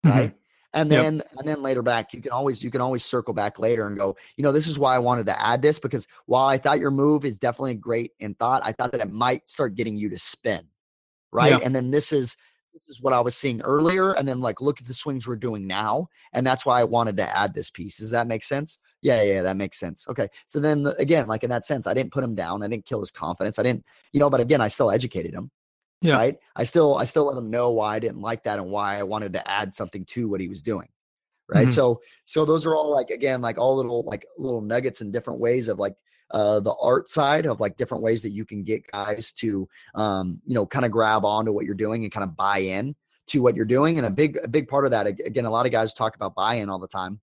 right? 0.03 0.29
Mm-hmm. 0.29 0.37
And 0.73 0.89
then 0.89 1.15
yep. 1.17 1.27
and 1.37 1.47
then 1.47 1.61
later 1.61 1.81
back, 1.81 2.13
you 2.13 2.21
can 2.21 2.31
always 2.31 2.63
you 2.63 2.71
can 2.71 2.81
always 2.81 3.03
circle 3.03 3.33
back 3.33 3.59
later 3.59 3.87
and 3.87 3.97
go, 3.97 4.15
you 4.37 4.43
know, 4.43 4.53
this 4.53 4.67
is 4.67 4.79
why 4.79 4.95
I 4.95 4.99
wanted 4.99 5.25
to 5.25 5.41
add 5.41 5.61
this 5.61 5.79
because 5.79 6.07
while 6.27 6.47
I 6.47 6.57
thought 6.57 6.79
your 6.79 6.91
move 6.91 7.25
is 7.25 7.39
definitely 7.39 7.75
great 7.75 8.11
in 8.19 8.35
thought, 8.35 8.61
I 8.63 8.71
thought 8.71 8.93
that 8.93 9.01
it 9.01 9.11
might 9.11 9.49
start 9.49 9.75
getting 9.75 9.97
you 9.97 10.09
to 10.09 10.17
spin, 10.17 10.67
right? 11.31 11.51
Yeah. 11.51 11.59
And 11.61 11.75
then 11.75 11.91
this 11.91 12.13
is 12.13 12.37
this 12.73 12.87
is 12.89 13.01
what 13.01 13.13
I 13.13 13.19
was 13.19 13.35
seeing 13.35 13.61
earlier, 13.61 14.13
and 14.13 14.27
then 14.27 14.41
like 14.41 14.61
look 14.61 14.79
at 14.79 14.87
the 14.87 14.93
swings 14.93 15.27
we're 15.27 15.35
doing 15.35 15.67
now, 15.67 16.07
and 16.33 16.45
that's 16.45 16.65
why 16.65 16.79
I 16.79 16.83
wanted 16.83 17.17
to 17.17 17.37
add 17.37 17.53
this 17.53 17.69
piece. 17.69 17.97
Does 17.97 18.11
that 18.11 18.27
make 18.27 18.43
sense? 18.43 18.79
Yeah, 19.01 19.21
yeah, 19.21 19.41
that 19.41 19.57
makes 19.57 19.79
sense. 19.79 20.07
Okay, 20.07 20.27
so 20.47 20.59
then 20.59 20.87
again, 20.99 21.27
like 21.27 21.43
in 21.43 21.49
that 21.49 21.65
sense, 21.65 21.87
I 21.87 21.93
didn't 21.93 22.13
put 22.13 22.23
him 22.23 22.35
down, 22.35 22.63
I 22.63 22.67
didn't 22.67 22.85
kill 22.85 22.99
his 22.99 23.11
confidence, 23.11 23.59
I 23.59 23.63
didn't, 23.63 23.85
you 24.13 24.19
know, 24.19 24.29
but 24.29 24.39
again, 24.39 24.61
I 24.61 24.67
still 24.67 24.91
educated 24.91 25.33
him. 25.33 25.51
Yeah. 26.01 26.15
Right. 26.15 26.37
I 26.55 26.63
still 26.63 26.97
I 26.97 27.05
still 27.05 27.25
let 27.27 27.37
him 27.37 27.51
know 27.51 27.71
why 27.71 27.95
I 27.95 27.99
didn't 27.99 28.21
like 28.21 28.43
that 28.43 28.57
and 28.57 28.71
why 28.71 28.97
I 28.97 29.03
wanted 29.03 29.33
to 29.33 29.47
add 29.47 29.73
something 29.73 30.03
to 30.05 30.27
what 30.27 30.41
he 30.41 30.47
was 30.47 30.63
doing. 30.63 30.87
Right. 31.47 31.67
Mm-hmm. 31.67 31.73
So 31.73 32.01
so 32.25 32.43
those 32.43 32.65
are 32.65 32.75
all 32.75 32.91
like 32.91 33.11
again, 33.11 33.41
like 33.41 33.59
all 33.59 33.75
little 33.77 34.03
like 34.03 34.25
little 34.37 34.61
nuggets 34.61 35.01
and 35.01 35.13
different 35.13 35.39
ways 35.39 35.67
of 35.67 35.77
like 35.77 35.95
uh 36.33 36.59
the 36.59 36.75
art 36.81 37.09
side 37.09 37.45
of 37.45 37.59
like 37.59 37.77
different 37.77 38.03
ways 38.03 38.23
that 38.23 38.31
you 38.31 38.45
can 38.45 38.63
get 38.63 38.89
guys 38.91 39.31
to 39.33 39.67
um, 39.95 40.41
you 40.45 40.55
know, 40.55 40.65
kind 40.65 40.85
of 40.85 40.91
grab 40.91 41.25
onto 41.25 41.51
what 41.51 41.65
you're 41.65 41.75
doing 41.75 42.03
and 42.03 42.11
kind 42.11 42.23
of 42.23 42.35
buy 42.35 42.59
in 42.59 42.95
to 43.27 43.41
what 43.41 43.55
you're 43.55 43.65
doing. 43.65 43.97
And 43.97 44.05
a 44.05 44.11
big 44.11 44.37
a 44.43 44.47
big 44.47 44.67
part 44.67 44.85
of 44.85 44.91
that, 44.91 45.07
again, 45.07 45.45
a 45.45 45.51
lot 45.51 45.65
of 45.65 45.71
guys 45.71 45.93
talk 45.93 46.15
about 46.15 46.35
buy-in 46.35 46.69
all 46.69 46.79
the 46.79 46.87
time. 46.87 47.19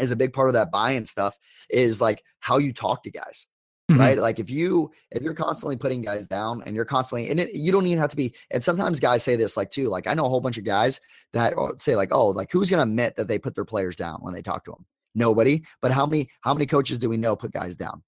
Is 0.00 0.10
a 0.10 0.16
big 0.16 0.32
part 0.32 0.48
of 0.48 0.54
that 0.54 0.70
buy-in 0.70 1.04
stuff 1.04 1.38
is 1.68 2.00
like 2.00 2.22
how 2.40 2.56
you 2.58 2.72
talk 2.72 3.02
to 3.02 3.10
guys 3.10 3.46
mm-hmm. 3.92 4.00
right? 4.00 4.18
Like 4.18 4.38
if 4.38 4.50
you 4.50 4.90
if 5.10 5.22
you're 5.22 5.34
constantly 5.34 5.76
putting 5.76 6.02
guys 6.02 6.26
down 6.26 6.62
and 6.66 6.74
you're 6.74 6.84
constantly 6.84 7.30
and 7.30 7.40
it, 7.40 7.54
you 7.54 7.72
don't 7.72 7.86
even 7.86 7.98
have 7.98 8.10
to 8.10 8.16
be. 8.16 8.34
And 8.50 8.62
sometimes 8.62 9.00
guys 9.00 9.22
say 9.22 9.36
this 9.36 9.56
like 9.56 9.70
too. 9.70 9.88
Like 9.88 10.06
I 10.06 10.14
know 10.14 10.26
a 10.26 10.28
whole 10.28 10.40
bunch 10.40 10.58
of 10.58 10.64
guys 10.64 11.00
that 11.32 11.54
say 11.78 11.96
like, 11.96 12.12
oh, 12.12 12.28
like 12.28 12.50
who's 12.50 12.70
gonna 12.70 12.82
admit 12.82 13.16
that 13.16 13.28
they 13.28 13.38
put 13.38 13.54
their 13.54 13.64
players 13.64 13.96
down 13.96 14.18
when 14.20 14.34
they 14.34 14.42
talk 14.42 14.64
to 14.64 14.72
them? 14.72 14.86
Nobody. 15.14 15.62
But 15.80 15.92
how 15.92 16.06
many 16.06 16.30
how 16.40 16.54
many 16.54 16.66
coaches 16.66 16.98
do 16.98 17.08
we 17.08 17.16
know 17.16 17.36
put 17.36 17.52
guys 17.52 17.76
down? 17.76 18.02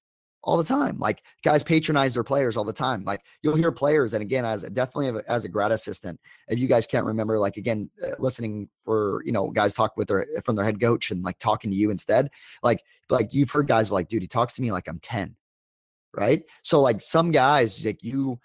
All 0.45 0.57
the 0.57 0.65
time. 0.65 0.99
Like 0.99 1.23
guys 1.43 1.63
patronize 1.63 2.15
their 2.15 2.23
players 2.23 2.57
all 2.57 2.65
the 2.65 2.73
time. 2.73 3.03
Like 3.05 3.23
you'll 3.43 3.57
hear 3.57 3.73
players, 3.73 4.15
and 4.15 4.23
again, 4.23 4.45
as 4.45 4.63
definitely 4.63 5.21
as 5.27 5.45
a 5.45 5.49
grad 5.49 5.73
assistant, 5.73 6.21
if 6.49 6.59
you 6.59 6.69
guys 6.69 6.87
can't 6.87 7.07
remember, 7.07 7.39
like 7.39 7.57
again, 7.57 7.91
uh, 8.03 8.11
listening 8.19 8.69
for 8.83 9.23
you 9.25 9.33
know 9.33 9.51
guys 9.51 9.75
talk 9.75 9.97
with 9.97 10.09
their 10.09 10.27
from 10.45 10.55
their 10.55 10.65
head 10.65 10.81
coach 10.81 11.11
and 11.11 11.25
like 11.25 11.39
talking 11.39 11.71
to 11.71 11.77
you 11.77 11.91
instead, 11.91 12.31
like 12.63 12.83
like 13.11 13.35
you've 13.35 13.51
heard 13.51 13.67
guys 13.67 13.91
like, 13.91 14.09
dude, 14.09 14.23
he 14.23 14.29
talks 14.29 14.55
to 14.55 14.63
me 14.63 14.71
like 14.71 14.87
I'm 14.87 15.01
ten 15.01 15.35
right? 16.17 16.43
So 16.63 16.81
like 16.81 17.01
some 17.01 17.31
guys, 17.31 17.85
like 17.85 18.03
you, 18.03 18.39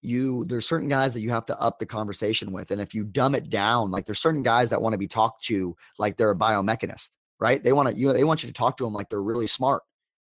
you 0.00 0.44
there's 0.44 0.66
certain 0.66 0.88
guys 0.88 1.14
that 1.14 1.20
you 1.20 1.30
have 1.30 1.46
to 1.46 1.60
up 1.60 1.78
the 1.78 1.86
conversation 1.86 2.52
with, 2.52 2.70
and 2.70 2.80
if 2.80 2.94
you 2.94 3.04
dumb 3.04 3.34
it 3.34 3.50
down, 3.50 3.90
like 3.90 4.06
there's 4.06 4.20
certain 4.20 4.42
guys 4.42 4.70
that 4.70 4.80
want 4.80 4.94
to 4.94 4.98
be 4.98 5.08
talked 5.08 5.44
to 5.44 5.76
like 5.98 6.16
they're 6.16 6.30
a 6.30 6.36
biomechanist, 6.36 7.10
right? 7.40 7.62
They 7.62 7.72
want 7.72 7.88
to 7.88 7.96
you 7.96 8.12
they 8.12 8.24
want 8.24 8.42
you 8.42 8.48
to 8.48 8.52
talk 8.52 8.76
to 8.78 8.84
them 8.84 8.92
like 8.92 9.08
they're 9.08 9.22
really 9.22 9.46
smart, 9.46 9.82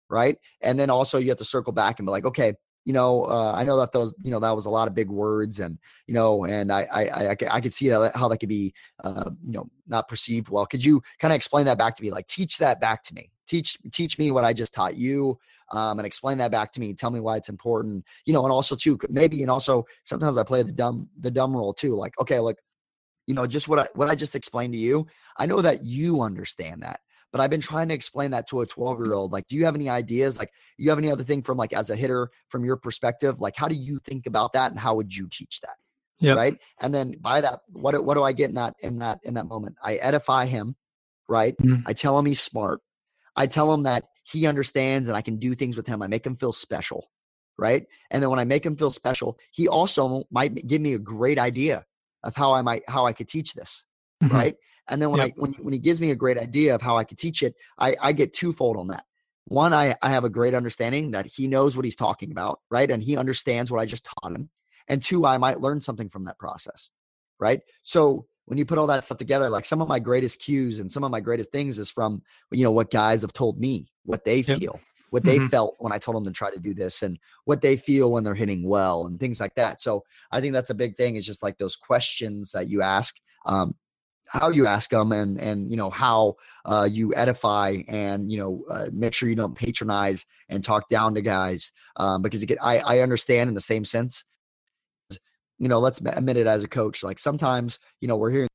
right? 0.10 0.38
And 0.62 0.80
then 0.80 0.90
also 0.90 1.18
you 1.18 1.30
have 1.30 1.38
to 1.40 1.46
circle 1.46 1.74
back 1.74 2.00
and 2.00 2.06
be 2.06 2.12
like, 2.12 2.26
okay, 2.26 2.54
you 2.86 2.94
know, 2.94 3.24
uh, 3.24 3.54
I 3.56 3.64
know 3.64 3.78
that 3.80 3.94
those, 3.94 4.14
you 4.24 4.32
know, 4.32 4.40
that 4.40 4.56
was 4.56 4.66
a 4.66 4.70
lot 4.70 4.88
of 4.88 4.94
big 4.94 5.10
words, 5.10 5.62
and 5.62 5.78
you 6.06 6.14
know, 6.14 6.44
and 6.44 6.72
I, 6.72 6.88
I, 6.92 7.04
I, 7.30 7.38
I 7.50 7.62
could 7.62 7.74
see 7.74 7.88
that 7.90 8.16
how 8.16 8.28
that 8.28 8.40
could 8.40 8.50
be, 8.50 8.74
uh, 9.04 9.32
you 9.46 9.54
know, 9.54 9.70
not 9.88 10.10
perceived 10.10 10.50
well. 10.50 10.66
Could 10.66 10.84
you 10.84 11.02
kind 11.20 11.32
of 11.32 11.36
explain 11.36 11.66
that 11.66 11.78
back 11.78 11.96
to 11.96 12.04
me? 12.04 12.12
Like, 12.12 12.28
teach 12.28 12.58
that 12.58 12.82
back 12.82 13.04
to 13.04 13.14
me. 13.14 13.32
Teach, 13.48 13.78
teach 13.92 14.18
me 14.18 14.32
what 14.32 14.44
I 14.44 14.52
just 14.54 14.74
taught 14.74 14.96
you 14.96 15.38
um, 15.72 16.00
and 16.00 16.06
explain 16.06 16.38
that 16.38 16.52
back 16.52 16.72
to 16.74 16.80
me. 16.80 16.94
Tell 16.94 17.12
me 17.12 17.20
why 17.20 17.38
it's 17.38 17.50
important, 17.50 18.06
you 18.26 18.34
know, 18.34 18.44
and 18.44 18.52
also 18.52 18.76
too, 18.76 18.98
maybe, 19.10 19.42
and 19.42 19.52
also 19.52 19.86
sometimes 20.04 20.38
I 20.38 20.44
play 20.44 20.64
the 20.64 20.72
dumb, 20.72 21.10
the 21.20 21.32
dumb 21.32 21.56
role 21.56 21.74
too. 21.74 21.96
Like, 21.96 22.18
okay, 22.20 22.40
look, 22.40 22.58
you 23.28 23.34
know, 23.34 23.48
just 23.48 23.68
what 23.68 23.80
I, 23.80 23.88
what 23.96 24.10
I 24.10 24.16
just 24.16 24.36
explained 24.36 24.74
to 24.74 24.80
you. 24.80 25.08
I 25.38 25.46
know 25.46 25.62
that 25.62 25.84
you 25.84 26.22
understand 26.22 26.84
that, 26.84 27.00
but 27.34 27.42
I've 27.42 27.50
been 27.50 27.62
trying 27.62 27.88
to 27.90 27.96
explain 27.96 28.32
that 28.32 28.48
to 28.50 28.62
a 28.62 28.66
12 28.68 29.00
year 29.04 29.14
old. 29.16 29.34
Like, 29.34 29.48
do 29.48 29.56
you 29.56 29.66
have 29.66 29.74
any 29.74 29.90
ideas? 29.90 30.38
Like, 30.38 30.52
you 30.78 30.90
have 30.92 31.00
any 31.00 31.12
other 31.12 31.24
thing 31.24 31.42
from 31.42 31.58
like 31.58 31.74
as 31.74 31.90
a 31.90 31.96
hitter 31.96 32.30
from 32.48 32.64
your 32.64 32.78
perspective? 32.78 33.42
Like, 33.42 33.56
how 33.58 33.68
do 33.68 33.76
you 33.76 34.00
think 34.06 34.28
about 34.28 34.54
that, 34.54 34.72
and 34.72 34.80
how 34.80 34.96
would 34.96 35.14
you 35.14 35.28
teach 35.30 35.60
that? 35.62 35.76
Yeah. 36.20 36.34
Right. 36.34 36.58
And 36.80 36.94
then 36.94 37.16
by 37.20 37.42
that, 37.42 37.62
what 37.72 38.06
what 38.06 38.14
do 38.14 38.24
I 38.24 38.32
get 38.34 38.50
in 38.50 38.56
that 38.56 38.76
in 38.82 39.00
that 39.00 39.20
in 39.24 39.34
that 39.34 39.48
moment? 39.48 39.78
I 39.84 39.96
edify 39.96 40.46
him. 40.46 40.76
Right. 41.28 41.58
Mm-hmm. 41.58 41.88
I 41.88 41.94
tell 41.94 42.18
him 42.18 42.28
he's 42.28 42.40
smart. 42.40 42.82
I 43.36 43.48
tell 43.48 43.74
him 43.74 43.84
that 43.84 44.06
he 44.24 44.46
understands 44.46 45.08
and 45.08 45.18
I 45.18 45.22
can 45.22 45.38
do 45.38 45.56
things 45.56 45.76
with 45.76 45.88
him. 45.88 46.04
I 46.04 46.08
make 46.08 46.26
him 46.26 46.36
feel 46.36 46.54
special. 46.54 47.10
Right. 47.58 47.86
And 48.12 48.22
then 48.22 48.30
when 48.30 48.40
I 48.40 48.44
make 48.44 48.66
him 48.66 48.78
feel 48.78 48.92
special, 48.92 49.40
he 49.52 49.68
also 49.68 50.26
might 50.30 50.68
give 50.68 50.82
me 50.82 50.94
a 50.94 51.00
great 51.00 51.40
idea 51.40 51.86
of 52.24 52.36
how 52.36 52.54
I 52.54 52.62
might, 52.62 52.84
how 52.88 53.06
I 53.06 53.14
could 53.14 53.28
teach 53.28 53.54
this. 53.54 53.84
Mm-hmm. 54.24 54.36
Right. 54.36 54.56
And 54.90 55.02
then 55.02 55.10
when 55.10 55.20
yep. 55.20 55.30
I, 55.30 55.34
when, 55.40 55.54
when 55.54 55.74
he 55.74 55.80
gives 55.80 56.02
me 56.02 56.12
a 56.12 56.16
great 56.16 56.38
idea 56.38 56.76
of 56.76 56.82
how 56.82 56.98
I 56.98 57.04
could 57.04 57.18
teach 57.18 57.44
it, 57.44 57.56
I, 57.78 57.96
I 58.02 58.12
get 58.12 58.34
twofold 58.34 58.78
on 58.78 58.88
that. 58.88 59.06
One, 59.46 59.74
I, 59.74 59.96
I 60.02 60.10
have 60.10 60.24
a 60.24 60.30
great 60.30 60.54
understanding 60.54 61.12
that 61.12 61.26
he 61.26 61.48
knows 61.48 61.76
what 61.76 61.86
he's 61.86 61.96
talking 61.96 62.32
about. 62.32 62.60
Right. 62.70 62.90
And 62.90 63.04
he 63.04 63.18
understands 63.18 63.72
what 63.72 63.80
I 63.80 63.86
just 63.86 64.06
taught 64.06 64.34
him. 64.34 64.50
And 64.88 65.02
two, 65.02 65.26
I 65.26 65.38
might 65.38 65.62
learn 65.62 65.82
something 65.82 66.10
from 66.10 66.26
that 66.26 66.38
process. 66.38 66.90
Right. 67.40 67.62
So 67.82 68.26
when 68.46 68.58
you 68.58 68.66
put 68.66 68.78
all 68.78 68.88
that 68.88 69.04
stuff 69.04 69.18
together, 69.18 69.50
like 69.50 69.66
some 69.66 69.82
of 69.82 69.88
my 69.88 70.00
greatest 70.00 70.42
cues 70.42 70.80
and 70.80 70.92
some 70.92 71.04
of 71.04 71.12
my 71.12 71.22
greatest 71.22 71.52
things 71.52 71.78
is 71.78 71.90
from, 71.90 72.22
you 72.52 72.64
know, 72.64 72.72
what 72.72 72.92
guys 72.92 73.22
have 73.22 73.34
told 73.34 73.60
me, 73.60 73.90
what 74.04 74.26
they 74.26 74.40
yep. 74.42 74.60
feel, 74.60 74.80
what 75.12 75.24
they 75.24 75.38
mm-hmm. 75.38 75.48
felt 75.48 75.76
when 75.80 75.94
I 75.94 75.98
told 75.98 76.18
them 76.18 76.26
to 76.26 76.32
try 76.32 76.52
to 76.52 76.60
do 76.60 76.74
this 76.74 77.04
and 77.04 77.18
what 77.46 77.62
they 77.62 77.78
feel 77.78 78.12
when 78.12 78.24
they're 78.24 78.34
hitting 78.34 78.68
well 78.68 79.06
and 79.06 79.20
things 79.20 79.40
like 79.40 79.56
that. 79.56 79.80
So 79.80 80.04
I 80.32 80.42
think 80.42 80.54
that's 80.54 80.72
a 80.72 80.76
big 80.76 80.98
thing 80.98 81.16
is 81.16 81.26
just 81.26 81.44
like 81.44 81.58
those 81.58 81.76
questions 81.76 82.52
that 82.52 82.68
you 82.68 82.82
ask, 82.82 83.16
um, 83.46 83.76
how 84.28 84.50
you 84.50 84.66
ask 84.66 84.90
them 84.90 85.12
and, 85.12 85.40
and, 85.40 85.70
you 85.70 85.78
know, 85.78 85.90
how 85.90 86.36
uh, 86.66 86.88
you 86.90 87.14
edify 87.16 87.78
and, 87.88 88.32
you 88.32 88.38
know, 88.38 88.64
uh, 88.70 88.88
make 88.92 89.14
sure 89.14 89.30
you 89.30 89.36
don't 89.36 89.56
patronize 89.56 90.26
and 90.50 90.64
talk 90.64 90.88
down 90.90 91.14
to 91.16 91.22
guys 91.22 91.72
um, 91.98 92.22
because 92.22 92.42
it 92.42 92.58
I, 92.62 92.80
I 92.80 93.00
understand 93.00 93.48
in 93.48 93.54
the 93.54 93.62
same 93.62 93.86
sense 93.86 94.24
you 95.64 95.70
know, 95.70 95.80
let's 95.80 96.02
admit 96.02 96.36
it 96.38 96.46
as 96.48 96.64
a 96.64 96.68
coach. 96.68 97.04
Like 97.04 97.20
sometimes, 97.20 97.80
you 98.02 98.08
know, 98.08 98.18
we're 98.18 98.32
hearing 98.32 98.50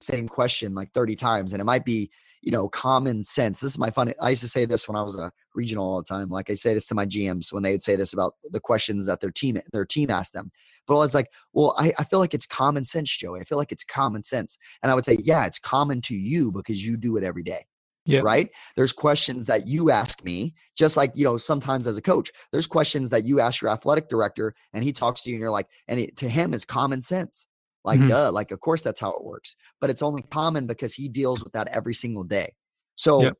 the 0.00 0.04
same 0.04 0.28
question 0.28 0.74
like 0.74 0.92
30 0.92 1.16
times, 1.16 1.54
and 1.54 1.60
it 1.60 1.64
might 1.64 1.84
be, 1.84 2.10
you 2.42 2.50
know, 2.50 2.68
common 2.68 3.22
sense. 3.22 3.60
This 3.60 3.72
is 3.72 3.78
my 3.78 3.90
fun. 3.90 4.12
I 4.20 4.30
used 4.30 4.42
to 4.42 4.48
say 4.48 4.64
this 4.64 4.88
when 4.88 4.96
I 4.96 5.02
was 5.02 5.14
a 5.14 5.32
regional 5.54 5.84
all 5.84 5.98
the 5.98 6.04
time. 6.04 6.30
Like 6.30 6.50
I 6.50 6.54
say 6.54 6.74
this 6.74 6.86
to 6.88 6.94
my 6.94 7.06
GMs 7.06 7.52
when 7.52 7.62
they 7.62 7.72
would 7.72 7.82
say 7.82 7.96
this 7.96 8.12
about 8.12 8.34
the 8.44 8.60
questions 8.60 9.06
that 9.06 9.20
their 9.20 9.30
team 9.30 9.60
their 9.72 9.84
team 9.84 10.10
asked 10.10 10.32
them. 10.32 10.50
But 10.86 10.96
I 10.96 10.98
was 11.00 11.14
like, 11.14 11.30
well, 11.52 11.74
I, 11.78 11.92
I 11.98 12.04
feel 12.04 12.18
like 12.18 12.34
it's 12.34 12.46
common 12.46 12.84
sense, 12.84 13.10
Joey. 13.10 13.40
I 13.40 13.44
feel 13.44 13.58
like 13.58 13.72
it's 13.72 13.84
common 13.84 14.22
sense. 14.22 14.58
And 14.82 14.90
I 14.90 14.94
would 14.94 15.04
say, 15.04 15.18
yeah, 15.22 15.46
it's 15.46 15.58
common 15.58 16.00
to 16.02 16.14
you 16.14 16.50
because 16.50 16.84
you 16.84 16.96
do 16.96 17.16
it 17.16 17.24
every 17.24 17.42
day. 17.42 17.66
Yeah. 18.06 18.20
Right. 18.20 18.48
There's 18.76 18.92
questions 18.92 19.46
that 19.46 19.68
you 19.68 19.90
ask 19.90 20.24
me, 20.24 20.54
just 20.74 20.96
like, 20.96 21.12
you 21.14 21.22
know, 21.22 21.36
sometimes 21.36 21.86
as 21.86 21.98
a 21.98 22.02
coach, 22.02 22.32
there's 22.50 22.66
questions 22.66 23.10
that 23.10 23.24
you 23.24 23.40
ask 23.40 23.60
your 23.60 23.70
athletic 23.70 24.08
director 24.08 24.54
and 24.72 24.82
he 24.82 24.92
talks 24.92 25.22
to 25.22 25.30
you 25.30 25.36
and 25.36 25.40
you're 25.40 25.50
like, 25.50 25.68
and 25.86 26.00
it, 26.00 26.16
to 26.16 26.28
him 26.28 26.54
is 26.54 26.64
common 26.64 27.02
sense. 27.02 27.46
Like, 27.84 27.98
mm-hmm. 27.98 28.08
duh, 28.08 28.32
like, 28.32 28.50
of 28.50 28.60
course 28.60 28.82
that's 28.82 29.00
how 29.00 29.10
it 29.10 29.24
works. 29.24 29.56
But 29.80 29.90
it's 29.90 30.02
only 30.02 30.22
common 30.22 30.66
because 30.66 30.94
he 30.94 31.08
deals 31.08 31.42
with 31.42 31.52
that 31.54 31.68
every 31.68 31.94
single 31.94 32.24
day. 32.24 32.54
So, 32.94 33.22
yep. 33.22 33.34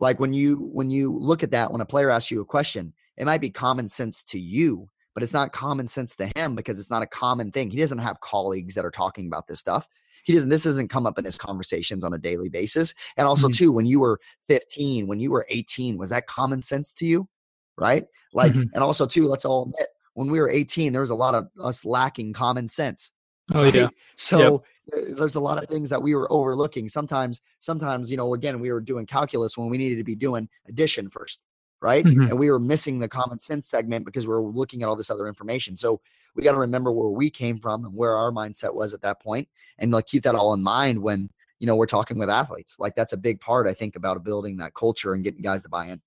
like, 0.00 0.18
when 0.18 0.32
you, 0.32 0.70
when 0.72 0.90
you 0.90 1.16
look 1.16 1.42
at 1.42 1.50
that, 1.50 1.72
when 1.72 1.80
a 1.80 1.86
player 1.86 2.10
asks 2.10 2.30
you 2.30 2.40
a 2.40 2.46
question, 2.46 2.94
it 3.16 3.26
might 3.26 3.40
be 3.40 3.50
common 3.50 3.88
sense 3.88 4.22
to 4.24 4.38
you, 4.38 4.88
but 5.14 5.22
it's 5.22 5.34
not 5.34 5.52
common 5.52 5.86
sense 5.86 6.16
to 6.16 6.30
him 6.36 6.54
because 6.54 6.80
it's 6.80 6.90
not 6.90 7.02
a 7.02 7.06
common 7.06 7.50
thing. 7.50 7.70
He 7.70 7.80
doesn't 7.80 7.98
have 7.98 8.20
colleagues 8.20 8.74
that 8.74 8.84
are 8.86 8.90
talking 8.90 9.26
about 9.26 9.46
this 9.46 9.60
stuff 9.60 9.86
he 10.22 10.32
doesn't 10.32 10.48
this 10.48 10.62
doesn't 10.62 10.88
come 10.88 11.06
up 11.06 11.18
in 11.18 11.24
his 11.24 11.38
conversations 11.38 12.04
on 12.04 12.14
a 12.14 12.18
daily 12.18 12.48
basis 12.48 12.94
and 13.16 13.26
also 13.26 13.48
mm-hmm. 13.48 13.64
too 13.64 13.72
when 13.72 13.86
you 13.86 14.00
were 14.00 14.20
15 14.48 15.06
when 15.06 15.20
you 15.20 15.30
were 15.30 15.46
18 15.50 15.98
was 15.98 16.10
that 16.10 16.26
common 16.26 16.62
sense 16.62 16.92
to 16.94 17.06
you 17.06 17.28
right 17.76 18.04
like 18.32 18.52
mm-hmm. 18.52 18.74
and 18.74 18.82
also 18.82 19.06
too 19.06 19.26
let's 19.26 19.44
all 19.44 19.64
admit 19.64 19.88
when 20.14 20.30
we 20.30 20.40
were 20.40 20.50
18 20.50 20.92
there 20.92 21.00
was 21.02 21.10
a 21.10 21.14
lot 21.14 21.34
of 21.34 21.48
us 21.62 21.84
lacking 21.84 22.32
common 22.32 22.68
sense 22.68 23.12
oh 23.54 23.64
right? 23.64 23.74
yeah 23.74 23.88
so 24.16 24.64
yep. 24.94 25.16
there's 25.16 25.34
a 25.34 25.40
lot 25.40 25.62
of 25.62 25.68
things 25.68 25.90
that 25.90 26.00
we 26.00 26.14
were 26.14 26.30
overlooking. 26.32 26.88
Sometimes 26.88 27.40
sometimes 27.60 28.10
you 28.10 28.16
know 28.16 28.34
again 28.34 28.60
we 28.60 28.72
were 28.72 28.80
doing 28.80 29.06
calculus 29.06 29.56
when 29.56 29.68
we 29.68 29.78
needed 29.78 29.96
to 29.96 30.04
be 30.04 30.14
doing 30.14 30.48
addition 30.68 31.08
first 31.10 31.40
right? 31.82 32.04
Mm-hmm. 32.04 32.28
and 32.28 32.38
we 32.38 32.50
were 32.50 32.60
missing 32.60 33.00
the 33.00 33.08
common 33.08 33.38
sense 33.38 33.68
segment 33.68 34.06
because 34.06 34.26
we 34.26 34.32
are 34.32 34.40
looking 34.40 34.82
at 34.82 34.88
all 34.88 34.96
this 34.96 35.10
other 35.10 35.26
information. 35.26 35.76
So 35.76 36.00
we 36.34 36.44
got 36.44 36.52
to 36.52 36.58
remember 36.58 36.92
where 36.92 37.08
we 37.08 37.28
came 37.28 37.58
from 37.58 37.84
and 37.84 37.94
where 37.94 38.14
our 38.16 38.30
mindset 38.30 38.72
was 38.72 38.94
at 38.94 39.02
that 39.02 39.20
point 39.20 39.48
and 39.78 39.92
like 39.92 40.06
keep 40.06 40.22
that 40.22 40.34
all 40.34 40.54
in 40.54 40.62
mind 40.62 41.02
when 41.02 41.28
you 41.58 41.66
know 41.66 41.76
we're 41.76 41.86
talking 41.86 42.18
with 42.18 42.30
athletes. 42.30 42.76
Like 42.78 42.94
that's 42.94 43.12
a 43.12 43.16
big 43.16 43.40
part 43.40 43.66
i 43.66 43.74
think 43.74 43.96
about 43.96 44.22
building 44.24 44.56
that 44.58 44.74
culture 44.74 45.12
and 45.12 45.24
getting 45.24 45.42
guys 45.42 45.64
to 45.64 45.68
buy 45.68 45.88
in. 45.88 46.00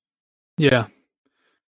Yeah. 0.57 0.87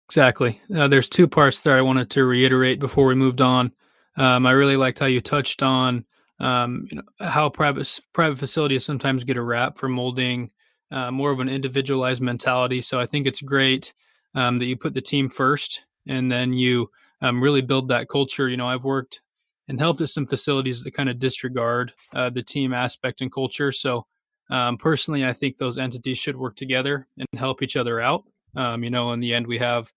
Exactly. 0.10 0.62
Uh, 0.76 0.88
there's 0.90 1.08
two 1.08 1.28
parts 1.28 1.62
there 1.62 1.78
i 1.78 1.82
wanted 1.82 2.10
to 2.12 2.26
reiterate 2.26 2.80
before 2.80 3.08
we 3.08 3.16
moved 3.16 3.42
on 3.42 3.72
um, 4.18 4.46
i 4.46 4.52
really 4.52 4.78
liked 4.78 5.00
how 5.00 5.06
you 5.06 5.22
touched 5.22 5.64
on 5.64 6.06
um, 6.40 6.88
you 6.90 6.98
know 6.98 7.28
how 7.28 7.50
private 7.50 8.00
private 8.14 8.38
facilities 8.38 8.86
sometimes 8.86 9.24
get 9.24 9.38
a 9.38 9.42
rap 9.42 9.78
for 9.78 9.88
molding 9.88 10.52
uh, 10.94 11.10
more 11.10 11.32
of 11.32 11.40
an 11.40 11.50
individualized 11.50 12.22
mentality. 12.22 12.80
So 12.80 13.00
I 13.00 13.08
think 13.08 13.26
it's 13.26 13.42
great 13.42 13.94
um, 14.36 14.60
that 14.60 14.66
you 14.66 14.78
put 14.78 14.94
the 14.94 15.02
team 15.02 15.28
first 15.28 15.84
and 16.08 16.32
then 16.32 16.54
you 16.54 16.92
um, 17.22 17.42
really 17.42 17.62
build 17.62 17.88
that 17.88 18.08
culture. 18.08 18.48
You 18.48 18.58
know, 18.58 18.68
I've 18.68 18.84
worked 18.84 19.22
and 19.68 19.80
helped 19.80 20.02
at 20.02 20.10
some 20.10 20.28
facilities 20.28 20.84
that 20.84 20.94
kind 20.94 21.10
of 21.10 21.20
disregard 21.20 21.94
uh, 22.14 22.30
the 22.30 22.44
team 22.44 22.74
aspect 22.74 23.22
and 23.22 23.32
culture. 23.32 23.72
So 23.72 24.06
um, 24.52 24.78
personally, 24.78 25.26
I 25.26 25.34
think 25.34 25.58
those 25.58 25.80
entities 25.80 26.20
should 26.20 26.38
work 26.38 26.56
together 26.56 27.08
and 27.18 27.28
help 27.38 27.64
each 27.64 27.76
other 27.76 28.00
out. 28.00 28.26
Um, 28.56 28.84
you 28.84 28.92
know, 28.92 29.14
in 29.14 29.20
the 29.20 29.34
end, 29.34 29.48
we 29.48 29.58
have 29.58 29.92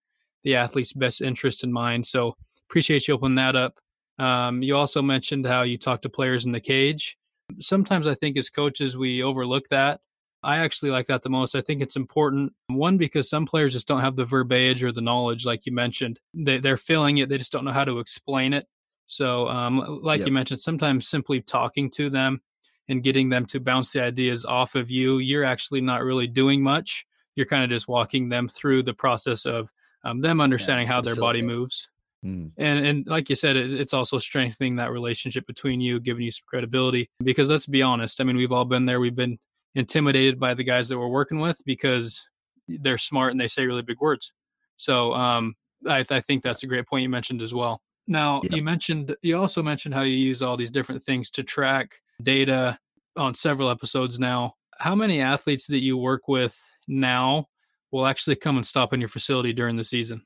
the 0.44 0.56
athlete's 0.56 0.94
best 0.94 1.20
interest 1.20 1.62
in 1.62 1.72
mind. 1.72 2.06
So 2.06 2.36
appreciate 2.70 3.06
you 3.06 3.14
opening 3.14 3.34
that 3.36 3.56
up. 3.56 3.74
Um, 4.18 4.62
you 4.62 4.76
also 4.76 5.02
mentioned 5.02 5.46
how 5.46 5.62
you 5.62 5.78
talk 5.78 6.02
to 6.02 6.08
players 6.08 6.46
in 6.46 6.52
the 6.52 6.60
cage. 6.60 7.16
Sometimes 7.60 8.06
I 8.06 8.14
think 8.14 8.36
as 8.36 8.50
coaches, 8.50 8.96
we 8.96 9.22
overlook 9.22 9.68
that. 9.68 10.00
I 10.42 10.58
actually 10.58 10.90
like 10.90 11.06
that 11.08 11.22
the 11.22 11.30
most. 11.30 11.54
I 11.54 11.60
think 11.60 11.82
it's 11.82 11.96
important. 11.96 12.52
One, 12.68 12.98
because 12.98 13.28
some 13.28 13.46
players 13.46 13.72
just 13.72 13.88
don't 13.88 14.00
have 14.00 14.16
the 14.16 14.24
verbiage 14.24 14.84
or 14.84 14.92
the 14.92 15.00
knowledge, 15.00 15.44
like 15.44 15.66
you 15.66 15.72
mentioned. 15.72 16.20
They, 16.34 16.58
they're 16.58 16.76
feeling 16.76 17.18
it, 17.18 17.28
they 17.28 17.38
just 17.38 17.52
don't 17.52 17.64
know 17.64 17.72
how 17.72 17.84
to 17.84 17.98
explain 17.98 18.52
it. 18.52 18.66
So, 19.06 19.48
um, 19.48 20.00
like 20.02 20.20
yep. 20.20 20.28
you 20.28 20.32
mentioned, 20.32 20.60
sometimes 20.60 21.08
simply 21.08 21.40
talking 21.40 21.90
to 21.90 22.10
them 22.10 22.40
and 22.88 23.02
getting 23.02 23.28
them 23.28 23.46
to 23.46 23.60
bounce 23.60 23.92
the 23.92 24.02
ideas 24.02 24.44
off 24.44 24.74
of 24.74 24.90
you, 24.90 25.18
you're 25.18 25.44
actually 25.44 25.80
not 25.80 26.02
really 26.02 26.26
doing 26.26 26.62
much. 26.62 27.04
You're 27.34 27.46
kind 27.46 27.64
of 27.64 27.70
just 27.70 27.88
walking 27.88 28.28
them 28.28 28.48
through 28.48 28.84
the 28.84 28.94
process 28.94 29.46
of 29.46 29.70
um, 30.04 30.20
them 30.20 30.40
understanding 30.40 30.86
yeah, 30.86 30.94
how 30.94 31.00
their 31.00 31.16
body 31.16 31.42
moves. 31.42 31.88
Mm. 32.24 32.52
And 32.56 32.86
and 32.86 33.06
like 33.06 33.28
you 33.30 33.36
said, 33.36 33.56
it, 33.56 33.72
it's 33.72 33.94
also 33.94 34.18
strengthening 34.18 34.76
that 34.76 34.92
relationship 34.92 35.46
between 35.46 35.80
you, 35.80 36.00
giving 36.00 36.24
you 36.24 36.30
some 36.30 36.44
credibility. 36.46 37.10
Because 37.22 37.50
let's 37.50 37.66
be 37.66 37.82
honest, 37.82 38.20
I 38.20 38.24
mean, 38.24 38.36
we've 38.36 38.52
all 38.52 38.64
been 38.64 38.86
there. 38.86 39.00
We've 39.00 39.14
been 39.14 39.38
intimidated 39.74 40.40
by 40.40 40.54
the 40.54 40.64
guys 40.64 40.88
that 40.88 40.98
we're 40.98 41.08
working 41.08 41.38
with 41.38 41.60
because 41.64 42.26
they're 42.66 42.98
smart 42.98 43.32
and 43.32 43.40
they 43.40 43.48
say 43.48 43.66
really 43.66 43.82
big 43.82 44.00
words. 44.00 44.32
So 44.76 45.12
um, 45.12 45.54
I, 45.86 46.04
I 46.10 46.20
think 46.20 46.42
that's 46.42 46.62
a 46.62 46.66
great 46.66 46.86
point 46.86 47.02
you 47.02 47.08
mentioned 47.08 47.42
as 47.42 47.54
well. 47.54 47.80
Now 48.08 48.40
yeah. 48.44 48.56
you 48.56 48.62
mentioned 48.62 49.16
you 49.22 49.36
also 49.36 49.62
mentioned 49.62 49.94
how 49.94 50.02
you 50.02 50.16
use 50.16 50.42
all 50.42 50.56
these 50.56 50.70
different 50.70 51.04
things 51.04 51.30
to 51.30 51.42
track 51.42 51.96
data 52.22 52.78
on 53.16 53.34
several 53.34 53.70
episodes 53.70 54.18
now. 54.18 54.54
How 54.78 54.94
many 54.94 55.20
athletes 55.20 55.66
that 55.68 55.82
you 55.82 55.96
work 55.96 56.28
with 56.28 56.58
now 56.86 57.46
will 57.90 58.06
actually 58.06 58.36
come 58.36 58.56
and 58.56 58.66
stop 58.66 58.92
in 58.92 59.00
your 59.00 59.08
facility 59.08 59.52
during 59.52 59.76
the 59.76 59.84
season? 59.84 60.22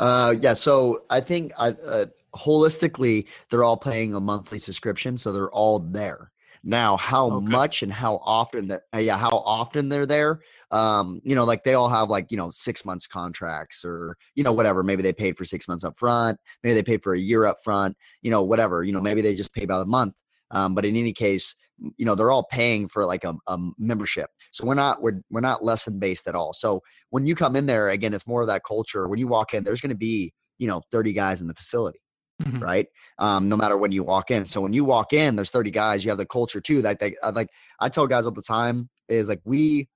Uh, 0.00 0.34
yeah, 0.40 0.54
so 0.54 1.04
I 1.10 1.20
think 1.20 1.52
I, 1.58 1.68
uh, 1.68 2.06
holistically 2.34 3.28
they're 3.50 3.64
all 3.64 3.76
paying 3.76 4.14
a 4.14 4.20
monthly 4.20 4.58
subscription, 4.58 5.18
so 5.18 5.30
they're 5.30 5.50
all 5.50 5.78
there. 5.78 6.32
Now, 6.62 6.96
how 6.96 7.30
okay. 7.30 7.46
much 7.46 7.82
and 7.82 7.92
how 7.92 8.16
often 8.24 8.68
that 8.68 8.82
uh, 8.94 8.98
yeah, 8.98 9.18
how 9.18 9.28
often 9.30 9.90
they're 9.90 10.06
there? 10.06 10.40
Um, 10.70 11.20
you 11.22 11.34
know, 11.34 11.44
like 11.44 11.64
they 11.64 11.74
all 11.74 11.88
have 11.90 12.08
like, 12.08 12.30
you 12.30 12.38
know, 12.38 12.50
six 12.50 12.84
months 12.84 13.06
contracts 13.06 13.84
or, 13.84 14.16
you 14.34 14.42
know, 14.42 14.52
whatever. 14.52 14.82
Maybe 14.82 15.02
they 15.02 15.12
paid 15.12 15.36
for 15.36 15.44
six 15.44 15.68
months 15.68 15.84
up 15.84 15.98
front, 15.98 16.38
maybe 16.62 16.74
they 16.74 16.82
paid 16.82 17.02
for 17.02 17.14
a 17.14 17.18
year 17.18 17.44
up 17.44 17.56
front, 17.62 17.96
you 18.22 18.30
know, 18.30 18.42
whatever. 18.42 18.82
You 18.82 18.92
know, 18.92 19.00
maybe 19.00 19.20
they 19.20 19.34
just 19.34 19.52
pay 19.52 19.66
by 19.66 19.78
the 19.78 19.86
month. 19.86 20.14
Um, 20.50 20.74
but 20.74 20.84
in 20.84 20.96
any 20.96 21.12
case, 21.12 21.54
you 21.96 22.04
know, 22.04 22.14
they're 22.14 22.30
all 22.30 22.46
paying 22.50 22.88
for 22.88 23.06
like 23.06 23.24
a, 23.24 23.34
a 23.46 23.58
membership. 23.78 24.30
So 24.50 24.66
we're 24.66 24.74
not 24.74 25.02
we're 25.02 25.22
we're 25.30 25.40
not 25.40 25.64
lesson 25.64 25.98
based 25.98 26.26
at 26.28 26.34
all. 26.34 26.52
So 26.52 26.82
when 27.10 27.26
you 27.26 27.34
come 27.34 27.56
in 27.56 27.66
there, 27.66 27.88
again, 27.88 28.12
it's 28.12 28.26
more 28.26 28.42
of 28.42 28.48
that 28.48 28.64
culture. 28.64 29.08
When 29.08 29.18
you 29.18 29.28
walk 29.28 29.54
in, 29.54 29.64
there's 29.64 29.80
gonna 29.80 29.94
be, 29.94 30.32
you 30.58 30.66
know, 30.66 30.82
30 30.92 31.12
guys 31.12 31.40
in 31.40 31.46
the 31.46 31.54
facility 31.54 32.00
mm-hmm. 32.42 32.58
right? 32.58 32.86
Um, 33.18 33.48
no 33.48 33.56
matter 33.56 33.76
when 33.76 33.92
you 33.92 34.02
walk 34.02 34.30
in. 34.30 34.46
So 34.46 34.60
when 34.60 34.72
you 34.72 34.84
walk 34.84 35.12
in, 35.12 35.36
there's 35.36 35.50
30 35.50 35.70
guys. 35.70 36.04
You 36.04 36.10
have 36.10 36.18
the 36.18 36.26
culture 36.26 36.60
too. 36.60 36.82
That 36.82 37.00
they, 37.00 37.14
like 37.32 37.48
I 37.78 37.88
tell 37.88 38.06
guys 38.06 38.26
all 38.26 38.32
the 38.32 38.42
time 38.42 38.88
is 39.08 39.28
like 39.28 39.40
we, 39.44 39.88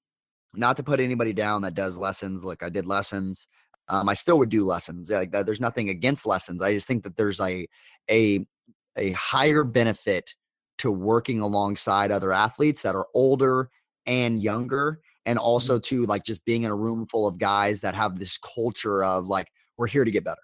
not 0.54 0.76
to 0.76 0.82
put 0.82 1.00
anybody 1.00 1.32
down 1.32 1.62
that 1.62 1.74
does 1.74 1.96
lessons. 1.96 2.44
Like 2.44 2.62
I 2.62 2.68
did 2.68 2.86
lessons. 2.86 3.46
Um, 3.88 4.08
I 4.08 4.14
still 4.14 4.38
would 4.38 4.48
do 4.48 4.64
lessons. 4.64 5.10
Like 5.10 5.32
that, 5.32 5.46
there's 5.46 5.60
nothing 5.60 5.88
against 5.88 6.26
lessons. 6.26 6.62
I 6.62 6.72
just 6.72 6.86
think 6.86 7.04
that 7.04 7.16
there's 7.16 7.40
a 7.40 7.66
a 8.10 8.46
a 8.96 9.12
higher 9.12 9.64
benefit 9.64 10.34
to 10.78 10.90
working 10.90 11.40
alongside 11.40 12.10
other 12.10 12.32
athletes 12.32 12.82
that 12.82 12.94
are 12.94 13.06
older 13.14 13.70
and 14.06 14.42
younger 14.42 15.00
and 15.26 15.38
mm-hmm. 15.38 15.46
also 15.46 15.78
to 15.78 16.04
like 16.06 16.24
just 16.24 16.44
being 16.44 16.62
in 16.62 16.70
a 16.70 16.74
room 16.74 17.06
full 17.06 17.26
of 17.26 17.38
guys 17.38 17.80
that 17.80 17.94
have 17.94 18.18
this 18.18 18.38
culture 18.38 19.04
of 19.04 19.28
like 19.28 19.48
we're 19.76 19.86
here 19.86 20.04
to 20.04 20.10
get 20.10 20.24
better 20.24 20.40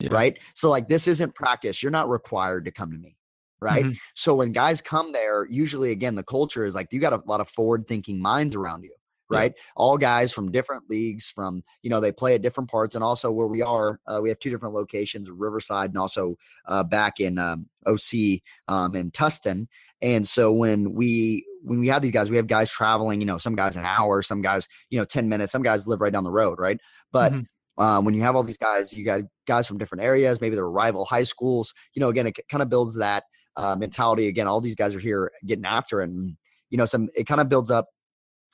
yeah. 0.00 0.12
right? 0.12 0.38
So 0.54 0.70
like 0.70 0.88
this 0.88 1.06
isn't 1.06 1.34
practice. 1.34 1.82
You're 1.82 1.92
not 1.92 2.08
required 2.08 2.64
to 2.64 2.70
come 2.70 2.90
to 2.90 2.98
me. 2.98 3.16
Right. 3.60 3.84
Mm-hmm. 3.84 3.92
So 4.14 4.34
when 4.34 4.52
guys 4.52 4.80
come 4.80 5.12
there, 5.12 5.46
usually 5.50 5.90
again, 5.90 6.14
the 6.14 6.22
culture 6.22 6.64
is 6.64 6.74
like 6.74 6.88
you 6.92 7.00
got 7.00 7.12
a 7.12 7.22
lot 7.26 7.42
of 7.42 7.48
forward 7.50 7.86
thinking 7.86 8.20
minds 8.20 8.56
around 8.56 8.84
you 8.84 8.94
right? 9.30 9.52
Yeah. 9.56 9.62
All 9.76 9.98
guys 9.98 10.32
from 10.32 10.50
different 10.50 10.88
leagues, 10.90 11.30
from 11.30 11.62
you 11.82 11.90
know 11.90 12.00
they 12.00 12.12
play 12.12 12.34
at 12.34 12.42
different 12.42 12.70
parts, 12.70 12.94
and 12.94 13.04
also 13.04 13.30
where 13.30 13.46
we 13.46 13.62
are, 13.62 14.00
uh, 14.06 14.20
we 14.22 14.28
have 14.28 14.38
two 14.38 14.50
different 14.50 14.74
locations: 14.74 15.30
Riverside 15.30 15.90
and 15.90 15.98
also 15.98 16.36
uh, 16.66 16.82
back 16.82 17.20
in 17.20 17.38
um, 17.38 17.66
OC 17.86 18.40
um, 18.68 18.94
in 18.96 19.10
Tustin. 19.10 19.66
And 20.02 20.26
so 20.26 20.52
when 20.52 20.94
we 20.94 21.46
when 21.62 21.78
we 21.80 21.88
have 21.88 22.02
these 22.02 22.12
guys, 22.12 22.30
we 22.30 22.36
have 22.36 22.46
guys 22.46 22.70
traveling. 22.70 23.20
You 23.20 23.26
know, 23.26 23.38
some 23.38 23.54
guys 23.54 23.76
an 23.76 23.84
hour, 23.84 24.22
some 24.22 24.42
guys 24.42 24.68
you 24.90 24.98
know 24.98 25.04
ten 25.04 25.28
minutes, 25.28 25.52
some 25.52 25.62
guys 25.62 25.86
live 25.86 26.00
right 26.00 26.12
down 26.12 26.24
the 26.24 26.30
road, 26.30 26.58
right? 26.58 26.78
But 27.12 27.32
mm-hmm. 27.32 27.42
Um, 27.80 28.04
when 28.04 28.12
you 28.12 28.20
have 28.20 28.36
all 28.36 28.42
these 28.42 28.58
guys, 28.58 28.92
you 28.92 29.06
got 29.06 29.22
guys 29.46 29.66
from 29.66 29.78
different 29.78 30.04
areas, 30.04 30.38
maybe 30.38 30.54
they're 30.54 30.68
rival 30.68 31.06
high 31.06 31.22
schools. 31.22 31.72
You 31.94 32.00
know, 32.00 32.10
again, 32.10 32.26
it 32.26 32.38
kind 32.50 32.62
of 32.62 32.68
builds 32.68 32.94
that 32.96 33.24
uh, 33.56 33.74
mentality. 33.74 34.28
Again, 34.28 34.46
all 34.46 34.60
these 34.60 34.74
guys 34.74 34.94
are 34.94 35.00
here 35.00 35.32
getting 35.46 35.64
after, 35.64 36.02
it 36.02 36.10
and 36.10 36.36
you 36.68 36.76
know, 36.76 36.84
some 36.84 37.08
it 37.16 37.26
kind 37.26 37.40
of 37.40 37.48
builds 37.48 37.70
up. 37.70 37.86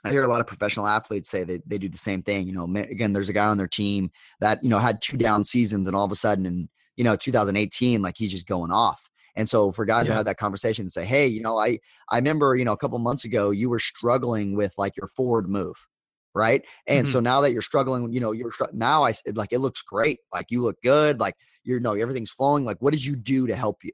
I 0.07 0.13
hear 0.13 0.23
a 0.23 0.29
lot 0.29 0.41
of 0.41 0.47
professional 0.47 0.87
athletes 0.87 1.29
say 1.29 1.45
that 1.45 1.69
they 1.69 1.79
do 1.79 1.89
the 1.89 1.99
same 1.99 2.23
thing. 2.23 2.47
You 2.47 2.53
know, 2.53 2.65
again, 2.65 3.13
there's 3.13 3.29
a 3.29 3.35
guy 3.35 3.47
on 3.47 3.59
their 3.59 3.69
team 3.69 4.11
that 4.41 4.63
you 4.63 4.69
know 4.69 4.79
had 4.79 5.01
two 5.01 5.17
down 5.17 5.45
seasons, 5.45 5.87
and 5.87 5.97
all 5.97 6.05
of 6.05 6.13
a 6.13 6.17
sudden, 6.17 6.47
in 6.47 6.69
you 6.97 7.05
know 7.05 7.17
2018, 7.17 8.03
like 8.03 8.17
he's 8.17 8.33
just 8.33 8.47
going 8.47 8.71
off. 8.71 9.09
And 9.39 9.49
so 9.49 9.71
for 9.71 9.85
guys 9.85 10.07
yeah. 10.07 10.11
that 10.11 10.17
have 10.17 10.25
that 10.27 10.39
conversation 10.39 10.85
and 10.85 10.93
say, 10.93 11.05
hey, 11.05 11.27
you 11.27 11.43
know, 11.43 11.59
I 11.59 11.81
I 12.09 12.17
remember 12.17 12.57
you 12.57 12.65
know 12.65 12.73
a 12.73 12.77
couple 12.77 12.99
months 12.99 13.25
ago 13.25 13.51
you 13.51 13.69
were 13.69 13.79
struggling 13.79 14.57
with 14.57 14.75
like 14.79 14.97
your 14.97 15.09
forward 15.09 15.49
move 15.49 15.87
right? 16.37 16.63
And 16.87 17.07
mm-hmm. 17.07 17.13
so 17.13 17.19
now 17.19 17.41
that 17.41 17.53
you're 17.53 17.63
struggling, 17.63 18.13
you 18.13 18.21
know, 18.21 18.33
you're 18.33 18.53
now 18.75 19.03
I 19.03 19.13
said 19.13 19.39
like 19.39 19.53
it 19.53 19.59
looks 19.59 19.81
great, 19.81 20.19
like 20.33 20.51
you 20.51 20.63
look 20.63 20.77
good, 20.83 21.19
like 21.19 21.35
you 21.65 21.81
know 21.81 21.95
everything's 21.95 22.31
flowing. 22.31 22.65
Like 22.65 22.77
what 22.81 22.93
did 22.93 23.05
you 23.05 23.17
do 23.17 23.47
to 23.47 23.57
help 23.57 23.83
you, 23.83 23.93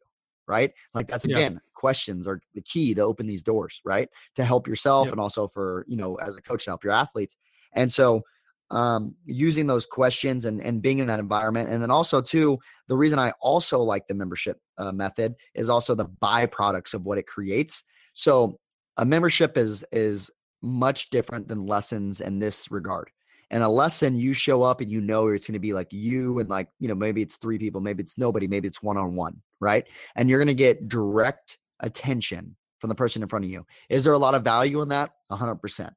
right? 0.48 0.72
Like 0.92 1.07
that's 1.07 1.25
again 1.25 1.53
yeah. 1.53 1.72
Questions 1.83 2.29
are 2.29 2.40
the 2.55 2.62
key 2.62 2.95
to 2.95 3.03
open 3.03 3.27
these 3.27 3.42
doors, 3.42 3.81
right? 3.85 4.09
To 4.37 4.45
help 4.45 4.68
yourself 4.68 5.07
yep. 5.07 5.14
and 5.14 5.21
also 5.21 5.49
for 5.49 5.85
you 5.88 5.97
know 5.97 6.14
as 6.16 6.37
a 6.37 6.42
coach 6.42 6.64
to 6.64 6.71
help 6.71 6.85
your 6.85 6.92
athletes. 6.92 7.37
And 7.75 7.90
so 7.90 8.23
um, 8.71 9.14
using 9.27 9.66
those 9.66 9.85
questions 9.85 10.47
and, 10.47 10.61
and 10.61 10.81
being 10.81 11.01
in 11.01 11.07
that 11.09 11.21
environment. 11.21 11.68
And 11.68 11.83
then 11.83 11.90
also, 11.90 12.23
too, 12.23 12.59
the 12.88 12.97
reason 12.97 13.18
I 13.18 13.33
also 13.40 13.79
like 13.81 14.07
the 14.07 14.14
membership 14.14 14.59
uh, 14.79 14.92
method 14.92 15.35
is 15.55 15.68
also 15.68 15.95
the 15.95 16.07
byproducts 16.07 16.95
of 16.95 17.05
what 17.05 17.18
it 17.18 17.27
creates. 17.27 17.85
So 18.14 18.59
a 18.97 19.05
membership 19.05 19.59
is 19.59 19.85
is 19.92 20.31
much 20.62 21.11
different 21.11 21.49
than 21.49 21.66
lessons 21.66 22.21
in 22.21 22.38
this 22.38 22.71
regard. 22.71 23.11
And 23.51 23.62
a 23.62 23.68
lesson, 23.68 24.16
you 24.16 24.33
show 24.33 24.62
up 24.62 24.81
and 24.81 24.90
you 24.90 25.03
know 25.03 25.29
it's 25.29 25.47
going 25.47 25.61
to 25.61 25.68
be 25.68 25.75
like 25.75 25.92
you 25.92 26.38
and 26.38 26.49
like, 26.49 26.68
you 26.79 26.88
know, 26.88 26.95
maybe 26.95 27.21
it's 27.21 27.37
three 27.37 27.59
people, 27.59 27.83
maybe 27.83 28.03
it's 28.03 28.16
nobody, 28.16 28.49
maybe 28.49 28.66
it's 28.66 28.83
one 28.83 28.97
on 28.97 29.14
one, 29.14 29.42
right? 29.61 29.87
And 30.16 30.31
you're 30.31 30.38
going 30.38 30.47
to 30.47 30.55
get 30.55 30.88
direct 30.88 31.59
attention 31.83 32.57
from 32.81 32.88
the 32.88 32.95
person 32.95 33.23
in 33.23 33.29
front 33.29 33.45
of 33.45 33.51
you. 33.51 33.64
Is 33.88 34.05
there 34.05 34.12
a 34.12 34.18
lot 34.18 34.35
of 34.35 34.42
value 34.42 34.83
in 34.83 34.88
that? 34.88 35.11
100%. 35.31 35.90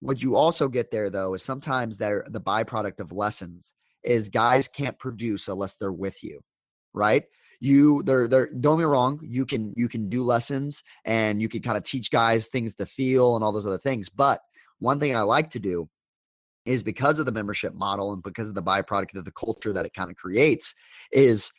What 0.00 0.22
you 0.22 0.36
also 0.36 0.68
get 0.68 0.90
there, 0.90 1.10
though, 1.10 1.34
is 1.34 1.42
sometimes 1.42 1.98
they're 1.98 2.24
the 2.28 2.40
byproduct 2.40 3.00
of 3.00 3.12
lessons 3.12 3.74
is 4.02 4.28
guys 4.28 4.68
can't 4.68 4.98
produce 4.98 5.48
unless 5.48 5.76
they're 5.76 5.92
with 5.92 6.22
you, 6.22 6.40
right? 6.94 7.24
you 7.60 8.02
they're 8.04 8.28
they're 8.28 8.48
don't 8.60 8.78
be 8.78 8.84
wrong 8.84 9.18
you 9.22 9.46
can 9.46 9.72
you 9.76 9.88
can 9.88 10.08
do 10.08 10.22
lessons 10.22 10.82
and 11.04 11.40
you 11.40 11.48
can 11.48 11.62
kind 11.62 11.76
of 11.76 11.84
teach 11.84 12.10
guys 12.10 12.48
things 12.48 12.74
to 12.74 12.86
feel 12.86 13.34
and 13.34 13.44
all 13.44 13.52
those 13.52 13.66
other 13.66 13.78
things 13.78 14.08
but 14.08 14.40
one 14.78 15.00
thing 15.00 15.14
i 15.16 15.20
like 15.20 15.50
to 15.50 15.58
do 15.58 15.88
is 16.64 16.82
because 16.82 17.18
of 17.18 17.26
the 17.26 17.32
membership 17.32 17.74
model 17.74 18.12
and 18.12 18.22
because 18.22 18.48
of 18.48 18.54
the 18.54 18.62
byproduct 18.62 19.14
of 19.16 19.24
the 19.24 19.32
culture 19.32 19.72
that 19.72 19.86
it 19.86 19.94
kind 19.94 20.10
of 20.10 20.16
creates 20.16 20.74
is 21.12 21.52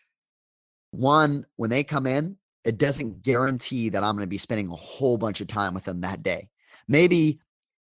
one 0.91 1.45
when 1.55 1.69
they 1.69 1.83
come 1.83 2.05
in 2.05 2.37
it 2.67 2.77
doesn't 2.77 3.23
guarantee 3.23 3.89
that 3.89 4.03
i'm 4.03 4.15
going 4.15 4.23
to 4.23 4.27
be 4.27 4.37
spending 4.37 4.69
a 4.69 4.75
whole 4.75 5.17
bunch 5.17 5.41
of 5.41 5.47
time 5.47 5.73
with 5.73 5.83
them 5.85 6.01
that 6.01 6.21
day 6.21 6.49
maybe 6.87 7.39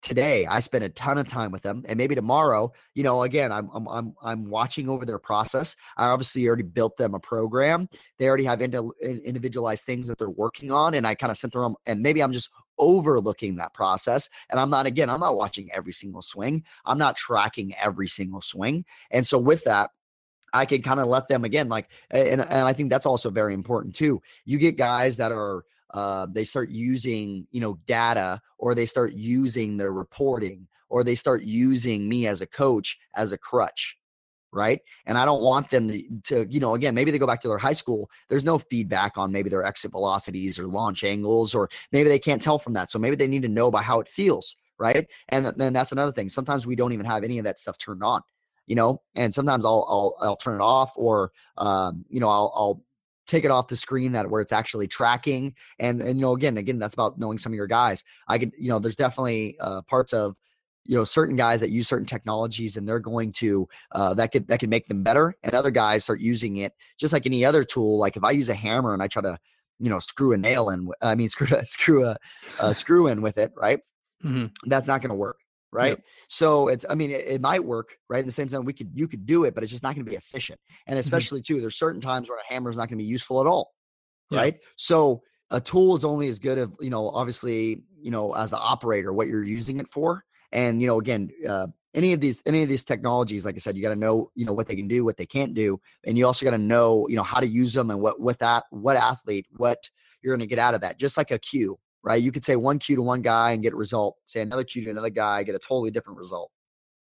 today 0.07 0.47
I 0.47 0.61
spend 0.61 0.85
a 0.85 0.89
ton 0.89 1.19
of 1.19 1.27
time 1.27 1.51
with 1.51 1.63
them 1.63 1.85
and 1.89 1.99
maybe 1.99 2.15
tomorrow, 2.15 2.73
you 2.95 3.03
know, 3.03 3.23
again, 3.23 3.51
I'm 3.51 3.69
I'm 3.75 3.89
I'm 3.89 4.15
I'm 4.23 4.49
watching 4.49 4.89
over 4.89 5.05
their 5.05 5.19
process. 5.19 5.75
I 5.97 6.07
obviously 6.07 6.47
already 6.47 6.63
built 6.63 6.97
them 6.97 7.15
a 7.15 7.19
program. 7.19 7.89
They 8.19 8.29
already 8.29 8.45
have 8.45 8.63
individualized 8.63 9.85
things 9.85 10.07
that 10.07 10.19
they're 10.19 10.31
working 10.31 10.71
on 10.71 10.95
and 10.95 11.07
I 11.07 11.17
kind 11.17 11.33
of 11.33 11.37
sent 11.37 11.55
them 11.55 11.75
and 11.87 12.03
maybe 12.03 12.23
I'm 12.23 12.33
just 12.33 12.51
overlooking 12.79 13.57
that 13.57 13.75
process 13.75 14.29
and 14.49 14.61
I'm 14.61 14.71
not 14.71 14.87
again, 14.87 15.11
I'm 15.11 15.21
not 15.21 15.37
watching 15.37 15.73
every 15.73 15.93
single 15.93 16.23
swing. 16.23 16.63
I'm 16.85 16.99
not 16.99 17.17
tracking 17.17 17.75
every 17.75 18.07
single 18.07 18.41
swing. 18.41 18.85
And 19.11 19.27
so 19.27 19.39
with 19.39 19.65
that, 19.65 19.91
I 20.57 20.65
can 20.67 20.83
kind 20.83 21.01
of 21.01 21.07
let 21.07 21.29
them 21.29 21.45
again, 21.45 21.69
like, 21.69 21.89
and, 22.11 22.41
and 22.41 22.69
I 22.69 22.73
think 22.73 22.91
that's 22.91 23.07
also 23.07 23.31
very 23.31 23.55
important 23.55 23.95
too. 23.95 24.21
You 24.45 24.59
get 24.59 24.77
guys 24.77 25.17
that 25.19 25.33
are 25.33 25.65
uh, 25.95 26.27
they 26.31 26.45
start 26.45 26.71
using 26.71 27.47
you 27.53 27.61
know 27.61 27.79
data 27.87 28.41
or 28.59 28.75
they 28.75 28.87
start 28.87 29.13
using 29.13 29.77
their 29.77 29.93
reporting 29.93 30.67
or 30.89 31.05
they 31.05 31.15
start 31.15 31.43
using 31.43 32.09
me 32.09 32.27
as 32.27 32.41
a 32.41 32.47
coach 32.47 32.99
as 33.15 33.33
a 33.33 33.39
crutch 33.39 33.97
right? 34.53 34.81
And 35.07 35.19
i 35.19 35.25
don't 35.25 35.43
want 35.43 35.71
them 35.71 35.89
to, 35.89 36.03
to, 36.25 36.47
you 36.49 36.61
know 36.61 36.75
again 36.75 36.95
maybe 36.95 37.11
they 37.11 37.19
go 37.19 37.27
back 37.27 37.41
to 37.43 37.49
their 37.49 37.59
high 37.59 37.73
school 37.73 38.09
there's 38.29 38.45
no 38.45 38.59
feedback 38.59 39.19
on 39.19 39.33
maybe 39.33 39.51
their 39.51 39.65
exit 39.65 39.91
velocities 39.91 40.59
or 40.59 40.67
launch 40.67 41.05
angles 41.05 41.55
or 41.55 41.69
maybe 41.93 42.09
they 42.09 42.19
can't 42.19 42.41
tell 42.41 42.59
from 42.59 42.73
that 42.73 42.91
so 42.91 42.99
maybe 42.99 43.17
they 43.17 43.27
need 43.27 43.43
to 43.43 43.49
know 43.49 43.71
by 43.71 43.83
how 43.83 44.01
it 44.01 44.09
feels 44.09 44.57
right? 44.79 45.07
And 45.31 45.47
then 45.57 45.73
that's 45.73 45.93
another 45.93 46.13
thing 46.13 46.29
sometimes 46.29 46.67
we 46.67 46.77
don't 46.77 46.93
even 46.93 47.07
have 47.07 47.25
any 47.25 47.39
of 47.39 47.45
that 47.45 47.59
stuff 47.59 47.79
turned 47.79 48.03
on 48.03 48.23
you 48.67 48.75
know 48.75 49.01
and 49.15 49.33
sometimes 49.33 49.65
i'll 49.65 49.87
i'll, 49.89 50.17
I'll 50.21 50.37
turn 50.37 50.57
it 50.57 50.65
off 50.65 50.93
or 50.97 51.33
um, 51.57 52.05
you 52.09 52.21
know 52.21 52.29
i'll 52.29 52.53
i'll 52.57 52.83
take 53.27 53.45
it 53.45 53.51
off 53.51 53.69
the 53.69 53.77
screen 53.77 54.13
that 54.13 54.31
where 54.31 54.41
it's 54.41 54.53
actually 54.53 54.87
tracking. 54.87 55.55
And 55.79 56.01
and 56.01 56.19
you 56.19 56.23
know 56.23 56.33
again 56.33 56.57
again 56.57 56.79
that's 56.79 56.95
about 56.95 57.19
knowing 57.19 57.39
some 57.39 57.53
of 57.53 57.57
your 57.57 57.67
guys. 57.67 58.05
I 58.29 58.39
could 58.39 58.53
you 58.59 58.69
know 58.69 58.79
there's 58.79 58.97
definitely 58.97 59.57
uh, 59.61 59.83
parts 59.83 60.13
of 60.13 60.37
you 60.85 60.97
know 60.97 61.05
certain 61.05 61.37
guys 61.37 61.61
that 61.61 61.71
use 61.71 61.89
certain 61.89 62.07
technologies 62.07 62.77
and 62.77 62.89
they're 62.89 63.01
going 63.01 63.33
to 63.33 63.69
uh, 63.93 64.15
that 64.15 64.33
could 64.33 64.49
that 64.49 64.61
could 64.61 64.71
make 64.71 64.87
them 64.87 65.03
better 65.03 65.35
and 65.43 65.55
other 65.55 65.71
guys 65.71 66.05
start 66.05 66.21
using 66.21 66.59
it 66.59 66.73
just 66.99 67.13
like 67.13 67.27
any 67.27 67.45
other 67.45 67.65
tool. 67.65 67.99
Like 67.99 68.17
if 68.17 68.25
i 68.25 68.31
use 68.31 68.49
a 68.49 68.55
hammer 68.55 68.95
and 68.95 69.03
i 69.03 69.09
try 69.09 69.23
to 69.23 69.39
you 69.81 69.91
know 69.91 69.99
screw 69.99 70.33
a 70.33 70.37
nail 70.37 70.71
in 70.71 70.89
i 71.03 71.15
mean 71.15 71.29
screw 71.29 71.55
a 71.57 71.65
screw 71.65 72.05
a, 72.05 72.17
a 72.61 72.73
screw 72.73 73.09
in 73.09 73.21
with 73.21 73.37
it 73.39 73.53
right? 73.57 73.81
Mm-hmm. 74.25 74.47
that's 74.69 74.87
not 74.87 75.03
going 75.03 75.11
to 75.11 75.15
work 75.15 75.39
right 75.77 75.91
yep. 75.91 76.05
so 76.29 76.69
it's 76.69 76.85
i 76.89 76.95
mean 76.95 77.11
it, 77.11 77.25
it, 77.27 77.41
might 77.41 77.65
work 77.65 77.97
right 78.09 78.21
in 78.21 78.27
the 78.27 78.33
same 78.33 78.49
sense 78.49 78.65
we 78.65 78.73
could 78.73 78.91
you 78.95 79.07
could 79.07 79.27
do 79.27 79.45
it 79.45 79.55
but 79.55 79.63
it's 79.63 79.71
just 79.71 79.83
not 79.83 79.95
going 79.95 80.05
to 80.05 80.11
be 80.11 80.17
efficient 80.17 80.59
and 80.87 80.95
mm-hmm. 80.95 81.01
especially 81.01 81.41
mm-hmm. 81.41 81.55
too 81.55 81.61
there's 81.61 81.79
certain 81.79 82.01
times 82.01 82.29
where 82.29 82.39
a 82.39 82.53
hammer 82.53 82.71
is 82.71 82.77
not 82.77 82.89
going 82.89 82.99
to 82.99 83.05
be 83.05 83.09
useful 83.09 83.41
at 83.41 83.47
all 83.47 83.75
right 84.31 84.59
so 84.75 85.23
a 85.51 85.61
tool 85.61 85.95
is 85.97 86.05
only 86.05 86.27
as 86.27 86.39
good 86.39 86.59
of 86.59 86.73
you 86.81 86.91
know 86.91 87.11
obviously 87.11 87.83
you 88.01 88.11
know 88.11 88.33
as 88.35 88.53
an 88.53 88.59
operator 88.61 89.13
what 89.13 89.29
you're 89.29 89.45
using 89.45 89.79
it 89.79 89.89
for 89.89 90.25
and 90.53 90.81
you 90.81 90.87
know, 90.87 90.99
again, 90.99 91.31
uh, 91.49 91.67
any 91.95 92.13
of 92.13 92.21
these 92.21 92.43
any 92.47 92.63
of 92.63 92.69
these 92.69 92.85
technologies, 92.85 93.45
like 93.45 93.55
I 93.55 93.59
said, 93.59 93.77
you 93.77 93.83
got 93.83 93.91
to 93.91 93.97
know 93.97 94.31
you 94.35 94.45
know 94.45 94.53
what 94.53 94.69
they 94.69 94.77
can 94.77 94.89
do, 94.89 95.05
what 95.05 95.17
they 95.17 95.27
can't 95.27 95.55
do, 95.55 95.81
and 96.05 96.17
you 96.17 96.27
also 96.27 96.45
got 96.45 96.53
to 96.53 96.59
know 96.59 97.07
you 97.09 97.17
know 97.17 97.23
how 97.23 97.41
to 97.41 97.47
use 97.47 97.73
them 97.73 97.91
and 97.91 98.01
what 98.01 98.21
what 98.21 98.39
that 98.41 98.65
what 98.71 98.97
athlete 98.97 99.47
what 99.57 99.91
you're 100.23 100.35
going 100.35 100.41
to 100.41 100.47
get 100.47 100.59
out 100.59 100.75
of 100.75 100.81
that. 100.83 100.99
Just 100.99 101.17
like 101.17 101.31
a 101.31 101.39
cue, 101.39 101.79
right? 102.07 102.23
You 102.23 102.33
could 102.33 102.45
say 102.45 102.57
one 102.57 102.79
cue 102.79 102.97
to 102.97 103.03
one 103.03 103.21
guy 103.21 103.51
and 103.53 103.63
get 103.63 103.75
a 103.75 103.77
result. 103.77 104.17
Say 104.25 104.41
another 104.41 104.65
cue 104.65 104.83
to 104.85 104.91
another 104.91 105.11
guy, 105.11 105.43
get 105.43 105.55
a 105.55 105.59
totally 105.59 105.91
different 105.91 106.19
result. 106.19 106.51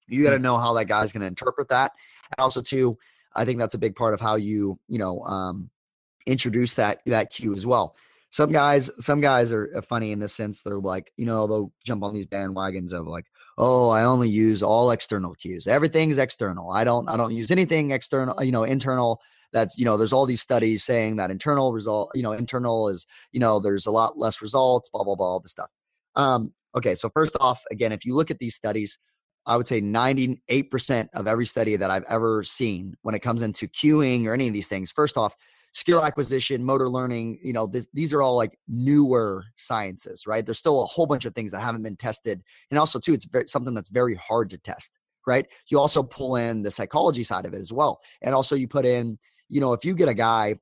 You 0.09 0.23
got 0.23 0.31
to 0.31 0.37
mm. 0.37 0.41
know 0.41 0.57
how 0.57 0.73
that 0.73 0.85
guy's 0.85 1.13
going 1.13 1.21
to 1.21 1.27
interpret 1.27 1.69
that, 1.69 1.93
and 2.35 2.43
also 2.43 2.61
too, 2.61 2.97
I 3.35 3.45
think 3.45 3.59
that's 3.59 3.75
a 3.75 3.79
big 3.79 3.95
part 3.95 4.13
of 4.13 4.19
how 4.19 4.35
you 4.35 4.77
you 4.89 4.97
know 4.97 5.21
um, 5.21 5.69
introduce 6.25 6.75
that 6.75 6.99
that 7.05 7.29
cue 7.29 7.53
as 7.53 7.65
well 7.65 7.95
some 8.31 8.51
guys 8.51 8.91
some 9.03 9.21
guys 9.21 9.51
are 9.51 9.71
uh, 9.75 9.81
funny 9.81 10.11
in 10.11 10.19
the 10.19 10.27
sense 10.27 10.61
they're 10.61 10.79
like 10.79 11.11
you 11.17 11.25
know 11.25 11.47
they'll 11.47 11.73
jump 11.83 12.03
on 12.03 12.13
these 12.13 12.25
bandwagons 12.25 12.93
of 12.93 13.07
like 13.07 13.25
oh 13.57 13.89
i 13.89 14.03
only 14.03 14.29
use 14.29 14.61
all 14.61 14.91
external 14.91 15.33
cues 15.35 15.67
everything's 15.67 16.17
external 16.17 16.71
i 16.71 16.83
don't 16.83 17.09
i 17.09 17.17
don't 17.17 17.33
use 17.33 17.51
anything 17.51 17.91
external 17.91 18.41
you 18.43 18.51
know 18.51 18.63
internal 18.63 19.19
that's 19.53 19.77
you 19.77 19.85
know 19.85 19.97
there's 19.97 20.13
all 20.13 20.25
these 20.25 20.41
studies 20.41 20.83
saying 20.83 21.15
that 21.15 21.31
internal 21.31 21.73
result 21.73 22.11
you 22.15 22.23
know 22.23 22.31
internal 22.31 22.89
is 22.89 23.05
you 23.31 23.39
know 23.39 23.59
there's 23.59 23.85
a 23.85 23.91
lot 23.91 24.17
less 24.17 24.41
results 24.41 24.89
blah 24.89 25.03
blah 25.03 25.15
blah 25.15 25.27
all 25.27 25.39
this 25.39 25.51
stuff 25.51 25.69
um 26.15 26.53
okay 26.75 26.95
so 26.95 27.09
first 27.09 27.35
off 27.39 27.63
again 27.71 27.91
if 27.91 28.05
you 28.05 28.15
look 28.15 28.31
at 28.31 28.39
these 28.39 28.55
studies 28.55 28.99
i 29.45 29.55
would 29.55 29.67
say 29.67 29.81
98% 29.81 31.07
of 31.13 31.27
every 31.27 31.45
study 31.45 31.75
that 31.75 31.89
i've 31.89 32.05
ever 32.09 32.43
seen 32.43 32.95
when 33.01 33.15
it 33.15 33.19
comes 33.19 33.41
into 33.41 33.67
cueing 33.67 34.25
or 34.25 34.33
any 34.33 34.47
of 34.47 34.53
these 34.53 34.67
things 34.67 34.91
first 34.91 35.17
off 35.17 35.35
skill 35.73 36.03
acquisition, 36.03 36.63
motor 36.63 36.89
learning, 36.89 37.39
you 37.43 37.53
know, 37.53 37.67
this, 37.67 37.87
these 37.93 38.13
are 38.13 38.21
all 38.21 38.35
like 38.35 38.57
newer 38.67 39.45
sciences, 39.55 40.25
right? 40.25 40.45
There's 40.45 40.59
still 40.59 40.81
a 40.81 40.85
whole 40.85 41.05
bunch 41.05 41.25
of 41.25 41.35
things 41.35 41.51
that 41.51 41.61
haven't 41.61 41.83
been 41.83 41.95
tested. 41.95 42.41
And 42.71 42.79
also, 42.79 42.99
too, 42.99 43.13
it's 43.13 43.25
very, 43.25 43.47
something 43.47 43.73
that's 43.73 43.89
very 43.89 44.15
hard 44.15 44.49
to 44.51 44.57
test, 44.57 44.93
right? 45.27 45.45
You 45.69 45.79
also 45.79 46.03
pull 46.03 46.35
in 46.35 46.61
the 46.63 46.71
psychology 46.71 47.23
side 47.23 47.45
of 47.45 47.53
it 47.53 47.61
as 47.61 47.71
well. 47.71 48.01
And 48.21 48.33
also, 48.33 48.55
you 48.55 48.67
put 48.67 48.85
in, 48.85 49.19
you 49.49 49.59
know, 49.59 49.73
if 49.73 49.83
you 49.83 49.95
get 49.95 50.09
a 50.09 50.13
guy, 50.13 50.55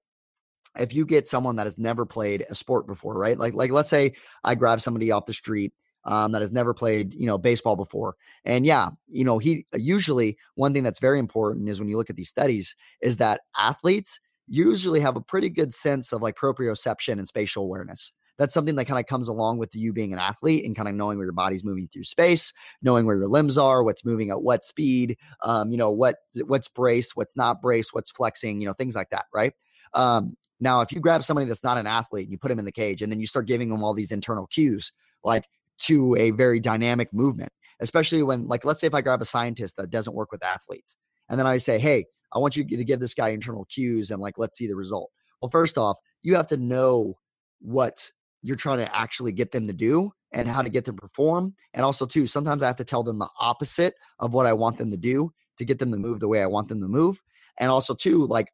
if 0.79 0.93
you 0.93 1.05
get 1.05 1.27
someone 1.27 1.55
that 1.57 1.67
has 1.67 1.77
never 1.77 2.05
played 2.05 2.45
a 2.49 2.55
sport 2.55 2.88
before, 2.88 3.17
right? 3.17 3.38
Like, 3.38 3.53
like 3.53 3.71
let's 3.71 3.89
say 3.89 4.13
I 4.43 4.55
grab 4.55 4.81
somebody 4.81 5.11
off 5.11 5.25
the 5.25 5.33
street 5.33 5.73
um, 6.05 6.31
that 6.31 6.41
has 6.41 6.51
never 6.51 6.73
played, 6.73 7.13
you 7.13 7.25
know, 7.27 7.38
baseball 7.38 7.75
before. 7.75 8.15
And 8.45 8.65
yeah, 8.65 8.89
you 9.07 9.25
know, 9.25 9.38
he 9.38 9.65
usually 9.73 10.38
one 10.55 10.73
thing 10.73 10.83
that's 10.83 10.99
very 10.99 11.19
important 11.19 11.69
is 11.69 11.79
when 11.79 11.89
you 11.89 11.97
look 11.97 12.09
at 12.09 12.15
these 12.15 12.29
studies 12.29 12.75
is 13.01 13.17
that 13.17 13.41
athletes 13.57 14.19
usually 14.47 15.01
have 15.01 15.17
a 15.17 15.21
pretty 15.21 15.49
good 15.49 15.73
sense 15.73 16.13
of 16.13 16.21
like 16.21 16.35
proprioception 16.35 17.13
and 17.13 17.27
spatial 17.27 17.63
awareness. 17.63 18.13
That's 18.38 18.53
something 18.53 18.75
that 18.75 18.85
kind 18.85 18.99
of 18.99 19.05
comes 19.05 19.27
along 19.27 19.57
with 19.57 19.75
you 19.75 19.93
being 19.93 20.13
an 20.13 20.19
athlete 20.19 20.65
and 20.65 20.75
kind 20.75 20.88
of 20.88 20.95
knowing 20.95 21.17
where 21.17 21.25
your 21.25 21.33
body's 21.33 21.63
moving 21.63 21.88
through 21.88 22.03
space, 22.03 22.53
knowing 22.81 23.05
where 23.05 23.17
your 23.17 23.27
limbs 23.27 23.57
are, 23.57 23.83
what's 23.83 24.05
moving 24.05 24.29
at 24.29 24.41
what 24.41 24.63
speed, 24.63 25.17
um, 25.43 25.71
you 25.71 25.77
know, 25.77 25.91
what 25.91 26.17
what's 26.45 26.67
braced, 26.67 27.15
what's 27.15 27.35
not 27.35 27.61
braced, 27.61 27.93
what's 27.93 28.11
flexing, 28.11 28.61
you 28.61 28.67
know, 28.67 28.73
things 28.73 28.95
like 28.95 29.09
that, 29.09 29.25
right? 29.33 29.53
Um, 29.93 30.38
now, 30.59 30.81
if 30.81 30.91
you 30.91 30.99
grab 30.99 31.23
somebody 31.23 31.47
that's 31.47 31.63
not 31.63 31.77
an 31.77 31.88
athlete 31.88 32.25
and 32.25 32.31
you 32.31 32.38
put 32.38 32.49
them 32.49 32.59
in 32.59 32.65
the 32.65 32.71
cage 32.71 33.01
and 33.01 33.11
then 33.11 33.19
you 33.19 33.27
start 33.27 33.47
giving 33.47 33.69
them 33.69 33.83
all 33.83 33.93
these 33.93 34.11
internal 34.11 34.47
cues, 34.47 34.91
like 35.23 35.45
to 35.79 36.15
a 36.15 36.31
very 36.31 36.59
dynamic 36.59 37.13
movement, 37.13 37.51
especially 37.79 38.23
when, 38.23 38.47
like, 38.47 38.65
let's 38.65 38.81
say 38.81 38.88
if 38.88 38.95
I 38.95 39.01
grab 39.01 39.21
a 39.21 39.25
scientist 39.25 39.77
that 39.77 39.89
doesn't 39.89 40.15
work 40.15 40.31
with 40.31 40.43
athletes, 40.43 40.95
and 41.29 41.39
then 41.39 41.45
I 41.45 41.57
say, 41.57 41.77
hey, 41.77 42.05
I 42.33 42.39
want 42.39 42.55
you 42.55 42.63
to 42.65 42.83
give 42.83 42.99
this 42.99 43.13
guy 43.13 43.29
internal 43.29 43.65
cues 43.65 44.11
and 44.11 44.21
like, 44.21 44.38
let's 44.38 44.57
see 44.57 44.67
the 44.67 44.75
result. 44.75 45.11
Well, 45.41 45.51
first 45.51 45.77
off, 45.77 45.97
you 46.23 46.35
have 46.35 46.47
to 46.47 46.57
know 46.57 47.17
what 47.61 48.11
you're 48.47 48.55
trying 48.55 48.77
to 48.77 48.95
actually 48.95 49.33
get 49.33 49.51
them 49.51 49.67
to 49.67 49.73
do 49.73 50.09
and 50.31 50.47
how 50.47 50.61
to 50.61 50.67
mm-hmm. 50.67 50.73
get 50.73 50.85
them 50.85 50.95
to 50.95 51.01
perform. 51.01 51.53
And 51.73 51.83
also, 51.83 52.05
too, 52.05 52.27
sometimes 52.27 52.63
I 52.63 52.67
have 52.67 52.77
to 52.77 52.85
tell 52.85 53.03
them 53.03 53.19
the 53.19 53.27
opposite 53.39 53.95
of 54.19 54.33
what 54.33 54.45
I 54.45 54.53
want 54.53 54.77
them 54.77 54.89
to 54.91 54.97
do 54.97 55.33
to 55.57 55.65
get 55.65 55.79
them 55.79 55.91
to 55.91 55.97
move 55.97 56.21
the 56.21 56.29
way 56.29 56.41
I 56.41 56.47
want 56.47 56.69
them 56.69 56.79
to 56.79 56.87
move. 56.87 57.21
And 57.57 57.69
also, 57.69 57.93
too, 57.93 58.25
like, 58.27 58.53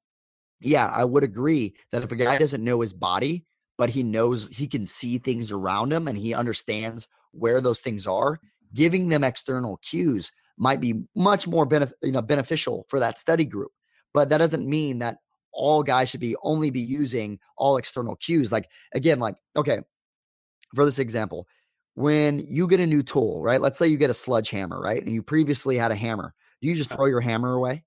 yeah, 0.61 0.87
I 0.87 1.05
would 1.05 1.23
agree 1.23 1.75
that 1.91 2.03
if 2.03 2.11
a 2.11 2.15
guy 2.15 2.39
doesn't 2.39 2.63
know 2.63 2.81
his 2.81 2.93
body, 2.93 3.45
but 3.77 3.91
he 3.91 4.01
knows 4.01 4.49
he 4.49 4.67
can 4.67 4.85
see 4.85 5.19
things 5.19 5.51
around 5.51 5.93
him 5.93 6.07
and 6.07 6.17
he 6.17 6.33
understands 6.33 7.07
where 7.31 7.61
those 7.61 7.81
things 7.81 8.07
are, 8.07 8.39
giving 8.73 9.09
them 9.09 9.23
external 9.23 9.77
cues 9.77 10.31
might 10.57 10.81
be 10.81 11.03
much 11.15 11.47
more 11.47 11.67
benef- 11.67 11.91
you 12.01 12.11
know, 12.11 12.21
beneficial 12.21 12.85
for 12.87 12.99
that 12.99 13.19
study 13.19 13.45
group. 13.45 13.71
But 14.13 14.29
that 14.29 14.39
doesn't 14.39 14.67
mean 14.67 14.99
that 14.99 15.17
all 15.53 15.83
guys 15.83 16.09
should 16.09 16.19
be 16.19 16.35
only 16.43 16.69
be 16.69 16.81
using 16.81 17.39
all 17.57 17.77
external 17.77 18.15
cues. 18.15 18.51
Like 18.51 18.69
again, 18.93 19.19
like, 19.19 19.35
okay, 19.55 19.79
for 20.73 20.85
this 20.85 20.99
example, 20.99 21.47
when 21.95 22.43
you 22.47 22.67
get 22.67 22.79
a 22.79 22.87
new 22.87 23.03
tool, 23.03 23.41
right? 23.41 23.61
Let's 23.61 23.77
say 23.77 23.87
you 23.87 23.97
get 23.97 24.09
a 24.09 24.15
sledgehammer, 24.15 24.79
right? 24.79 25.01
And 25.01 25.13
you 25.13 25.21
previously 25.21 25.77
had 25.77 25.91
a 25.91 25.95
hammer. 25.95 26.33
Do 26.61 26.67
you 26.67 26.75
just 26.75 26.91
throw 26.91 27.05
your 27.05 27.21
hammer 27.21 27.53
away? 27.53 27.83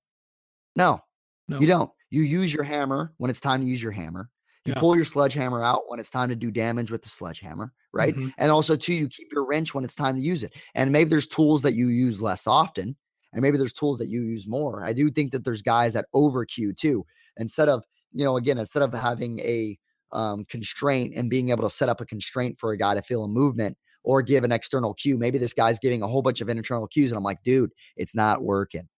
No, 0.77 1.01
no. 1.49 1.59
you 1.59 1.67
don't. 1.67 1.91
You 2.11 2.23
use 2.23 2.53
your 2.53 2.63
hammer 2.63 3.13
when 3.17 3.31
it's 3.31 3.41
time 3.41 3.61
to 3.63 3.67
use 3.67 3.83
your 3.83 3.93
hammer. 3.93 4.31
You 4.65 4.73
yeah. 4.75 4.81
pull 4.81 4.97
your 4.97 5.05
sledgehammer 5.05 5.63
out 5.63 5.85
when 5.89 6.01
it's 6.01 6.11
time 6.11 6.29
to 6.29 6.37
do 6.37 6.51
damage 6.51 6.91
with 6.91 7.03
the 7.03 7.09
sledgehammer, 7.09 7.73
right? 7.93 8.15
Mm-hmm. 8.15 8.31
And 8.37 8.51
also, 8.51 8.75
too, 8.75 8.95
you 8.95 9.09
keep 9.09 9.29
your 9.33 9.45
wrench 9.45 9.75
when 9.75 9.85
it's 9.85 9.95
time 9.95 10.17
to 10.17 10.21
use 10.21 10.43
it. 10.43 10.55
And 10.75 10.91
maybe 10.91 11.09
there's 11.09 11.29
tools 11.29 11.63
that 11.63 11.75
you 11.75 11.89
use 11.89 12.21
less 12.21 12.49
often, 12.49 12.97
and 13.33 13.43
maybe 13.43 13.59
there's 13.59 13.73
tools 13.73 13.99
that 13.99 14.09
you 14.09 14.23
use 14.23 14.49
more. 14.49 14.85
I 14.85 14.93
do 14.93 15.11
think 15.11 15.31
that 15.33 15.45
there's 15.45 15.63
guys 15.63 15.93
that 15.95 16.07
over 16.13 16.45
cue 16.45 16.73
too. 16.73 17.07
Instead 17.37 17.69
of, 17.69 17.85
you 18.13 18.25
know, 18.25 18.37
again, 18.37 18.59
instead 18.59 18.83
of 18.83 18.93
having 18.95 19.41
a 19.41 19.79
um, 20.13 20.45
constraint 20.47 21.15
and 21.17 21.29
being 21.29 21.51
able 21.51 21.63
to 21.63 21.71
set 21.71 21.89
up 21.89 22.01
a 22.01 22.07
constraint 22.07 22.59
for 22.59 22.73
a 22.73 22.79
guy 22.79 22.95
to 22.95 23.03
feel 23.03 23.25
a 23.25 23.29
movement 23.29 23.77
or 24.05 24.23
give 24.23 24.45
an 24.45 24.53
external 24.53 24.95
cue, 24.95 25.19
maybe 25.19 25.39
this 25.39 25.53
guy's 25.53 25.79
giving 25.79 26.03
a 26.03 26.07
whole 26.07 26.23
bunch 26.23 26.41
of 26.41 26.49
internal 26.49 26.87
cues, 26.87 27.11
and 27.11 27.19
I'm 27.19 27.25
like, 27.25 27.43
dude, 27.43 27.73
it's 27.97 28.15
not 28.15 28.43
working 28.43 28.89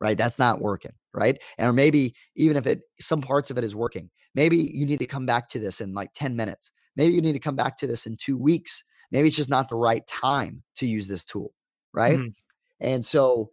right? 0.00 0.16
That's 0.16 0.38
not 0.38 0.60
working, 0.60 0.92
right? 1.12 1.40
And 1.56 1.74
maybe 1.74 2.14
even 2.36 2.56
if 2.56 2.66
it 2.66 2.82
some 3.00 3.20
parts 3.20 3.50
of 3.50 3.58
it 3.58 3.64
is 3.64 3.74
working, 3.74 4.10
maybe 4.34 4.56
you 4.56 4.86
need 4.86 5.00
to 5.00 5.06
come 5.06 5.26
back 5.26 5.48
to 5.50 5.58
this 5.58 5.80
in 5.80 5.94
like 5.94 6.10
10 6.14 6.36
minutes. 6.36 6.70
Maybe 6.96 7.14
you 7.14 7.20
need 7.20 7.32
to 7.32 7.38
come 7.38 7.56
back 7.56 7.76
to 7.78 7.86
this 7.86 8.06
in 8.06 8.16
2 8.16 8.36
weeks. 8.36 8.84
Maybe 9.10 9.28
it's 9.28 9.36
just 9.36 9.50
not 9.50 9.68
the 9.68 9.76
right 9.76 10.06
time 10.06 10.62
to 10.76 10.86
use 10.86 11.08
this 11.08 11.24
tool, 11.24 11.52
right? 11.92 12.18
Mm-hmm. 12.18 12.28
And 12.80 13.04
so 13.04 13.50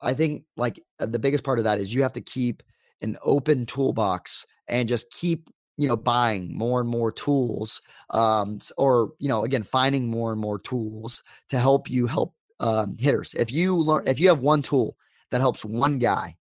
I 0.00 0.14
think 0.14 0.44
like 0.56 0.80
uh, 1.00 1.06
the 1.06 1.18
biggest 1.18 1.44
part 1.44 1.58
of 1.58 1.64
that 1.64 1.78
is 1.78 1.92
you 1.92 2.02
have 2.02 2.12
to 2.12 2.20
keep 2.20 2.62
an 3.02 3.16
open 3.22 3.66
toolbox 3.66 4.46
and 4.68 4.88
just 4.88 5.10
keep 5.10 5.48
you 5.78 5.86
know 5.86 5.96
buying 5.96 6.56
more 6.56 6.80
and 6.80 6.88
more 6.88 7.12
tools 7.12 7.82
um 8.10 8.58
or 8.78 9.10
you 9.18 9.28
know 9.28 9.44
again 9.44 9.62
finding 9.62 10.08
more 10.08 10.32
and 10.32 10.40
more 10.40 10.58
tools 10.58 11.22
to 11.48 11.58
help 11.58 11.90
you 11.90 12.06
help 12.06 12.34
um 12.60 12.96
hitters 12.98 13.34
if 13.34 13.52
you 13.52 13.76
learn 13.76 14.06
if 14.06 14.18
you 14.18 14.28
have 14.28 14.40
one 14.40 14.62
tool 14.62 14.96
that 15.30 15.40
helps 15.40 15.64
one 15.64 15.98
guy. 15.98 16.36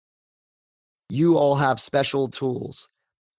You 1.11 1.36
all 1.36 1.57
have 1.57 1.80
special 1.80 2.28
tools 2.28 2.88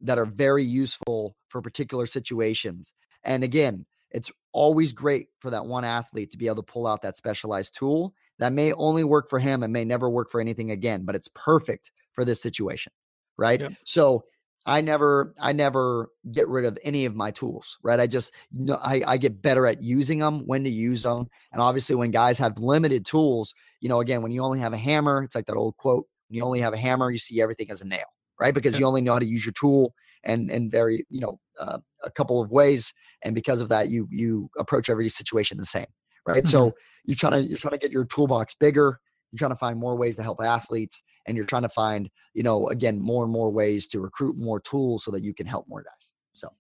that 0.02 0.18
are 0.18 0.26
very 0.26 0.64
useful 0.64 1.36
for 1.50 1.62
particular 1.62 2.06
situations. 2.06 2.94
And 3.24 3.44
again, 3.44 3.86
it's 4.12 4.32
always 4.54 4.94
great 4.94 5.28
for 5.40 5.50
that 5.52 5.66
one 5.66 5.84
athlete 5.84 6.32
to 6.32 6.38
be 6.38 6.48
able 6.48 6.58
to 6.58 6.64
pull 6.64 6.88
out 6.88 7.02
that 7.02 7.18
specialized 7.18 7.76
tool 7.78 8.14
that 8.40 8.54
may 8.54 8.72
only 8.74 9.04
work 9.04 9.30
for 9.30 9.40
him 9.40 9.64
and 9.64 9.74
may 9.74 9.86
never 9.86 10.10
work 10.10 10.30
for 10.30 10.40
anything 10.40 10.72
again, 10.72 11.06
but 11.06 11.16
it's 11.16 11.30
perfect 11.34 11.92
for 12.14 12.24
this 12.24 12.42
situation. 12.42 12.92
Right. 13.38 13.62
Yep. 13.62 13.74
So 13.84 14.24
I 14.66 14.82
never, 14.82 15.34
I 15.40 15.54
never 15.54 16.10
get 16.32 16.48
rid 16.48 16.66
of 16.66 16.78
any 16.84 17.06
of 17.06 17.16
my 17.16 17.30
tools, 17.32 17.78
right? 17.84 18.00
I 18.00 18.08
just, 18.08 18.34
you 18.52 18.66
know, 18.66 18.80
I, 18.82 19.02
I 19.06 19.18
get 19.18 19.42
better 19.42 19.68
at 19.68 19.82
using 19.82 20.20
them, 20.20 20.48
when 20.48 20.64
to 20.64 20.70
use 20.70 21.04
them. 21.04 21.28
And 21.52 21.62
obviously, 21.62 21.96
when 21.96 22.12
guys 22.12 22.40
have 22.40 22.58
limited 22.58 23.06
tools, 23.06 23.54
you 23.80 23.90
know, 23.90 24.00
again, 24.00 24.24
when 24.24 24.32
you 24.32 24.42
only 24.42 24.60
have 24.60 24.74
a 24.74 24.78
hammer, 24.78 25.22
it's 25.24 25.36
like 25.36 25.46
that 25.46 25.56
old 25.56 25.78
quote 25.78 26.08
when 26.28 26.38
you 26.38 26.44
only 26.44 26.62
have 26.62 26.74
a 26.74 26.78
hammer, 26.78 27.12
you 27.12 27.18
see 27.18 27.42
everything 27.42 27.70
as 27.70 27.82
a 27.82 27.88
nail, 27.88 28.06
right? 28.40 28.54
Because 28.54 28.80
you 28.80 28.86
only 28.86 29.02
know 29.02 29.14
how 29.14 29.20
to 29.20 29.28
use 29.28 29.46
your 29.46 29.54
tool 29.54 29.94
and, 30.24 30.50
and 30.50 30.72
very, 30.72 31.06
you 31.10 31.20
know, 31.20 31.40
uh, 31.60 31.78
a 32.04 32.10
couple 32.10 32.42
of 32.42 32.52
ways. 32.52 32.94
And 33.22 33.36
because 33.36 33.62
of 33.62 33.70
that, 33.70 33.90
you, 33.90 34.08
you 34.10 34.50
approach 34.58 34.90
every 34.90 35.10
situation 35.10 35.58
the 35.58 35.66
same, 35.66 35.86
right? 36.26 36.44
Mm-hmm. 36.44 36.50
So 36.50 36.74
you're 37.06 37.16
trying 37.16 37.34
to, 37.34 37.48
you're 37.48 37.60
trying 37.60 37.74
to 37.74 37.78
get 37.78 37.92
your 37.92 38.06
toolbox 38.06 38.56
bigger. 38.56 39.00
You're 39.36 39.50
trying 39.50 39.56
to 39.56 39.60
find 39.60 39.78
more 39.78 39.98
ways 39.98 40.16
to 40.16 40.24
help 40.24 40.40
athletes 40.42 41.04
and 41.26 41.36
you're 41.36 41.46
trying 41.46 41.64
to 41.64 41.70
find, 41.70 42.10
you 42.34 42.42
know, 42.42 42.70
again, 42.70 43.02
more 43.02 43.24
and 43.24 43.34
more 43.34 43.52
ways 43.52 43.86
to 43.90 44.00
recruit 44.00 44.38
more 44.38 44.62
tools 44.62 45.04
so 45.04 45.12
that 45.12 45.24
you 45.24 45.34
can 45.34 45.46
help 45.46 45.68
more 45.68 45.84
guys. 45.84 46.12
So, 46.34 46.54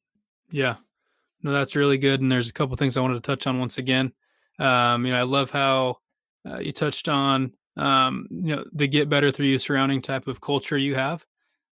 yeah, 0.52 0.76
no, 1.42 1.54
that's 1.54 1.78
really 1.78 1.98
good. 1.98 2.20
And 2.20 2.30
there's 2.30 2.50
a 2.50 2.54
couple 2.54 2.76
things 2.76 2.98
I 2.98 3.02
wanted 3.02 3.16
to 3.16 3.22
touch 3.22 3.48
on 3.48 3.60
once 3.60 3.78
again. 3.78 4.12
Um, 4.60 5.06
you 5.06 5.14
know, 5.14 5.20
I 5.20 5.24
love 5.24 5.52
how 5.52 6.00
uh, 6.46 6.60
you 6.60 6.74
touched 6.74 7.08
on, 7.08 7.54
um, 7.78 8.28
you 8.30 8.58
know, 8.58 8.66
the 8.74 8.88
get 8.88 9.08
better 9.08 9.32
through 9.32 9.46
you 9.46 9.58
surrounding 9.58 10.02
type 10.02 10.28
of 10.28 10.42
culture 10.42 10.78
you 10.78 10.96
have. 10.96 11.26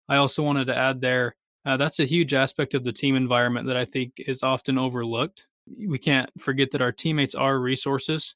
I 0.08 0.18
also 0.18 0.44
wanted 0.44 0.66
to 0.66 0.76
add 0.76 1.00
there, 1.00 1.34
uh, 1.64 1.76
that's 1.76 2.00
a 2.00 2.04
huge 2.04 2.34
aspect 2.34 2.74
of 2.74 2.84
the 2.84 2.92
team 2.92 3.16
environment 3.16 3.66
that 3.66 3.76
I 3.76 3.84
think 3.84 4.14
is 4.18 4.42
often 4.42 4.78
overlooked. 4.78 5.46
We 5.78 5.98
can't 5.98 6.30
forget 6.40 6.70
that 6.72 6.82
our 6.82 6.92
teammates 6.92 7.34
are 7.34 7.58
resources. 7.58 8.34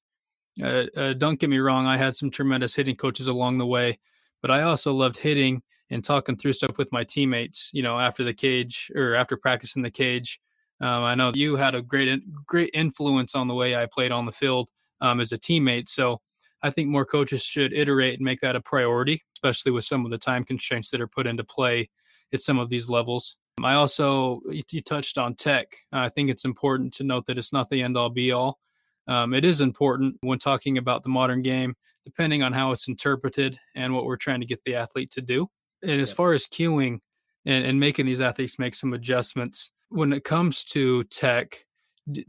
Uh, 0.63 0.87
uh, 0.97 1.13
don't 1.13 1.39
get 1.39 1.51
me 1.51 1.59
wrong, 1.59 1.87
I 1.87 1.97
had 1.97 2.17
some 2.17 2.31
tremendous 2.31 2.75
hitting 2.75 2.97
coaches 2.97 3.27
along 3.27 3.59
the 3.59 3.67
way 3.67 3.99
but 4.43 4.51
I 4.51 4.63
also 4.63 4.93
loved 4.93 5.17
hitting 5.17 5.63
and 5.91 6.05
talking 6.05 6.37
through 6.37 6.53
stuff 6.53 6.79
with 6.79 6.93
my 6.93 7.03
teammates. 7.03 7.71
You 7.73 7.83
know, 7.83 7.99
after 7.99 8.25
the 8.25 8.35
cage 8.35 8.91
or 8.95 9.15
after 9.15 9.37
practicing 9.37 9.83
the 9.83 9.91
cage. 9.91 10.41
Um, 10.81 11.05
I 11.05 11.15
know 11.15 11.33
you 11.35 11.57
had 11.57 11.75
a 11.75 11.83
great 11.83 12.23
great 12.47 12.71
influence 12.75 13.35
on 13.35 13.49
the 13.49 13.55
way 13.55 13.75
I 13.75 13.87
played 13.87 14.13
on 14.13 14.27
the 14.27 14.33
field 14.33 14.71
um, 15.01 15.21
as 15.21 15.33
a 15.33 15.39
teammate. 15.39 15.89
So 15.89 16.21
I 16.63 16.71
think 16.71 16.89
more 16.89 17.05
coaches 17.05 17.43
should 17.43 17.73
iterate 17.73 18.21
and 18.21 18.25
make 18.25 18.41
that 18.41 18.55
a 18.55 18.61
priority, 18.61 19.25
especially 19.37 19.73
with 19.73 19.85
some 19.85 20.05
of 20.05 20.11
the 20.11 20.19
time 20.19 20.45
constraints 20.45 20.91
that 20.91 21.01
are 21.01 21.09
put 21.09 21.27
into 21.27 21.43
play 21.43 21.89
at 22.33 22.43
some 22.43 22.59
of 22.59 22.69
these 22.69 22.89
levels. 22.89 23.37
I 23.65 23.73
also 23.73 24.43
you 24.51 24.83
touched 24.83 25.19
on 25.19 25.35
tech. 25.35 25.79
I 25.91 26.11
think 26.11 26.29
it's 26.31 26.45
important 26.45 26.93
to 26.95 27.05
note 27.05 27.27
that 27.27 27.39
it's 27.39 27.53
not 27.53 27.71
the 27.71 27.83
end 27.83 27.97
all 27.97 28.11
be 28.11 28.31
all. 28.31 28.61
Um, 29.09 29.35
it 29.35 29.45
is 29.45 29.61
important 29.61 30.17
when 30.21 30.39
talking 30.39 30.79
about 30.79 31.03
the 31.03 31.09
modern 31.09 31.43
game 31.43 31.75
depending 32.07 32.43
on 32.43 32.53
how 32.53 32.71
it's 32.71 32.87
interpreted 32.87 33.59
and 33.75 33.93
what 33.93 34.07
we're 34.07 34.17
trying 34.17 34.41
to 34.41 34.47
get 34.47 34.63
the 34.65 34.77
athlete 34.77 35.11
to 35.11 35.21
do. 35.21 35.51
And 35.83 36.01
as 36.01 36.13
far 36.13 36.33
as 36.33 36.47
cueing 36.47 37.01
and, 37.45 37.67
and 37.67 37.81
making 37.81 38.07
these 38.07 38.21
athletes 38.21 38.59
make 38.59 38.77
some 38.77 38.95
adjustments, 38.95 39.73
when 39.89 40.13
it 40.13 40.23
comes 40.25 40.63
to 40.67 41.03
tech, 41.05 41.65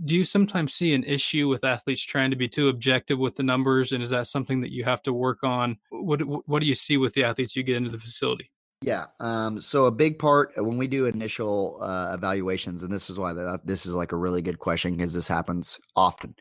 do 0.03 0.15
you 0.15 0.25
sometimes 0.25 0.73
see 0.73 0.93
an 0.95 1.03
issue 1.03 1.47
with 1.47 1.63
athletes 1.63 2.01
trying 2.01 2.31
to 2.31 2.35
be 2.35 2.47
too 2.47 2.69
objective 2.69 3.19
with 3.19 3.35
the 3.35 3.43
numbers? 3.43 3.91
And 3.91 4.01
is 4.01 4.09
that 4.09 4.25
something 4.25 4.61
that 4.61 4.71
you 4.71 4.83
have 4.83 5.03
to 5.03 5.13
work 5.13 5.43
on? 5.43 5.77
What 5.91 6.21
what 6.47 6.59
do 6.59 6.65
you 6.65 6.75
see 6.75 6.97
with 6.97 7.13
the 7.13 7.23
athletes 7.23 7.55
you 7.55 7.61
get 7.61 7.77
into 7.77 7.91
the 7.91 7.99
facility? 7.99 8.51
Yeah 8.81 9.05
um, 9.19 9.59
so 9.59 9.85
a 9.85 9.91
big 9.91 10.19
part 10.19 10.51
uh, 10.57 10.63
when 10.63 10.77
we 10.77 10.87
do 10.87 11.07
initial 11.07 11.79
uh, 11.81 12.11
evaluations 12.13 12.83
and 12.83 12.91
this 12.91 13.09
is 13.09 13.17
why 13.17 13.33
this 13.63 13.87
is 13.87 13.93
like 13.95 14.11
a 14.11 14.15
really 14.15 14.43
good 14.43 14.59
question 14.59 14.95
because 14.95 15.13
this 15.13 15.27
happens 15.27 15.79
often 15.95 16.35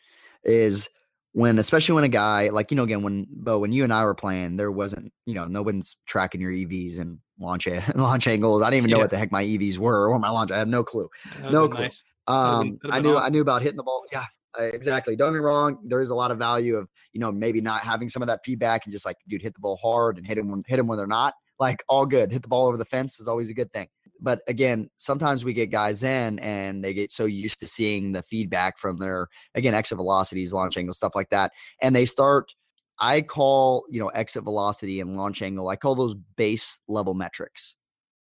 is 0.46 0.88
when 1.32 1.58
especially 1.58 1.94
when 1.94 2.04
a 2.04 2.08
guy 2.08 2.48
like 2.48 2.70
you 2.70 2.76
know 2.76 2.84
again 2.84 3.02
when 3.02 3.26
Beau 3.30 3.58
when 3.58 3.72
you 3.72 3.84
and 3.84 3.92
I 3.92 4.04
were 4.04 4.14
playing 4.14 4.56
there 4.56 4.72
wasn't 4.72 5.12
you 5.26 5.34
know 5.34 5.44
no 5.44 5.60
one's 5.60 5.96
tracking 6.06 6.40
your 6.40 6.52
EVs 6.52 6.98
and 6.98 7.18
launch 7.38 7.68
launch 7.94 8.26
angles. 8.26 8.62
I 8.62 8.70
didn't 8.70 8.78
even 8.78 8.90
know 8.90 8.98
what 8.98 9.10
the 9.10 9.18
heck 9.18 9.30
my 9.30 9.44
EVs 9.44 9.76
were 9.76 10.08
or 10.08 10.18
my 10.18 10.30
launch 10.30 10.50
I 10.50 10.58
have 10.58 10.68
no 10.68 10.82
clue. 10.82 11.08
No 11.50 11.68
clue. 11.68 11.84
nice. 11.84 12.02
um 12.26 12.78
I 12.90 13.00
knew 13.00 13.16
awesome. 13.16 13.26
I 13.26 13.28
knew 13.28 13.42
about 13.42 13.62
hitting 13.62 13.76
the 13.76 13.82
ball 13.82 14.04
yeah 14.10 14.24
exactly. 14.58 15.14
Don't 15.16 15.32
get 15.32 15.34
me 15.34 15.40
wrong 15.40 15.78
there 15.84 16.00
is 16.00 16.08
a 16.08 16.14
lot 16.14 16.30
of 16.30 16.38
value 16.38 16.76
of 16.76 16.88
you 17.12 17.20
know 17.20 17.30
maybe 17.30 17.60
not 17.60 17.80
having 17.80 18.08
some 18.08 18.22
of 18.22 18.28
that 18.28 18.40
feedback 18.44 18.86
and 18.86 18.92
just 18.92 19.04
like 19.04 19.16
dude 19.28 19.42
hit 19.42 19.52
the 19.52 19.60
ball 19.60 19.76
hard 19.76 20.16
and 20.16 20.26
hit 20.26 20.38
him 20.38 20.62
hit 20.66 20.76
them 20.76 20.86
when 20.86 20.96
they're 20.96 21.06
not 21.06 21.34
like 21.58 21.82
all 21.88 22.06
good. 22.06 22.32
Hit 22.32 22.42
the 22.42 22.48
ball 22.48 22.66
over 22.66 22.76
the 22.76 22.84
fence 22.84 23.20
is 23.20 23.28
always 23.28 23.50
a 23.50 23.54
good 23.54 23.72
thing 23.72 23.88
but 24.20 24.40
again, 24.48 24.90
sometimes 24.98 25.44
we 25.44 25.52
get 25.52 25.70
guys 25.70 26.02
in 26.02 26.38
and 26.38 26.84
they 26.84 26.94
get 26.94 27.10
so 27.10 27.24
used 27.24 27.60
to 27.60 27.66
seeing 27.66 28.12
the 28.12 28.22
feedback 28.22 28.78
from 28.78 28.98
their 28.98 29.28
again 29.54 29.74
exit 29.74 29.96
velocities, 29.96 30.52
launch 30.52 30.76
angle, 30.76 30.94
stuff 30.94 31.14
like 31.14 31.30
that, 31.30 31.52
and 31.80 31.94
they 31.94 32.04
start. 32.04 32.54
I 32.98 33.20
call 33.20 33.84
you 33.90 34.00
know 34.00 34.08
exit 34.08 34.44
velocity 34.44 35.00
and 35.00 35.16
launch 35.16 35.42
angle. 35.42 35.68
I 35.68 35.76
call 35.76 35.94
those 35.94 36.14
base 36.36 36.80
level 36.88 37.14
metrics 37.14 37.76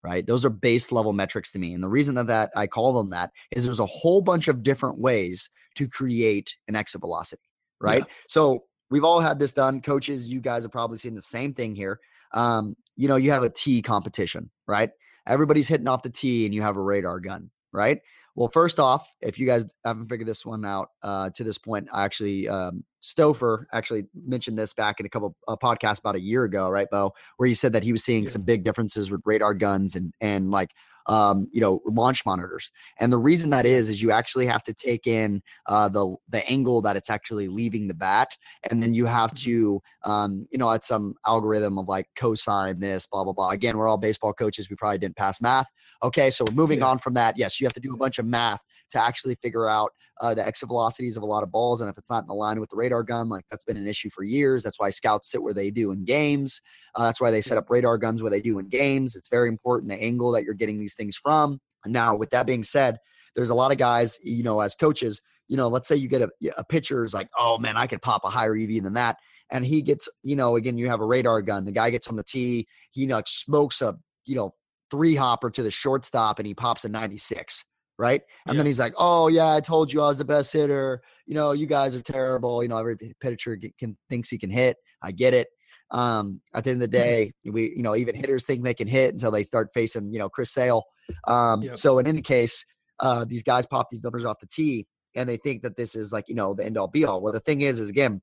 right? 0.03 0.25
Those 0.25 0.45
are 0.45 0.49
base 0.49 0.91
level 0.91 1.13
metrics 1.13 1.51
to 1.51 1.59
me. 1.59 1.73
And 1.73 1.83
the 1.83 1.89
reason 1.89 2.15
that, 2.15 2.27
that 2.27 2.51
I 2.55 2.67
call 2.67 2.93
them 2.93 3.11
that 3.11 3.31
is 3.51 3.63
there's 3.63 3.79
a 3.79 3.85
whole 3.85 4.21
bunch 4.21 4.47
of 4.47 4.63
different 4.63 4.99
ways 4.99 5.49
to 5.75 5.87
create 5.87 6.55
an 6.67 6.75
exit 6.75 7.01
velocity, 7.01 7.43
right? 7.79 8.03
Yeah. 8.07 8.13
So 8.27 8.63
we've 8.89 9.03
all 9.03 9.19
had 9.19 9.39
this 9.39 9.53
done. 9.53 9.81
Coaches, 9.81 10.31
you 10.31 10.41
guys 10.41 10.63
have 10.63 10.71
probably 10.71 10.97
seen 10.97 11.13
the 11.13 11.21
same 11.21 11.53
thing 11.53 11.75
here. 11.75 11.99
Um, 12.33 12.75
you 12.95 13.07
know, 13.07 13.15
you 13.15 13.31
have 13.31 13.43
a 13.43 13.49
T 13.49 13.81
competition, 13.81 14.49
right? 14.67 14.89
Everybody's 15.27 15.67
hitting 15.67 15.87
off 15.87 16.03
the 16.03 16.09
tee 16.09 16.45
and 16.45 16.53
you 16.53 16.61
have 16.61 16.77
a 16.77 16.81
radar 16.81 17.19
gun, 17.19 17.51
right? 17.71 17.99
Well, 18.35 18.47
first 18.47 18.79
off, 18.79 19.11
if 19.21 19.39
you 19.39 19.45
guys 19.45 19.65
haven't 19.83 20.07
figured 20.07 20.27
this 20.27 20.45
one 20.45 20.63
out 20.63 20.89
uh, 21.03 21.31
to 21.31 21.43
this 21.43 21.57
point, 21.57 21.89
I 21.91 22.05
actually 22.05 22.47
um, 22.47 22.85
Stouffer 23.01 23.65
actually 23.73 24.05
mentioned 24.15 24.57
this 24.57 24.73
back 24.73 24.99
in 24.99 25.05
a 25.05 25.09
couple 25.09 25.35
of 25.47 25.59
podcasts 25.59 25.99
about 25.99 26.15
a 26.15 26.21
year 26.21 26.45
ago, 26.45 26.69
right, 26.69 26.89
Beau, 26.89 27.13
where 27.37 27.47
he 27.47 27.53
said 27.53 27.73
that 27.73 27.83
he 27.83 27.91
was 27.91 28.03
seeing 28.03 28.23
yeah. 28.23 28.29
some 28.29 28.43
big 28.43 28.63
differences 28.63 29.11
with 29.11 29.21
radar 29.25 29.53
guns 29.53 29.95
and 29.95 30.13
and 30.21 30.49
like 30.49 30.71
um, 31.07 31.47
you 31.51 31.61
know, 31.61 31.81
launch 31.85 32.25
monitors. 32.25 32.71
And 32.99 33.11
the 33.11 33.17
reason 33.17 33.49
that 33.51 33.65
is, 33.65 33.89
is 33.89 34.01
you 34.01 34.11
actually 34.11 34.45
have 34.45 34.63
to 34.63 34.73
take 34.73 35.07
in 35.07 35.41
uh, 35.67 35.89
the 35.89 36.15
the 36.29 36.47
angle 36.49 36.81
that 36.81 36.95
it's 36.95 37.09
actually 37.09 37.47
leaving 37.47 37.87
the 37.87 37.93
bat, 37.93 38.35
and 38.69 38.81
then 38.81 38.93
you 38.93 39.05
have 39.05 39.33
mm-hmm. 39.33 39.51
to, 39.51 39.81
um, 40.03 40.47
you 40.51 40.57
know, 40.57 40.71
at 40.71 40.83
some 40.83 41.15
algorithm 41.27 41.77
of 41.77 41.87
like 41.87 42.07
cosine 42.15 42.79
this, 42.79 43.05
blah 43.07 43.23
blah 43.23 43.33
blah. 43.33 43.49
Again, 43.49 43.77
we're 43.77 43.87
all 43.87 43.97
baseball 43.97 44.33
coaches. 44.33 44.69
We 44.69 44.75
probably 44.75 44.99
didn't 44.99 45.17
pass 45.17 45.41
math. 45.41 45.67
Okay, 46.03 46.29
so 46.29 46.45
we're 46.45 46.55
moving 46.55 46.79
yeah. 46.79 46.87
on 46.87 46.99
from 46.99 47.13
that. 47.13 47.37
Yes, 47.37 47.59
you 47.59 47.67
have 47.67 47.73
to 47.73 47.79
do 47.79 47.93
a 47.93 47.97
bunch 47.97 48.17
of 48.17 48.25
math 48.25 48.61
to 48.91 48.99
actually 48.99 49.35
figure 49.35 49.67
out 49.67 49.91
uh, 50.21 50.33
the 50.33 50.45
exit 50.45 50.67
velocities 50.67 51.17
of 51.17 51.23
a 51.23 51.25
lot 51.25 51.43
of 51.43 51.51
balls. 51.51 51.81
And 51.81 51.89
if 51.89 51.97
it's 51.97 52.09
not 52.09 52.23
in 52.23 52.29
line 52.29 52.59
with 52.59 52.69
the 52.69 52.75
radar 52.75 53.03
gun, 53.03 53.27
like 53.27 53.45
that's 53.49 53.65
been 53.65 53.77
an 53.77 53.87
issue 53.87 54.09
for 54.09 54.23
years. 54.23 54.63
That's 54.63 54.79
why 54.79 54.91
scouts 54.91 55.31
sit 55.31 55.41
where 55.41 55.53
they 55.53 55.71
do 55.71 55.91
in 55.91 56.05
games. 56.05 56.61
Uh, 56.95 57.03
that's 57.03 57.19
why 57.19 57.31
they 57.31 57.41
set 57.41 57.57
up 57.57 57.69
radar 57.69 57.97
guns 57.97 58.21
where 58.21 58.29
they 58.29 58.41
do 58.41 58.59
in 58.59 58.69
games. 58.69 59.15
It's 59.15 59.29
very 59.29 59.49
important 59.49 59.91
the 59.91 60.01
angle 60.01 60.31
that 60.31 60.43
you're 60.43 60.53
getting 60.53 60.79
these 60.79 60.95
things 60.95 61.17
from. 61.17 61.59
Now, 61.85 62.15
with 62.15 62.29
that 62.29 62.45
being 62.45 62.63
said, 62.63 62.97
there's 63.35 63.49
a 63.49 63.55
lot 63.55 63.71
of 63.71 63.77
guys, 63.77 64.19
you 64.23 64.43
know, 64.43 64.59
as 64.59 64.75
coaches, 64.75 65.21
you 65.47 65.57
know, 65.57 65.67
let's 65.67 65.87
say 65.87 65.95
you 65.95 66.07
get 66.07 66.21
a, 66.21 66.29
a 66.57 66.65
is 66.71 67.13
like, 67.13 67.29
oh 67.37 67.57
man, 67.57 67.75
I 67.75 67.87
could 67.87 68.01
pop 68.01 68.23
a 68.23 68.29
higher 68.29 68.55
EV 68.55 68.83
than 68.83 68.93
that. 68.93 69.17
And 69.49 69.65
he 69.65 69.81
gets, 69.81 70.07
you 70.23 70.35
know, 70.35 70.55
again, 70.55 70.77
you 70.77 70.87
have 70.87 71.01
a 71.01 71.05
radar 71.05 71.41
gun. 71.41 71.65
The 71.65 71.71
guy 71.71 71.89
gets 71.89 72.07
on 72.07 72.15
the 72.15 72.23
tee, 72.23 72.67
he 72.91 73.01
you 73.01 73.07
know, 73.07 73.21
smokes 73.25 73.81
a, 73.81 73.97
you 74.25 74.35
know, 74.35 74.53
three 74.91 75.15
hopper 75.15 75.49
to 75.49 75.63
the 75.63 75.71
shortstop 75.71 76.37
and 76.37 76.45
he 76.45 76.53
pops 76.53 76.85
a 76.85 76.89
96 76.89 77.65
right? 78.01 78.21
And 78.47 78.55
yeah. 78.55 78.57
then 78.57 78.65
he's 78.65 78.79
like, 78.79 78.93
"Oh 78.97 79.27
yeah, 79.27 79.53
I 79.53 79.61
told 79.61 79.93
you 79.93 80.01
I 80.01 80.07
was 80.07 80.17
the 80.17 80.25
best 80.25 80.51
hitter. 80.51 81.01
You 81.27 81.35
know, 81.35 81.51
you 81.51 81.67
guys 81.67 81.95
are 81.95 82.01
terrible. 82.01 82.63
You 82.63 82.69
know, 82.69 82.77
every 82.77 82.97
pitcher 83.21 83.57
can, 83.77 83.95
thinks 84.09 84.29
he 84.29 84.39
can 84.39 84.49
hit. 84.49 84.77
I 85.03 85.11
get 85.11 85.35
it. 85.35 85.47
Um, 85.91 86.41
at 86.53 86.63
the 86.63 86.71
end 86.71 86.81
of 86.81 86.89
the 86.89 86.97
mm-hmm. 86.97 87.05
day, 87.05 87.33
we 87.45 87.73
you 87.75 87.83
know 87.83 87.95
even 87.95 88.15
hitters 88.15 88.43
think 88.43 88.63
they 88.63 88.73
can 88.73 88.87
hit 88.87 89.13
until 89.13 89.29
they 89.29 89.43
start 89.43 89.69
facing 89.73 90.11
you 90.11 90.19
know 90.19 90.29
Chris 90.29 90.51
Sale. 90.51 90.83
Um, 91.27 91.61
yep. 91.61 91.75
so 91.75 91.99
in 91.99 92.07
any 92.07 92.21
case, 92.21 92.65
uh, 92.99 93.23
these 93.23 93.43
guys 93.43 93.67
pop 93.67 93.89
these 93.91 94.03
numbers 94.03 94.25
off 94.25 94.39
the 94.39 94.47
tee 94.47 94.87
and 95.15 95.29
they 95.29 95.37
think 95.37 95.61
that 95.61 95.75
this 95.75 95.95
is 95.95 96.11
like 96.11 96.27
you 96.27 96.35
know 96.35 96.55
the 96.55 96.65
end 96.65 96.77
all 96.77 96.87
be 96.87 97.05
all. 97.05 97.21
Well, 97.21 97.33
the 97.33 97.39
thing 97.39 97.61
is, 97.61 97.79
is 97.79 97.89
again, 97.89 98.21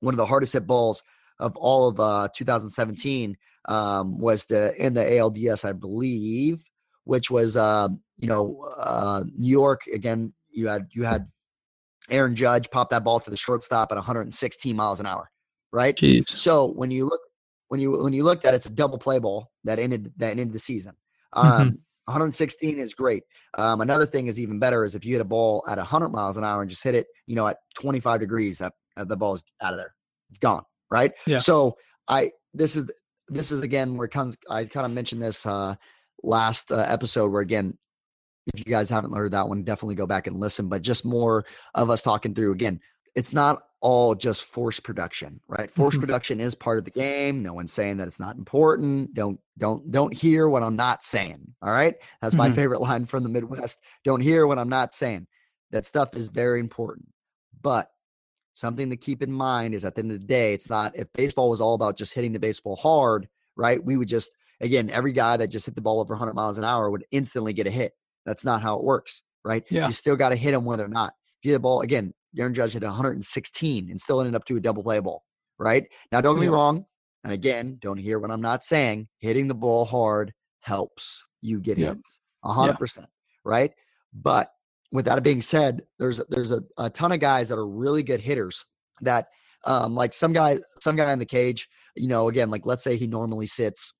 one 0.00 0.14
of 0.14 0.18
the 0.18 0.26
hardest 0.26 0.54
hit 0.54 0.66
balls 0.66 1.02
of 1.38 1.54
all 1.56 1.88
of 1.88 2.00
uh, 2.00 2.28
2017 2.34 3.36
um, 3.66 4.18
was 4.18 4.46
the 4.46 4.74
in 4.82 4.94
the 4.94 5.02
ALDS, 5.02 5.66
I 5.66 5.72
believe 5.72 6.64
which 7.04 7.30
was 7.30 7.56
uh, 7.56 7.88
you 8.16 8.28
know 8.28 8.64
uh, 8.78 9.24
New 9.36 9.50
York 9.50 9.86
again. 9.92 10.32
You 10.50 10.68
had 10.68 10.88
you 10.92 11.04
had 11.04 11.28
Aaron 12.10 12.36
Judge 12.36 12.70
pop 12.70 12.90
that 12.90 13.04
ball 13.04 13.20
to 13.20 13.30
the 13.30 13.36
shortstop 13.36 13.90
at 13.92 13.96
116 13.96 14.76
miles 14.76 15.00
an 15.00 15.06
hour, 15.06 15.30
right? 15.72 15.96
Jeez. 15.96 16.28
So 16.28 16.72
when 16.72 16.90
you 16.90 17.04
look 17.04 17.20
when 17.68 17.80
you 17.80 18.02
when 18.02 18.12
you 18.12 18.24
looked 18.24 18.44
at 18.44 18.54
it, 18.54 18.58
it's 18.58 18.66
a 18.66 18.70
double 18.70 18.98
play 18.98 19.18
ball 19.18 19.50
that 19.64 19.78
ended 19.78 20.12
that 20.18 20.32
ended 20.32 20.52
the 20.52 20.58
season. 20.58 20.92
Mm-hmm. 21.34 21.48
Um, 21.48 21.68
mm-hmm. 21.68 21.76
116 22.06 22.78
is 22.78 22.94
great. 22.94 23.22
Um, 23.56 23.80
another 23.80 24.06
thing 24.06 24.26
is 24.26 24.40
even 24.40 24.58
better 24.58 24.84
is 24.84 24.94
if 24.94 25.04
you 25.04 25.14
hit 25.14 25.20
a 25.20 25.24
ball 25.24 25.64
at 25.68 25.78
100 25.78 26.08
miles 26.08 26.36
an 26.36 26.44
hour 26.44 26.60
and 26.60 26.68
just 26.68 26.82
hit 26.82 26.96
it, 26.96 27.06
you 27.26 27.36
know, 27.36 27.46
at 27.46 27.58
25 27.78 28.18
degrees, 28.18 28.58
that, 28.58 28.72
that 28.96 29.08
the 29.08 29.16
ball 29.16 29.34
is 29.34 29.44
out 29.60 29.72
of 29.72 29.78
there. 29.78 29.94
It's 30.28 30.40
gone, 30.40 30.64
right? 30.90 31.12
Yeah. 31.26 31.38
So 31.38 31.76
I 32.08 32.32
this 32.52 32.76
is 32.76 32.90
this 33.28 33.52
is 33.52 33.62
again 33.62 33.96
where 33.96 34.06
it 34.06 34.10
comes. 34.10 34.36
I 34.50 34.64
kind 34.64 34.84
of 34.84 34.92
mentioned 34.92 35.22
this 35.22 35.46
uh, 35.46 35.76
last 36.22 36.72
uh, 36.72 36.84
episode 36.88 37.32
where 37.32 37.42
again 37.42 37.78
if 38.54 38.58
you 38.60 38.64
guys 38.64 38.90
haven't 38.90 39.14
heard 39.14 39.32
that 39.32 39.48
one 39.48 39.62
definitely 39.62 39.94
go 39.94 40.06
back 40.06 40.26
and 40.26 40.36
listen 40.36 40.68
but 40.68 40.82
just 40.82 41.04
more 41.04 41.44
of 41.74 41.90
us 41.90 42.02
talking 42.02 42.34
through 42.34 42.52
again 42.52 42.80
it's 43.14 43.32
not 43.32 43.62
all 43.82 44.14
just 44.14 44.44
force 44.44 44.78
production, 44.78 45.40
right? 45.48 45.70
Force 45.70 45.96
Mhm. 45.96 46.00
production 46.00 46.40
is 46.40 46.54
part 46.54 46.78
of 46.78 46.84
the 46.84 46.90
game. 46.92 47.42
No 47.42 47.52
one's 47.52 47.72
saying 47.72 47.96
that 47.96 48.06
it's 48.06 48.20
not 48.20 48.36
important. 48.36 49.12
Don't 49.12 49.38
don't 49.58 49.90
don't 49.90 50.14
hear 50.14 50.48
what 50.48 50.62
I'm 50.62 50.76
not 50.76 51.02
saying. 51.02 51.54
All 51.60 51.72
right? 51.72 51.96
That's 52.22 52.36
my 52.36 52.48
Mhm. 52.48 52.54
favorite 52.54 52.80
line 53.00 53.04
from 53.06 53.24
the 53.24 53.28
Midwest. 53.28 53.80
Don't 54.04 54.20
hear 54.20 54.46
what 54.46 54.58
I'm 54.58 54.68
not 54.68 54.94
saying. 54.94 55.26
That 55.72 55.84
stuff 55.84 56.16
is 56.16 56.28
very 56.28 56.60
important. 56.60 57.08
But 57.60 57.90
something 58.54 58.88
to 58.90 58.96
keep 58.96 59.20
in 59.20 59.32
mind 59.32 59.74
is 59.74 59.84
at 59.84 59.96
the 59.96 60.02
end 60.02 60.12
of 60.12 60.20
the 60.20 60.26
day, 60.26 60.54
it's 60.54 60.70
not 60.70 60.96
if 60.96 61.12
baseball 61.12 61.50
was 61.50 61.60
all 61.60 61.74
about 61.74 61.96
just 61.98 62.14
hitting 62.14 62.32
the 62.32 62.38
baseball 62.38 62.76
hard, 62.76 63.28
right? 63.56 63.84
We 63.84 63.96
would 63.96 64.08
just 64.08 64.32
again, 64.60 64.88
every 64.90 65.12
guy 65.12 65.36
that 65.36 65.48
just 65.48 65.66
hit 65.66 65.74
the 65.74 65.82
ball 65.82 66.00
over 66.00 66.14
100 66.14 66.34
miles 66.34 66.56
an 66.56 66.64
hour 66.64 66.88
would 66.88 67.04
instantly 67.10 67.52
get 67.52 67.66
a 67.66 67.70
hit. 67.70 67.94
That's 68.26 68.44
not 68.44 68.62
how 68.62 68.76
it 68.76 68.84
works, 68.84 69.22
right? 69.44 69.64
Yeah. 69.70 69.86
You 69.86 69.92
still 69.92 70.16
got 70.16 70.30
to 70.30 70.36
hit 70.36 70.52
them 70.52 70.64
when 70.64 70.78
they're 70.78 70.88
not. 70.88 71.14
If 71.40 71.46
you 71.46 71.50
hit 71.52 71.56
the 71.56 71.60
ball 71.60 71.80
again, 71.80 72.14
Aaron 72.38 72.54
Judge 72.54 72.72
hit 72.72 72.82
116 72.82 73.90
and 73.90 74.00
still 74.00 74.20
ended 74.20 74.34
up 74.34 74.44
to 74.46 74.56
a 74.56 74.60
double 74.60 74.82
play 74.82 75.00
ball, 75.00 75.24
right? 75.58 75.84
Now, 76.10 76.20
don't 76.20 76.36
get 76.36 76.42
me 76.42 76.48
wrong. 76.48 76.86
And 77.24 77.32
again, 77.32 77.78
don't 77.80 77.98
hear 77.98 78.18
what 78.18 78.30
I'm 78.30 78.40
not 78.40 78.64
saying. 78.64 79.08
Hitting 79.18 79.48
the 79.48 79.54
ball 79.54 79.84
hard 79.84 80.32
helps 80.60 81.24
you 81.40 81.60
get 81.60 81.78
hits, 81.78 82.20
hundred 82.44 82.78
percent, 82.78 83.08
right? 83.44 83.72
But 84.12 84.48
with 84.92 85.04
that 85.06 85.22
being 85.22 85.40
said, 85.40 85.82
there's 85.98 86.20
there's 86.28 86.52
a, 86.52 86.62
a 86.78 86.90
ton 86.90 87.12
of 87.12 87.20
guys 87.20 87.48
that 87.48 87.58
are 87.58 87.68
really 87.68 88.02
good 88.02 88.20
hitters 88.20 88.64
that 89.02 89.28
um 89.64 89.94
like 89.94 90.12
some 90.12 90.32
guy 90.32 90.58
some 90.80 90.96
guy 90.96 91.12
in 91.12 91.18
the 91.18 91.26
cage, 91.26 91.68
you 91.96 92.08
know, 92.08 92.28
again, 92.28 92.50
like 92.50 92.66
let's 92.66 92.82
say 92.82 92.96
he 92.96 93.06
normally 93.06 93.46
sits 93.46 93.94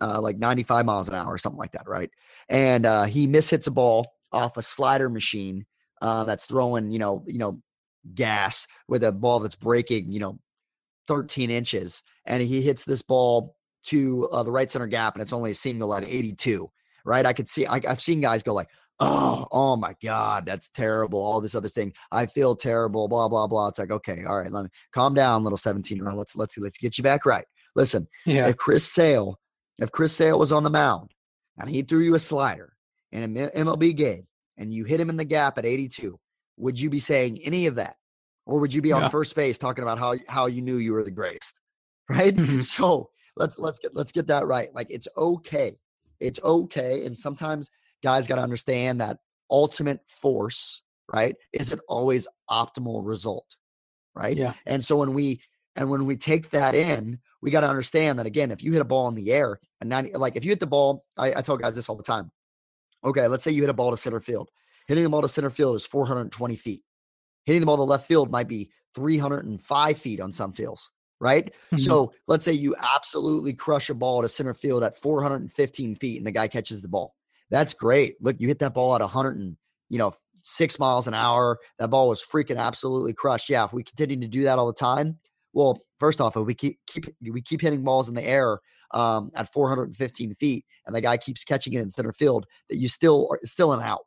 uh, 0.00 0.20
like 0.20 0.38
95 0.38 0.84
miles 0.84 1.08
an 1.08 1.14
hour 1.14 1.32
or 1.32 1.38
something 1.38 1.58
like 1.58 1.72
that, 1.72 1.88
right? 1.88 2.10
And 2.48 2.86
uh, 2.86 3.04
he 3.04 3.26
mishits 3.28 3.66
a 3.66 3.70
ball 3.70 4.06
off 4.32 4.56
a 4.56 4.62
slider 4.62 5.08
machine 5.08 5.66
uh, 6.00 6.24
that's 6.24 6.46
throwing, 6.46 6.90
you 6.90 6.98
know, 6.98 7.24
you 7.26 7.38
know, 7.38 7.60
gas 8.14 8.66
with 8.88 9.04
a 9.04 9.12
ball 9.12 9.40
that's 9.40 9.54
breaking, 9.56 10.12
you 10.12 10.20
know, 10.20 10.38
13 11.08 11.50
inches, 11.50 12.02
and 12.24 12.42
he 12.42 12.62
hits 12.62 12.84
this 12.84 13.02
ball 13.02 13.56
to 13.82 14.28
uh, 14.30 14.42
the 14.42 14.52
right 14.52 14.70
center 14.70 14.86
gap, 14.86 15.14
and 15.14 15.22
it's 15.22 15.32
only 15.32 15.50
a 15.50 15.54
single 15.54 15.92
at 15.94 16.04
82, 16.04 16.70
right? 17.04 17.26
I 17.26 17.32
could 17.32 17.48
see, 17.48 17.66
I, 17.66 17.80
I've 17.88 18.00
seen 18.00 18.20
guys 18.20 18.42
go 18.42 18.54
like, 18.54 18.68
oh, 19.00 19.46
oh 19.50 19.76
my 19.76 19.94
God, 20.02 20.44
that's 20.46 20.70
terrible. 20.70 21.20
All 21.20 21.40
this 21.40 21.54
other 21.54 21.68
thing, 21.68 21.92
I 22.12 22.26
feel 22.26 22.54
terrible, 22.54 23.08
blah, 23.08 23.28
blah, 23.28 23.46
blah. 23.46 23.68
It's 23.68 23.78
like, 23.78 23.90
okay, 23.90 24.24
all 24.24 24.38
right, 24.38 24.52
let 24.52 24.64
me 24.64 24.70
calm 24.92 25.14
down, 25.14 25.42
little 25.42 25.56
17 25.56 25.96
year 25.96 26.08
old. 26.08 26.18
Let's, 26.18 26.36
let's, 26.36 26.56
let's 26.58 26.78
get 26.78 26.96
you 26.98 27.02
back 27.04 27.24
right. 27.26 27.46
Listen, 27.74 28.06
Yeah. 28.26 28.48
if 28.48 28.56
Chris 28.56 28.84
Sale, 28.84 29.39
if 29.80 29.90
Chris 29.90 30.14
Sale 30.14 30.38
was 30.38 30.52
on 30.52 30.62
the 30.62 30.70
mound 30.70 31.10
and 31.58 31.68
he 31.68 31.82
threw 31.82 32.00
you 32.00 32.14
a 32.14 32.18
slider 32.18 32.74
in 33.12 33.36
an 33.36 33.50
MLB 33.50 33.96
game 33.96 34.26
and 34.56 34.72
you 34.72 34.84
hit 34.84 35.00
him 35.00 35.10
in 35.10 35.16
the 35.16 35.24
gap 35.24 35.58
at 35.58 35.66
82, 35.66 36.18
would 36.58 36.78
you 36.78 36.90
be 36.90 36.98
saying 36.98 37.38
any 37.42 37.66
of 37.66 37.76
that? 37.76 37.96
Or 38.46 38.58
would 38.60 38.74
you 38.74 38.82
be 38.82 38.92
on 38.92 39.10
first 39.10 39.34
base 39.36 39.58
talking 39.58 39.82
about 39.82 39.98
how 39.98 40.14
how 40.28 40.46
you 40.46 40.62
knew 40.62 40.76
you 40.78 40.92
were 40.92 41.04
the 41.04 41.10
greatest? 41.10 41.54
Right? 42.08 42.34
Mhm. 42.34 42.60
So 42.60 43.10
let's 43.36 43.56
let's 43.56 43.78
get 43.78 43.94
let's 43.94 44.10
get 44.10 44.26
that 44.26 44.48
right. 44.48 44.74
Like 44.74 44.88
it's 44.90 45.06
okay. 45.16 45.76
It's 46.18 46.40
okay. 46.42 47.06
And 47.06 47.16
sometimes 47.16 47.70
guys 48.02 48.26
got 48.26 48.36
to 48.36 48.42
understand 48.42 49.00
that 49.00 49.18
ultimate 49.48 50.00
force, 50.08 50.82
right, 51.12 51.36
isn't 51.52 51.80
always 51.88 52.26
optimal 52.50 53.06
result. 53.06 53.56
Right. 54.16 54.36
Yeah. 54.36 54.54
And 54.66 54.84
so 54.84 54.96
when 54.96 55.14
we 55.14 55.40
and 55.76 55.88
when 55.88 56.04
we 56.04 56.16
take 56.16 56.50
that 56.50 56.74
in, 56.74 57.20
we 57.42 57.50
got 57.50 57.60
to 57.60 57.68
understand 57.68 58.18
that 58.18 58.26
again, 58.26 58.50
if 58.50 58.62
you 58.62 58.72
hit 58.72 58.80
a 58.80 58.84
ball 58.84 59.08
in 59.08 59.14
the 59.14 59.32
air 59.32 59.60
and 59.80 59.88
90, 59.88 60.14
like 60.14 60.36
if 60.36 60.44
you 60.44 60.50
hit 60.50 60.60
the 60.60 60.66
ball, 60.66 61.04
I, 61.16 61.34
I 61.34 61.42
tell 61.42 61.56
guys 61.56 61.76
this 61.76 61.88
all 61.88 61.96
the 61.96 62.02
time. 62.02 62.30
Okay, 63.04 63.26
let's 63.28 63.42
say 63.42 63.50
you 63.50 63.62
hit 63.62 63.70
a 63.70 63.74
ball 63.74 63.90
to 63.90 63.96
center 63.96 64.20
field. 64.20 64.50
Hitting 64.86 65.04
the 65.04 65.10
ball 65.10 65.22
to 65.22 65.28
center 65.28 65.50
field 65.50 65.76
is 65.76 65.86
420 65.86 66.56
feet. 66.56 66.82
Hitting 67.44 67.60
the 67.60 67.66
ball 67.66 67.76
to 67.76 67.82
left 67.84 68.06
field 68.06 68.30
might 68.30 68.48
be 68.48 68.70
305 68.94 69.98
feet 69.98 70.20
on 70.20 70.32
some 70.32 70.52
fields, 70.52 70.92
right? 71.20 71.54
Mhm. 71.72 71.80
So 71.80 72.12
let's 72.26 72.44
say 72.44 72.52
you 72.52 72.74
absolutely 72.78 73.54
crush 73.54 73.88
a 73.88 73.94
ball 73.94 74.22
to 74.22 74.28
center 74.28 74.54
field 74.54 74.82
at 74.82 75.00
415 75.00 75.94
feet 75.94 76.18
and 76.18 76.26
the 76.26 76.32
guy 76.32 76.48
catches 76.48 76.82
the 76.82 76.88
ball. 76.88 77.14
That's 77.50 77.72
great. 77.72 78.16
Look, 78.20 78.40
you 78.40 78.48
hit 78.48 78.58
that 78.60 78.74
ball 78.74 78.94
at 78.94 79.00
100 79.00 79.38
and, 79.38 79.56
you 79.88 79.98
know, 79.98 80.12
six 80.42 80.78
miles 80.78 81.06
an 81.06 81.14
hour. 81.14 81.58
That 81.78 81.88
ball 81.88 82.08
was 82.08 82.24
freaking 82.24 82.58
absolutely 82.58 83.12
crushed. 83.12 83.48
Yeah, 83.48 83.64
if 83.64 83.72
we 83.72 83.82
continue 83.82 84.20
to 84.20 84.28
do 84.28 84.42
that 84.44 84.58
all 84.58 84.66
the 84.66 84.72
time, 84.72 85.18
well, 85.52 85.80
first 85.98 86.20
off, 86.20 86.36
if 86.36 86.46
we 86.46 86.54
keep, 86.54 86.78
keep 86.86 87.06
we 87.20 87.42
keep 87.42 87.60
hitting 87.60 87.82
balls 87.82 88.08
in 88.08 88.14
the 88.14 88.26
air 88.26 88.60
um, 88.92 89.30
at 89.34 89.52
415 89.52 90.34
feet, 90.36 90.64
and 90.86 90.94
the 90.94 91.00
guy 91.00 91.16
keeps 91.16 91.44
catching 91.44 91.72
it 91.72 91.82
in 91.82 91.90
center 91.90 92.12
field, 92.12 92.46
that 92.68 92.76
you 92.76 92.88
still 92.88 93.28
are 93.30 93.40
still 93.44 93.72
an 93.72 93.82
out, 93.82 94.04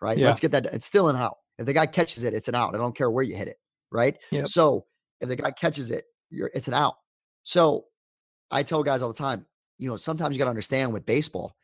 right? 0.00 0.18
Yeah. 0.18 0.26
Let's 0.26 0.40
get 0.40 0.52
that. 0.52 0.66
It's 0.66 0.86
still 0.86 1.08
an 1.08 1.16
out. 1.16 1.36
If 1.58 1.66
the 1.66 1.72
guy 1.72 1.86
catches 1.86 2.24
it, 2.24 2.34
it's 2.34 2.48
an 2.48 2.54
out. 2.54 2.74
I 2.74 2.78
don't 2.78 2.96
care 2.96 3.10
where 3.10 3.24
you 3.24 3.34
hit 3.34 3.48
it, 3.48 3.56
right? 3.90 4.16
Yep. 4.30 4.48
So 4.48 4.86
if 5.20 5.28
the 5.28 5.36
guy 5.36 5.50
catches 5.50 5.90
it, 5.90 6.04
you're 6.30 6.50
it's 6.54 6.68
an 6.68 6.74
out. 6.74 6.94
So 7.42 7.84
I 8.50 8.62
tell 8.62 8.82
guys 8.82 9.02
all 9.02 9.12
the 9.12 9.18
time, 9.18 9.46
you 9.78 9.88
know, 9.88 9.96
sometimes 9.96 10.34
you 10.34 10.38
got 10.38 10.44
to 10.44 10.50
understand 10.50 10.92
with 10.92 11.06
baseball, 11.06 11.56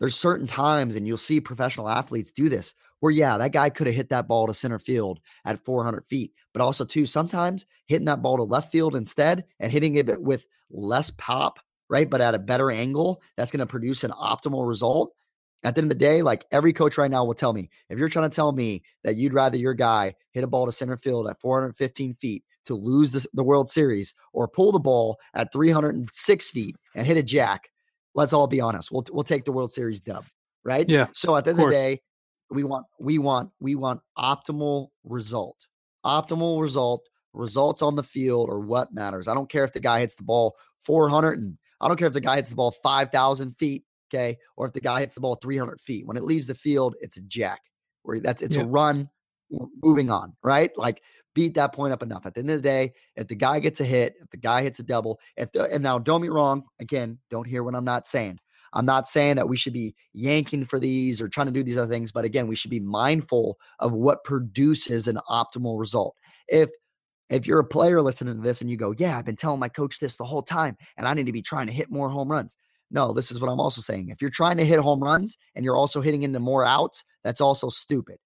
there's 0.00 0.16
certain 0.16 0.46
times, 0.46 0.96
and 0.96 1.06
you'll 1.06 1.16
see 1.16 1.40
professional 1.40 1.88
athletes 1.88 2.30
do 2.30 2.48
this, 2.48 2.74
where 3.00 3.12
yeah, 3.12 3.38
that 3.38 3.52
guy 3.52 3.70
could 3.70 3.86
have 3.86 3.96
hit 3.96 4.10
that 4.10 4.28
ball 4.28 4.46
to 4.46 4.54
center 4.54 4.78
field 4.78 5.20
at 5.44 5.64
400 5.64 6.04
feet, 6.06 6.32
but 6.52 6.62
also 6.62 6.84
too 6.84 7.06
sometimes 7.06 7.66
hitting 7.86 8.06
that 8.06 8.22
ball 8.22 8.36
to 8.36 8.42
left 8.42 8.72
field 8.72 8.96
instead 8.96 9.44
and 9.60 9.72
hitting 9.72 9.96
it 9.96 10.20
with 10.20 10.46
less 10.70 11.10
pop, 11.10 11.58
right, 11.88 12.08
but 12.08 12.20
at 12.20 12.34
a 12.34 12.38
better 12.38 12.70
angle, 12.70 13.22
that's 13.36 13.50
going 13.50 13.60
to 13.60 13.66
produce 13.66 14.04
an 14.04 14.10
optimal 14.12 14.66
result. 14.66 15.12
At 15.62 15.74
the 15.74 15.80
end 15.80 15.90
of 15.90 15.98
the 15.98 16.04
day, 16.04 16.22
like 16.22 16.44
every 16.52 16.72
coach 16.72 16.98
right 16.98 17.10
now 17.10 17.24
will 17.24 17.34
tell 17.34 17.52
me, 17.52 17.70
if 17.88 17.98
you're 17.98 18.08
trying 18.08 18.28
to 18.28 18.34
tell 18.34 18.52
me 18.52 18.82
that 19.02 19.16
you'd 19.16 19.34
rather 19.34 19.56
your 19.56 19.74
guy 19.74 20.14
hit 20.32 20.44
a 20.44 20.46
ball 20.46 20.66
to 20.66 20.72
center 20.72 20.96
field 20.96 21.28
at 21.28 21.40
415 21.40 22.14
feet 22.14 22.44
to 22.66 22.74
lose 22.74 23.10
this, 23.10 23.26
the 23.32 23.42
World 23.42 23.68
Series 23.68 24.14
or 24.32 24.46
pull 24.46 24.70
the 24.70 24.78
ball 24.78 25.18
at 25.34 25.52
306 25.52 26.50
feet 26.50 26.76
and 26.94 27.06
hit 27.06 27.16
a 27.16 27.22
jack, 27.22 27.70
let's 28.16 28.32
all 28.32 28.48
be 28.48 28.60
honest. 28.60 28.90
We'll 28.90 29.04
we'll 29.12 29.22
take 29.22 29.44
the 29.44 29.52
World 29.52 29.70
Series 29.72 30.00
dub, 30.00 30.24
right? 30.64 30.88
Yeah, 30.88 31.06
So 31.12 31.36
at 31.36 31.44
the 31.44 31.50
end 31.50 31.60
of 31.60 31.66
the 31.66 31.72
day, 31.72 32.02
we 32.50 32.64
want 32.64 32.86
we 32.98 33.18
want 33.18 33.50
we 33.60 33.76
want 33.76 34.00
optimal 34.18 34.88
result. 35.04 35.66
Optimal 36.04 36.60
result, 36.60 37.02
results 37.32 37.82
on 37.82 37.94
the 37.94 38.02
field 38.02 38.48
or 38.48 38.60
what 38.60 38.92
matters. 38.92 39.28
I 39.28 39.34
don't 39.34 39.48
care 39.48 39.64
if 39.64 39.72
the 39.72 39.80
guy 39.80 40.00
hits 40.00 40.16
the 40.16 40.24
ball 40.24 40.56
400 40.84 41.38
and 41.38 41.58
I 41.80 41.88
don't 41.88 41.96
care 41.98 42.06
if 42.08 42.14
the 42.14 42.20
guy 42.20 42.36
hits 42.36 42.50
the 42.50 42.56
ball 42.56 42.70
5,000 42.70 43.52
feet, 43.58 43.84
okay, 44.08 44.38
or 44.56 44.66
if 44.66 44.72
the 44.72 44.80
guy 44.80 45.00
hits 45.00 45.14
the 45.16 45.20
ball 45.20 45.34
300 45.36 45.80
feet. 45.80 46.06
When 46.06 46.16
it 46.16 46.22
leaves 46.24 46.46
the 46.46 46.54
field, 46.54 46.94
it's 47.00 47.16
a 47.18 47.22
jack. 47.22 47.60
Where 48.02 48.20
that's 48.20 48.40
it's 48.42 48.56
Yeah. 48.56 48.62
a 48.62 48.66
run. 48.66 49.10
Moving 49.82 50.10
on, 50.10 50.36
right? 50.42 50.70
Like 50.76 51.02
beat 51.36 51.54
that 51.54 51.74
point 51.74 51.92
up 51.92 52.02
enough. 52.02 52.24
At 52.24 52.34
the 52.34 52.40
end 52.40 52.50
of 52.50 52.56
the 52.56 52.68
day, 52.68 52.94
if 53.14 53.28
the 53.28 53.36
guy 53.36 53.60
gets 53.60 53.80
a 53.80 53.84
hit, 53.84 54.14
if 54.20 54.30
the 54.30 54.38
guy 54.38 54.62
hits 54.62 54.80
a 54.80 54.82
double, 54.82 55.20
if 55.36 55.52
the, 55.52 55.70
and 55.70 55.82
now 55.82 55.98
don't 55.98 56.22
be 56.22 56.30
wrong, 56.30 56.64
again, 56.80 57.18
don't 57.30 57.46
hear 57.46 57.62
what 57.62 57.74
I'm 57.76 57.84
not 57.84 58.06
saying. 58.06 58.40
I'm 58.72 58.86
not 58.86 59.06
saying 59.06 59.36
that 59.36 59.48
we 59.48 59.56
should 59.56 59.74
be 59.74 59.94
yanking 60.14 60.64
for 60.64 60.80
these 60.80 61.20
or 61.20 61.28
trying 61.28 61.46
to 61.46 61.52
do 61.52 61.62
these 61.62 61.76
other 61.76 61.92
things, 61.92 62.10
but 62.10 62.24
again, 62.24 62.46
we 62.46 62.56
should 62.56 62.70
be 62.70 62.80
mindful 62.80 63.58
of 63.78 63.92
what 63.92 64.24
produces 64.24 65.06
an 65.06 65.18
optimal 65.30 65.78
result. 65.78 66.16
If 66.48 66.70
if 67.28 67.46
you're 67.46 67.60
a 67.60 67.64
player 67.64 68.00
listening 68.00 68.36
to 68.36 68.42
this 68.42 68.60
and 68.60 68.70
you 68.70 68.76
go, 68.76 68.94
"Yeah, 68.96 69.18
I've 69.18 69.24
been 69.24 69.36
telling 69.36 69.60
my 69.60 69.68
coach 69.68 69.98
this 69.98 70.16
the 70.16 70.24
whole 70.24 70.42
time 70.42 70.76
and 70.96 71.06
I 71.06 71.12
need 71.14 71.26
to 71.26 71.32
be 71.32 71.42
trying 71.42 71.66
to 71.66 71.72
hit 71.72 71.90
more 71.90 72.08
home 72.08 72.30
runs." 72.30 72.56
No, 72.90 73.12
this 73.12 73.30
is 73.30 73.40
what 73.40 73.50
I'm 73.50 73.60
also 73.60 73.82
saying. 73.82 74.08
If 74.08 74.22
you're 74.22 74.30
trying 74.30 74.56
to 74.58 74.64
hit 74.64 74.78
home 74.80 75.02
runs 75.02 75.36
and 75.54 75.64
you're 75.64 75.76
also 75.76 76.00
hitting 76.00 76.22
into 76.22 76.40
more 76.40 76.64
outs, 76.64 77.04
that's 77.24 77.40
also 77.40 77.68
stupid. 77.68 78.18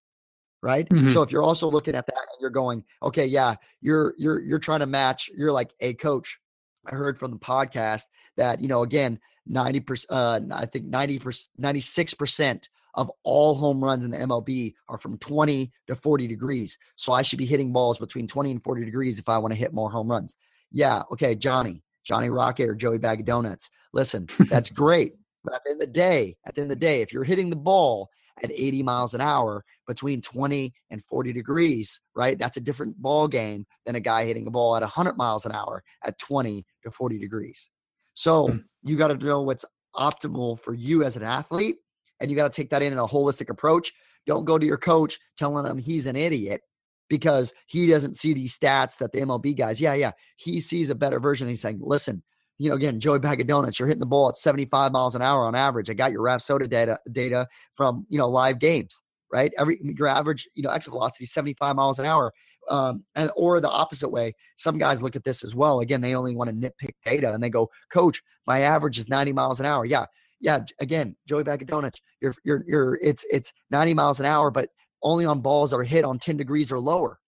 Right? 0.63 0.89
Mhm. 0.91 1.11
So 1.11 1.23
if 1.23 1.33
you're 1.33 1.43
also 1.43 1.71
looking 1.71 1.95
at 1.95 2.07
that 2.07 2.17
and 2.19 2.41
you're 2.41 2.51
going, 2.51 2.85
"Okay, 3.03 3.25
yeah, 3.25 3.55
you're 3.81 4.15
you're 4.19 4.41
you're 4.41 4.59
trying 4.59 4.81
to 4.81 4.87
match, 4.87 5.31
you're 5.35 5.53
like, 5.53 5.73
"Hey 5.79 5.95
coach, 5.95 6.39
I 6.87 6.95
heard 6.95 7.19
from 7.19 7.31
the 7.31 7.39
podcast 7.39 8.05
that, 8.37 8.61
you 8.61 8.69
know, 8.69 8.83
again, 8.83 9.19
90%, 9.47 10.07
uh, 10.11 10.41
I 10.53 10.67
think 10.67 10.87
90%, 10.87 11.49
96% 11.59 12.69
of 12.95 13.11
all 13.23 13.55
home 13.55 13.83
runs 13.83 14.05
in 14.05 14.11
the 14.11 14.19
MLB 14.19 14.75
are 14.89 14.99
from 14.99 15.17
20 15.19 15.73
to 15.87 15.95
40 15.95 16.27
degrees. 16.27 16.79
So 16.97 17.13
I 17.13 17.23
should 17.23 17.39
be 17.39 17.47
hitting 17.47 17.73
balls 17.73 17.99
between 17.99 18.27
20 18.27 18.51
and 18.51 18.63
40 18.63 18.85
degrees 18.85 19.19
if 19.19 19.29
I 19.29 19.39
want 19.39 19.53
to 19.53 19.59
hit 19.59 19.73
more 19.73 19.91
home 19.91 20.09
runs. 20.11 20.37
Yeah. 20.73 21.03
Okay. 21.13 21.35
Johnny, 21.35 21.83
Johnny 22.05 22.31
Rocket 22.31 22.69
or 22.69 22.75
Joey 22.75 22.99
Bag 22.99 23.21
of 23.21 23.27
Donuts. 23.27 23.71
Listen, 23.93 24.27
that's 24.51 24.71
great. 24.83 25.15
But 25.45 25.55
at 25.55 25.65
the 25.65 25.71
end 25.71 25.83
of 25.83 25.89
the 25.89 25.93
day, 25.93 26.37
at 26.47 26.55
the 26.55 26.63
end 26.63 26.71
of 26.71 26.79
the 26.79 26.85
day, 26.85 27.01
if 27.01 27.13
you're 27.13 27.25
hitting 27.25 27.49
the 27.51 27.57
ball 27.57 28.11
at 28.43 28.51
80 28.53 28.83
miles 28.83 29.15
an 29.15 29.21
hour 29.21 29.65
between 29.87 30.23
20 30.23 30.73
and 30.91 31.05
40 31.05 31.33
degrees, 31.33 32.01
right? 32.15 32.39
That's 32.39 32.57
a 32.57 32.61
different 32.61 33.01
ball 33.01 33.29
game 33.29 33.67
than 33.87 33.95
a 33.97 34.01
guy 34.01 34.27
hitting 34.27 34.47
a 34.47 34.51
ball 34.51 34.77
at 34.77 34.83
100 34.83 35.17
miles 35.17 35.47
an 35.47 35.53
hour 35.53 35.83
at 36.05 36.19
20 36.19 36.65
to 36.85 36.91
40 36.91 37.19
degrees. 37.19 37.71
So 38.15 38.49
Hmm. 38.49 38.59
you 38.83 38.97
got 38.97 39.09
to 39.09 39.15
know 39.17 39.43
what's 39.43 39.65
optimal 39.97 40.59
for 40.61 40.75
you 40.75 41.03
as 41.03 41.17
an 41.17 41.23
athlete, 41.23 41.77
and 42.21 42.31
you 42.31 42.37
got 42.37 42.53
to 42.53 42.57
take 42.63 42.71
that 42.71 42.83
in 42.83 42.93
in 42.93 42.99
a 42.99 43.07
holistic 43.07 43.51
approach. 43.51 43.93
Don't 44.27 44.45
go 44.45 44.59
to 44.59 44.67
your 44.67 44.77
coach 44.79 45.19
telling 45.37 45.67
him 45.67 45.79
he's 45.79 46.07
an 46.07 46.17
idiot 46.17 46.61
because 47.09 47.53
he 47.67 47.87
doesn't 47.87 48.17
see 48.17 48.33
these 48.33 48.57
stats 48.57 48.99
that 48.99 49.13
the 49.13 49.21
MLB 49.21 49.57
guys. 49.57 49.81
Yeah, 49.81 49.95
yeah, 49.95 50.13
he 50.37 50.61
sees 50.61 50.91
a 50.91 50.95
better 50.95 51.19
version. 51.19 51.49
He's 51.49 51.61
saying, 51.63 51.79
listen, 51.81 52.23
you 52.61 52.69
know, 52.71 52.77
again, 52.77 53.01
Joey 53.01 53.19
Bag 53.21 53.41
of 53.41 53.47
Donuts, 53.49 53.79
you're 53.79 53.89
hitting 53.89 54.01
the 54.01 54.07
ball 54.07 54.29
at 54.29 54.37
75 54.37 54.93
miles 54.93 55.15
an 55.17 55.23
hour 55.23 55.45
on 55.47 55.55
average. 55.57 55.91
I 55.91 55.95
got 55.95 56.13
your 56.13 56.23
Rapsodo 56.23 56.69
data 56.71 56.99
data 57.13 57.49
from 57.75 58.07
you 58.11 58.19
know 58.19 58.29
live 58.29 58.59
games, 58.61 59.03
right? 59.33 59.53
Every 59.59 59.81
your 59.83 60.09
average, 60.09 60.47
you 60.55 60.63
know, 60.63 60.71
exit 60.71 60.93
velocity 60.93 61.25
is 61.25 61.33
75 61.33 61.77
miles 61.77 61.99
an 61.99 62.07
hour. 62.07 62.33
um, 62.71 63.05
and 63.17 63.31
or 63.37 63.61
the 63.61 63.71
opposite 63.71 64.11
way. 64.11 64.35
Some 64.57 64.79
guys 64.79 65.03
look 65.03 65.17
at 65.17 65.25
this 65.25 65.45
as 65.45 65.55
well. 65.57 65.81
Again, 65.81 66.03
they 66.03 66.15
only 66.15 66.37
want 66.37 66.51
to 66.51 66.57
nitpick 66.57 66.95
data 67.05 67.33
and 67.33 67.43
they 67.43 67.51
go, 67.51 67.71
Coach, 67.93 68.23
my 68.47 68.61
average 68.61 68.99
is 68.99 69.09
90 69.09 69.33
miles 69.33 69.61
an 69.61 69.67
hour. 69.67 69.87
Yeah, 69.87 70.07
yeah. 70.41 70.61
Again, 70.81 71.17
Joey 71.29 71.45
Bag 71.45 71.63
of 71.63 71.69
Donuts, 71.69 72.01
you're 72.23 72.35
you're 72.45 72.65
you're 72.69 72.99
it's 73.03 73.25
it's 73.33 73.53
90 73.71 73.95
miles 73.95 74.21
an 74.21 74.27
hour, 74.27 74.51
but 74.51 74.71
only 75.03 75.27
on 75.27 75.41
balls 75.41 75.71
that 75.71 75.79
are 75.79 75.85
hit 75.85 76.05
on 76.05 76.19
10 76.19 76.37
degrees 76.39 76.73
or 76.73 76.81
lower. 76.81 77.20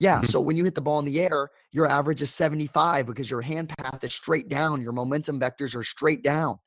Yeah. 0.00 0.16
Mm-hmm. 0.16 0.26
So 0.26 0.40
when 0.40 0.56
you 0.56 0.64
hit 0.64 0.74
the 0.74 0.80
ball 0.80 0.98
in 0.98 1.04
the 1.04 1.20
air, 1.20 1.50
your 1.72 1.86
average 1.86 2.22
is 2.22 2.32
75 2.32 3.06
because 3.06 3.30
your 3.30 3.40
hand 3.40 3.70
path 3.76 4.02
is 4.04 4.14
straight 4.14 4.48
down. 4.48 4.80
Your 4.80 4.92
momentum 4.92 5.40
vectors 5.40 5.74
are 5.74 5.82
straight 5.82 6.22
down. 6.22 6.58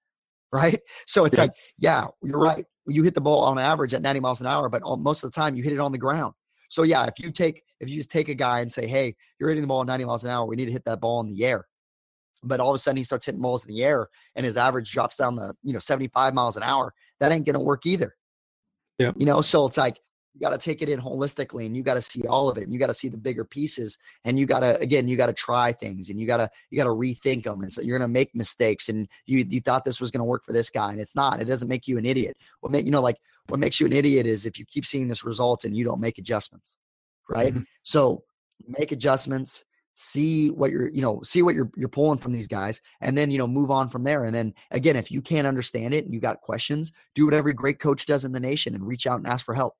Right. 0.51 0.81
So 1.07 1.25
it's 1.25 1.37
yeah. 1.37 1.43
like, 1.43 1.51
yeah, 1.77 2.07
you're 2.21 2.39
right. 2.39 2.65
You 2.87 3.03
hit 3.03 3.15
the 3.15 3.21
ball 3.21 3.43
on 3.43 3.57
average 3.57 3.93
at 3.93 4.01
90 4.01 4.19
miles 4.19 4.41
an 4.41 4.47
hour, 4.47 4.69
but 4.69 4.81
most 4.99 5.23
of 5.23 5.31
the 5.31 5.35
time 5.35 5.55
you 5.55 5.63
hit 5.63 5.73
it 5.73 5.79
on 5.79 5.91
the 5.91 5.97
ground. 5.97 6.33
So 6.69 6.83
yeah, 6.83 7.05
if 7.05 7.19
you 7.19 7.31
take 7.31 7.63
if 7.79 7.89
you 7.89 7.97
just 7.97 8.11
take 8.11 8.29
a 8.29 8.33
guy 8.33 8.61
and 8.61 8.71
say, 8.71 8.87
hey, 8.87 9.15
you're 9.39 9.49
hitting 9.49 9.63
the 9.63 9.67
ball 9.67 9.81
at 9.81 9.87
90 9.87 10.05
miles 10.05 10.23
an 10.23 10.29
hour, 10.29 10.45
we 10.45 10.55
need 10.55 10.65
to 10.65 10.71
hit 10.71 10.85
that 10.85 11.01
ball 11.01 11.19
in 11.21 11.33
the 11.33 11.45
air. 11.45 11.67
But 12.43 12.59
all 12.59 12.69
of 12.69 12.75
a 12.75 12.79
sudden 12.79 12.97
he 12.97 13.03
starts 13.03 13.25
hitting 13.25 13.41
balls 13.41 13.65
in 13.65 13.73
the 13.73 13.83
air 13.83 14.07
and 14.35 14.45
his 14.45 14.57
average 14.57 14.91
drops 14.91 15.17
down 15.17 15.35
the, 15.35 15.53
you 15.63 15.73
know, 15.73 15.79
75 15.79 16.33
miles 16.33 16.57
an 16.57 16.63
hour. 16.63 16.93
That 17.19 17.31
ain't 17.31 17.45
gonna 17.45 17.61
work 17.61 17.85
either. 17.85 18.15
Yeah. 18.99 19.11
You 19.17 19.25
know, 19.25 19.41
so 19.41 19.65
it's 19.65 19.77
like 19.77 19.99
you 20.33 20.39
got 20.39 20.51
to 20.51 20.57
take 20.57 20.81
it 20.81 20.89
in 20.89 20.99
holistically 20.99 21.65
and 21.65 21.75
you 21.75 21.83
got 21.83 21.95
to 21.95 22.01
see 22.01 22.25
all 22.27 22.49
of 22.49 22.57
it 22.57 22.63
and 22.63 22.73
you 22.73 22.79
got 22.79 22.87
to 22.87 22.93
see 22.93 23.09
the 23.09 23.17
bigger 23.17 23.43
pieces 23.43 23.97
and 24.23 24.39
you 24.39 24.45
got 24.45 24.61
to 24.61 24.79
again 24.79 25.07
you 25.07 25.17
got 25.17 25.27
to 25.27 25.33
try 25.33 25.71
things 25.71 26.09
and 26.09 26.19
you 26.19 26.27
got 26.27 26.37
to 26.37 26.49
you 26.69 26.77
got 26.77 26.85
to 26.85 26.91
rethink 26.91 27.43
them 27.43 27.61
and 27.61 27.71
so 27.71 27.81
you're 27.81 27.97
going 27.97 28.07
to 28.07 28.11
make 28.11 28.33
mistakes 28.33 28.89
and 28.89 29.07
you 29.25 29.45
you 29.49 29.59
thought 29.59 29.83
this 29.83 29.99
was 29.99 30.11
going 30.11 30.19
to 30.19 30.25
work 30.25 30.43
for 30.45 30.53
this 30.53 30.69
guy 30.69 30.91
and 30.91 31.01
it's 31.01 31.15
not 31.15 31.41
it 31.41 31.45
doesn't 31.45 31.67
make 31.67 31.87
you 31.87 31.97
an 31.97 32.05
idiot. 32.05 32.37
What 32.61 32.71
make 32.71 32.85
you 32.85 32.91
know 32.91 33.01
like 33.01 33.17
what 33.47 33.59
makes 33.59 33.79
you 33.79 33.85
an 33.85 33.93
idiot 33.93 34.25
is 34.25 34.45
if 34.45 34.57
you 34.57 34.65
keep 34.65 34.85
seeing 34.85 35.07
this 35.07 35.25
results 35.25 35.65
and 35.65 35.75
you 35.75 35.83
don't 35.83 35.99
make 35.99 36.17
adjustments 36.17 36.75
right? 37.29 37.53
Mm-hmm. 37.53 37.63
so 37.83 38.23
make 38.67 38.91
adjustments 38.91 39.65
see 39.93 40.49
what 40.49 40.71
you're 40.71 40.89
you 40.89 41.01
know 41.01 41.21
see 41.21 41.41
what 41.41 41.53
you're 41.53 41.69
you're 41.75 41.89
pulling 41.89 42.17
from 42.17 42.31
these 42.31 42.47
guys 42.47 42.81
and 43.01 43.17
then 43.17 43.29
you 43.29 43.37
know 43.37 43.47
move 43.47 43.69
on 43.69 43.89
from 43.89 44.03
there 44.03 44.23
and 44.23 44.33
then 44.33 44.53
again 44.71 44.95
if 44.95 45.11
you 45.11 45.21
can't 45.21 45.45
understand 45.45 45.93
it 45.93 46.05
and 46.05 46.13
you 46.13 46.19
got 46.19 46.39
questions 46.39 46.93
do 47.13 47.25
what 47.25 47.33
every 47.33 47.53
great 47.53 47.77
coach 47.77 48.05
does 48.05 48.23
in 48.23 48.31
the 48.31 48.39
nation 48.39 48.73
and 48.73 48.87
reach 48.87 49.05
out 49.05 49.19
and 49.19 49.27
ask 49.27 49.45
for 49.45 49.53
help 49.53 49.75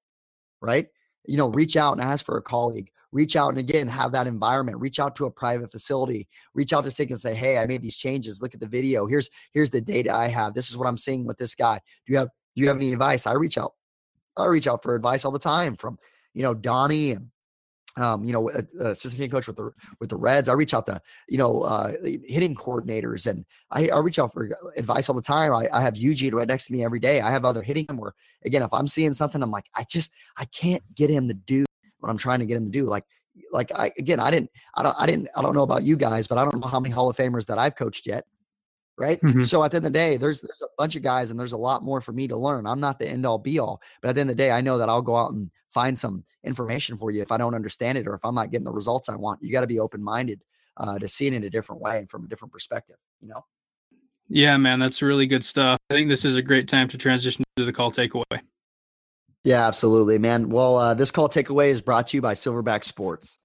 right? 0.62 0.88
You 1.26 1.38
know, 1.38 1.50
reach 1.50 1.76
out 1.76 1.94
and 1.94 2.02
ask 2.02 2.26
for 2.26 2.38
a 2.38 2.42
colleague. 2.42 2.92
Reach 3.12 3.36
out 3.36 3.50
and 3.50 3.58
again 3.58 3.88
have 3.88 4.14
that 4.14 4.28
environment. 4.28 4.80
Reach 4.80 5.00
out 5.00 5.16
to 5.18 5.26
a 5.26 5.32
private 5.32 5.72
facility. 5.72 6.30
Reach 6.54 6.72
out 6.72 6.86
to 6.86 6.92
Sig 6.92 7.12
and 7.12 7.20
say, 7.20 7.36
"Hey, 7.36 7.58
I 7.58 7.68
made 7.68 7.82
these 7.82 7.98
changes. 7.98 8.42
Look 8.42 8.54
at 8.54 8.62
the 8.62 8.68
video. 8.68 9.06
Here's 9.06 9.30
here's 9.52 9.70
the 9.70 9.82
data 9.82 10.14
I 10.14 10.28
have. 10.28 10.54
This 10.54 10.70
is 10.70 10.78
what 10.78 10.88
I'm 10.88 10.98
seeing 10.98 11.26
with 11.26 11.38
this 11.38 11.54
guy. 11.54 11.82
Do 12.06 12.14
you 12.14 12.20
have 12.20 12.30
do 12.56 12.62
you 12.62 12.68
have 12.70 12.78
any 12.78 12.94
advice?" 12.94 13.28
I 13.28 13.34
reach 13.34 13.58
out. 13.58 13.74
I 14.38 14.46
reach 14.46 14.68
out 14.68 14.82
for 14.82 14.96
advice 14.96 15.26
all 15.26 15.32
the 15.32 15.40
time 15.40 15.76
from 15.76 16.00
you 16.34 16.42
know 16.42 16.54
Donnie 16.54 17.12
and 17.12 17.30
um, 17.98 18.24
you 18.24 18.32
know, 18.32 18.50
assistant 18.80 19.32
coach 19.32 19.48
with 19.48 19.58
the 19.58 19.72
with 20.00 20.10
the 20.10 20.16
Reds. 20.16 20.50
I 20.50 20.54
reach 20.54 20.74
out 20.74 20.86
to 20.86 21.02
you 21.28 21.38
know 21.38 21.62
uh, 21.62 21.94
hitting 22.26 22.56
coordinators, 22.56 23.28
and 23.28 23.46
I, 23.70 23.90
I 23.90 24.00
reach 24.00 24.20
out 24.20 24.32
for 24.32 24.50
advice 24.78 25.10
all 25.10 25.16
the 25.16 25.22
time. 25.22 25.54
I, 25.54 25.68
I 25.74 25.82
have 25.82 25.98
Eugene 25.98 26.34
right 26.34 26.48
next 26.48 26.68
to 26.68 26.74
me 26.74 26.84
every 26.84 27.00
day. 27.00 27.22
I 27.22 27.32
have 27.32 27.46
other 27.46 27.62
hitting 27.62 27.88
where 27.96 28.14
again, 28.46 28.62
if 28.62 28.74
I'm 28.74 28.88
seeing 28.88 29.14
something, 29.14 29.42
I'm 29.44 29.52
like, 29.52 29.66
I 29.76 29.86
just 29.90 30.14
I 30.38 30.46
can't 30.46 30.84
get 30.96 31.10
him 31.10 31.28
to 31.28 31.34
do 31.34 31.66
what 32.00 32.10
I'm 32.10 32.18
trying 32.18 32.40
to 32.40 32.46
get 32.46 32.58
him 32.58 32.66
to 32.66 32.72
do. 32.72 32.86
Like 32.86 33.06
like 33.52 33.72
I 33.74 33.92
again, 33.98 34.20
I 34.20 34.32
didn't 34.32 34.52
I 34.76 34.84
don't 34.84 34.96
I 35.00 35.06
didn't 35.06 35.30
I 35.36 35.42
don't 35.42 35.56
know 35.56 35.64
about 35.64 35.84
you 35.84 35.98
guys, 35.98 36.28
but 36.28 36.38
I 36.38 36.46
don't 36.46 36.62
know 36.62 36.68
how 36.68 36.80
many 36.80 36.94
Hall 36.94 37.10
of 37.10 37.18
Famers 37.18 37.46
that 37.48 37.58
I've 37.58 37.76
coached 37.76 38.06
yet. 38.08 38.26
Right. 38.98 39.22
Mm-hmm. 39.22 39.44
So 39.44 39.64
at 39.64 39.72
the 39.72 39.78
end 39.78 39.88
of 39.88 39.94
the 39.94 40.00
day, 40.00 40.18
there's 40.18 40.42
there's 40.42 40.62
a 40.62 40.68
bunch 40.78 40.96
of 40.96 41.02
guys 41.02 41.32
and 41.32 41.40
there's 41.40 41.54
a 41.54 41.58
lot 41.58 41.84
more 41.84 42.02
for 42.02 42.12
me 42.12 42.28
to 42.28 42.38
learn. 42.38 42.68
I'm 42.68 42.80
not 42.80 43.00
the 43.00 43.08
end 43.08 43.26
all 43.26 43.40
be 43.40 43.58
all, 43.58 43.82
but 44.02 44.10
at 44.10 44.16
the 44.16 44.22
end 44.22 44.30
of 44.30 44.38
the 44.38 44.44
day, 44.44 44.52
I 44.52 44.62
know 44.62 44.78
that 44.78 44.90
I'll 44.90 45.02
go 45.02 45.16
out 45.16 45.32
and 45.32 45.50
find 45.72 45.98
some 45.98 46.24
information 46.44 46.98
for 46.98 47.12
you 47.12 47.22
if 47.22 47.32
I 47.32 47.38
don't 47.38 47.56
understand 47.56 47.98
it 47.98 48.08
or 48.08 48.16
if 48.16 48.22
I'm 48.24 48.36
not 48.36 48.52
getting 48.52 48.66
the 48.66 48.72
results 48.72 49.10
I 49.10 49.16
want. 49.16 49.42
You 49.42 49.52
got 49.52 49.62
to 49.62 49.68
be 49.68 49.80
open 49.80 50.04
minded 50.04 50.44
uh, 50.78 51.00
to 51.00 51.08
see 51.08 51.28
it 51.28 51.34
in 51.34 51.44
a 51.44 51.50
different 51.50 51.82
way 51.82 52.00
and 52.00 52.10
from 52.10 52.26
a 52.26 52.28
different 52.28 52.52
perspective. 52.52 52.98
You 53.22 53.30
know. 53.30 53.46
Yeah, 54.30 54.56
man, 54.58 54.80
that's 54.80 55.02
really 55.02 55.26
good 55.26 55.44
stuff. 55.44 55.78
I 55.90 55.94
think 55.94 56.10
this 56.10 56.24
is 56.24 56.36
a 56.36 56.42
great 56.42 56.68
time 56.68 56.88
to 56.90 56.98
transition 56.98 57.44
to 57.58 57.66
the 57.66 57.74
call 57.74 57.92
takeaway. 57.92 58.42
Yeah, 59.44 59.68
absolutely, 59.68 60.20
man. 60.20 60.50
Well, 60.50 60.78
uh, 60.78 60.94
this 60.94 61.12
call 61.12 61.28
takeaway 61.28 61.70
is 61.70 61.82
brought 61.82 62.08
to 62.08 62.18
you 62.18 62.22
by 62.22 62.34
Silverback 62.34 62.84
Sports. 62.84 63.40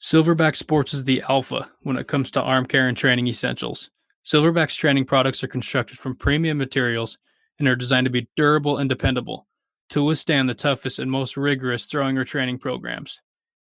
Silverback 0.00 0.54
Sports 0.54 0.92
is 0.92 1.04
the 1.04 1.22
alpha 1.28 1.70
when 1.82 1.96
it 1.96 2.06
comes 2.06 2.30
to 2.32 2.42
arm 2.42 2.66
care 2.66 2.88
and 2.88 2.96
training 2.96 3.26
essentials. 3.26 3.90
Silverback's 4.24 4.76
training 4.76 5.06
products 5.06 5.42
are 5.42 5.48
constructed 5.48 5.98
from 5.98 6.14
premium 6.14 6.58
materials 6.58 7.18
and 7.58 7.66
are 7.66 7.76
designed 7.76 8.04
to 8.04 8.10
be 8.10 8.28
durable 8.36 8.78
and 8.78 8.88
dependable 8.88 9.46
to 9.90 10.02
withstand 10.02 10.48
the 10.48 10.54
toughest 10.54 10.98
and 10.98 11.10
most 11.10 11.36
rigorous 11.36 11.86
throwing 11.86 12.18
or 12.18 12.24
training 12.24 12.58
programs. 12.58 13.20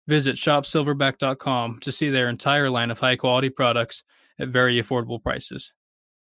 Visit 0.09 0.37
shopsilverback.com 0.37 1.79
to 1.81 1.93
see 1.93 2.11
their 2.11 2.29
entire 2.29 2.71
line 2.71 2.91
of 2.91 2.99
high 2.99 3.17
quality 3.17 3.51
products 3.51 4.03
at 4.39 4.49
very 4.49 4.83
affordable 4.83 5.23
prices. 5.23 5.73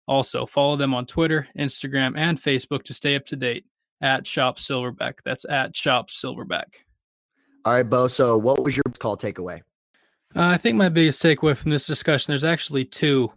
Also, 0.07 0.45
follow 0.45 0.77
them 0.77 0.93
on 0.93 1.07
Twitter, 1.07 1.47
Instagram, 1.59 2.15
and 2.17 2.39
Facebook 2.39 2.83
to 2.85 2.95
stay 2.95 3.15
up 3.15 3.25
to 3.27 3.37
date 3.37 3.65
at 4.01 4.27
Shop 4.27 4.59
Silverback. 4.59 5.15
That's 5.25 5.45
at 5.45 5.77
Shop 5.77 6.11
Silverback. 6.11 6.83
All 7.65 7.75
right, 7.75 7.89
Beau. 7.89 8.09
So, 8.09 8.37
what 8.37 8.65
was 8.65 8.77
your 8.77 8.83
call 8.99 9.17
takeaway? 9.17 9.61
Uh, 10.35 10.43
I 10.47 10.57
think 10.57 10.77
my 10.77 10.89
biggest 10.89 11.23
takeaway 11.23 11.57
from 11.57 11.71
this 11.71 11.87
discussion, 11.87 12.33
there's 12.33 12.45
actually 12.45 12.85
two. 12.85 13.33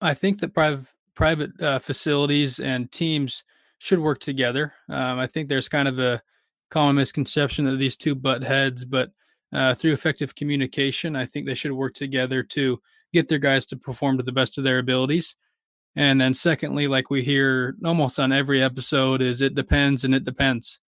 I 0.00 0.14
think 0.14 0.40
that 0.40 0.54
private 0.54 0.86
private 1.14 1.60
uh, 1.60 1.78
facilities 1.78 2.60
and 2.60 2.90
teams 2.92 3.42
should 3.78 3.98
work 3.98 4.20
together. 4.20 4.72
Um, 4.88 5.18
I 5.18 5.26
think 5.26 5.48
there's 5.48 5.68
kind 5.68 5.88
of 5.88 5.98
a 5.98 6.22
common 6.70 6.96
misconception 6.96 7.64
that 7.66 7.76
these 7.76 7.96
two 7.96 8.14
butt 8.14 8.42
heads, 8.42 8.84
but 8.84 9.10
uh, 9.52 9.74
through 9.74 9.92
effective 9.92 10.34
communication, 10.34 11.16
I 11.16 11.26
think 11.26 11.46
they 11.46 11.54
should 11.54 11.72
work 11.72 11.94
together 11.94 12.42
to 12.42 12.80
get 13.12 13.28
their 13.28 13.38
guys 13.38 13.64
to 13.66 13.76
perform 13.76 14.18
to 14.18 14.22
the 14.22 14.32
best 14.32 14.58
of 14.58 14.64
their 14.64 14.78
abilities. 14.78 15.34
And 15.96 16.20
then, 16.20 16.34
secondly, 16.34 16.86
like 16.86 17.10
we 17.10 17.22
hear 17.22 17.74
almost 17.84 18.20
on 18.20 18.32
every 18.32 18.62
episode, 18.62 19.22
is 19.22 19.40
it 19.40 19.54
depends 19.54 20.04
and 20.04 20.14
it 20.14 20.24
depends 20.24 20.80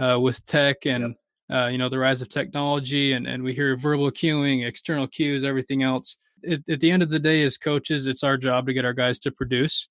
uh, 0.00 0.18
with 0.18 0.44
tech 0.46 0.86
and 0.86 1.14
yep. 1.50 1.58
uh, 1.58 1.66
you 1.68 1.78
know 1.78 1.88
the 1.88 1.98
rise 1.98 2.22
of 2.22 2.28
technology, 2.28 3.12
and 3.12 3.26
and 3.26 3.42
we 3.42 3.52
hear 3.52 3.76
verbal 3.76 4.10
cueing, 4.10 4.66
external 4.66 5.06
cues, 5.06 5.44
everything 5.44 5.82
else. 5.82 6.16
It, 6.42 6.64
at 6.68 6.80
the 6.80 6.90
end 6.90 7.02
of 7.02 7.10
the 7.10 7.18
day, 7.18 7.42
as 7.44 7.58
coaches, 7.58 8.06
it's 8.06 8.24
our 8.24 8.36
job 8.36 8.66
to 8.66 8.72
get 8.72 8.84
our 8.84 8.92
guys 8.94 9.18
to 9.20 9.30
produce 9.30 9.88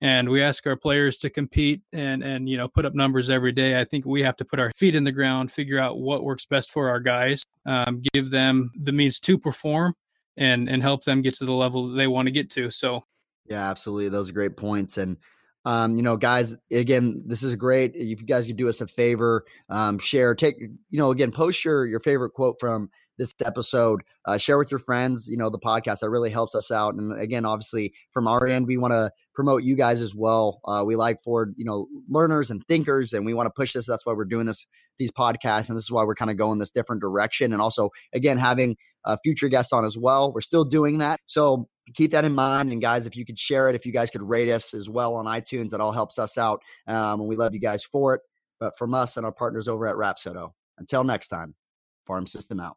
and 0.00 0.28
we 0.28 0.42
ask 0.42 0.66
our 0.66 0.76
players 0.76 1.16
to 1.18 1.30
compete 1.30 1.82
and 1.92 2.22
and 2.22 2.48
you 2.48 2.56
know 2.56 2.68
put 2.68 2.84
up 2.84 2.94
numbers 2.94 3.30
every 3.30 3.52
day. 3.52 3.80
I 3.80 3.84
think 3.84 4.06
we 4.06 4.22
have 4.22 4.36
to 4.36 4.44
put 4.44 4.60
our 4.60 4.72
feet 4.76 4.94
in 4.94 5.04
the 5.04 5.12
ground 5.12 5.50
figure 5.50 5.78
out 5.78 5.98
what 5.98 6.24
works 6.24 6.46
best 6.46 6.70
for 6.70 6.88
our 6.88 7.00
guys 7.00 7.44
um, 7.66 8.02
give 8.12 8.30
them 8.30 8.70
the 8.80 8.92
means 8.92 9.18
to 9.20 9.38
perform 9.38 9.94
and 10.36 10.68
and 10.68 10.82
help 10.82 11.04
them 11.04 11.22
get 11.22 11.34
to 11.36 11.44
the 11.44 11.52
level 11.52 11.88
that 11.88 11.96
they 11.96 12.06
want 12.06 12.26
to 12.26 12.32
get 12.32 12.50
to. 12.50 12.70
So 12.70 13.04
yeah 13.46 13.70
absolutely. 13.70 14.08
Those 14.08 14.30
are 14.30 14.34
great 14.34 14.56
points. 14.56 14.98
And 14.98 15.16
um, 15.64 15.96
you 15.96 16.02
know, 16.02 16.16
guys, 16.16 16.56
again, 16.70 17.22
this 17.26 17.42
is 17.42 17.54
great. 17.54 17.92
If 17.94 18.20
you 18.20 18.26
guys 18.26 18.46
could 18.46 18.56
do 18.56 18.70
us 18.70 18.80
a 18.80 18.86
favor, 18.86 19.44
um, 19.68 19.98
share, 19.98 20.34
take, 20.34 20.58
you 20.60 20.98
know, 20.98 21.10
again, 21.10 21.30
post 21.30 21.62
your 21.64 21.84
your 21.84 22.00
favorite 22.00 22.30
quote 22.30 22.56
from 22.58 22.88
this 23.18 23.34
episode. 23.44 24.02
Uh, 24.24 24.38
share 24.38 24.56
with 24.56 24.70
your 24.70 24.78
friends, 24.78 25.28
you 25.28 25.36
know, 25.36 25.50
the 25.50 25.58
podcast. 25.58 26.00
That 26.00 26.10
really 26.10 26.30
helps 26.30 26.54
us 26.54 26.70
out. 26.70 26.94
And 26.94 27.18
again, 27.20 27.44
obviously, 27.44 27.92
from 28.12 28.26
our 28.26 28.46
end, 28.46 28.66
we 28.66 28.78
want 28.78 28.92
to 28.94 29.10
promote 29.34 29.64
you 29.64 29.76
guys 29.76 30.00
as 30.00 30.14
well. 30.14 30.60
Uh, 30.64 30.82
we 30.86 30.96
like 30.96 31.22
for 31.22 31.52
you 31.56 31.64
know 31.64 31.88
learners 32.08 32.50
and 32.50 32.64
thinkers, 32.66 33.12
and 33.12 33.26
we 33.26 33.34
want 33.34 33.46
to 33.46 33.52
push 33.54 33.72
this. 33.72 33.86
That's 33.86 34.06
why 34.06 34.14
we're 34.14 34.24
doing 34.24 34.46
this 34.46 34.66
these 34.98 35.12
podcasts, 35.12 35.68
and 35.68 35.76
this 35.76 35.84
is 35.84 35.92
why 35.92 36.04
we're 36.04 36.14
kind 36.14 36.30
of 36.30 36.36
going 36.36 36.58
this 36.58 36.70
different 36.70 37.02
direction. 37.02 37.52
And 37.52 37.60
also, 37.60 37.90
again, 38.12 38.38
having 38.38 38.76
uh, 39.04 39.16
future 39.22 39.48
guests 39.48 39.72
on 39.72 39.84
as 39.84 39.98
well. 39.98 40.32
We're 40.32 40.40
still 40.40 40.64
doing 40.64 40.98
that, 40.98 41.20
so 41.26 41.68
keep 41.94 42.10
that 42.12 42.24
in 42.24 42.34
mind. 42.34 42.72
And 42.72 42.80
guys, 42.80 43.06
if 43.06 43.16
you 43.16 43.24
could 43.24 43.38
share 43.38 43.68
it, 43.68 43.74
if 43.74 43.86
you 43.86 43.92
guys 43.92 44.10
could 44.10 44.22
rate 44.22 44.50
us 44.50 44.74
as 44.74 44.88
well 44.88 45.14
on 45.14 45.26
iTunes, 45.26 45.70
that 45.70 45.80
all 45.80 45.92
helps 45.92 46.18
us 46.18 46.38
out. 46.38 46.62
Um, 46.86 47.20
and 47.20 47.28
we 47.28 47.36
love 47.36 47.54
you 47.54 47.60
guys 47.60 47.84
for 47.84 48.14
it. 48.14 48.20
But 48.60 48.76
from 48.76 48.92
us 48.92 49.16
and 49.16 49.24
our 49.24 49.32
partners 49.32 49.68
over 49.68 49.86
at 49.86 49.94
Rapsodo, 49.94 50.50
until 50.78 51.04
next 51.04 51.28
time, 51.28 51.54
Farm 52.06 52.26
System 52.26 52.58
out. 52.58 52.76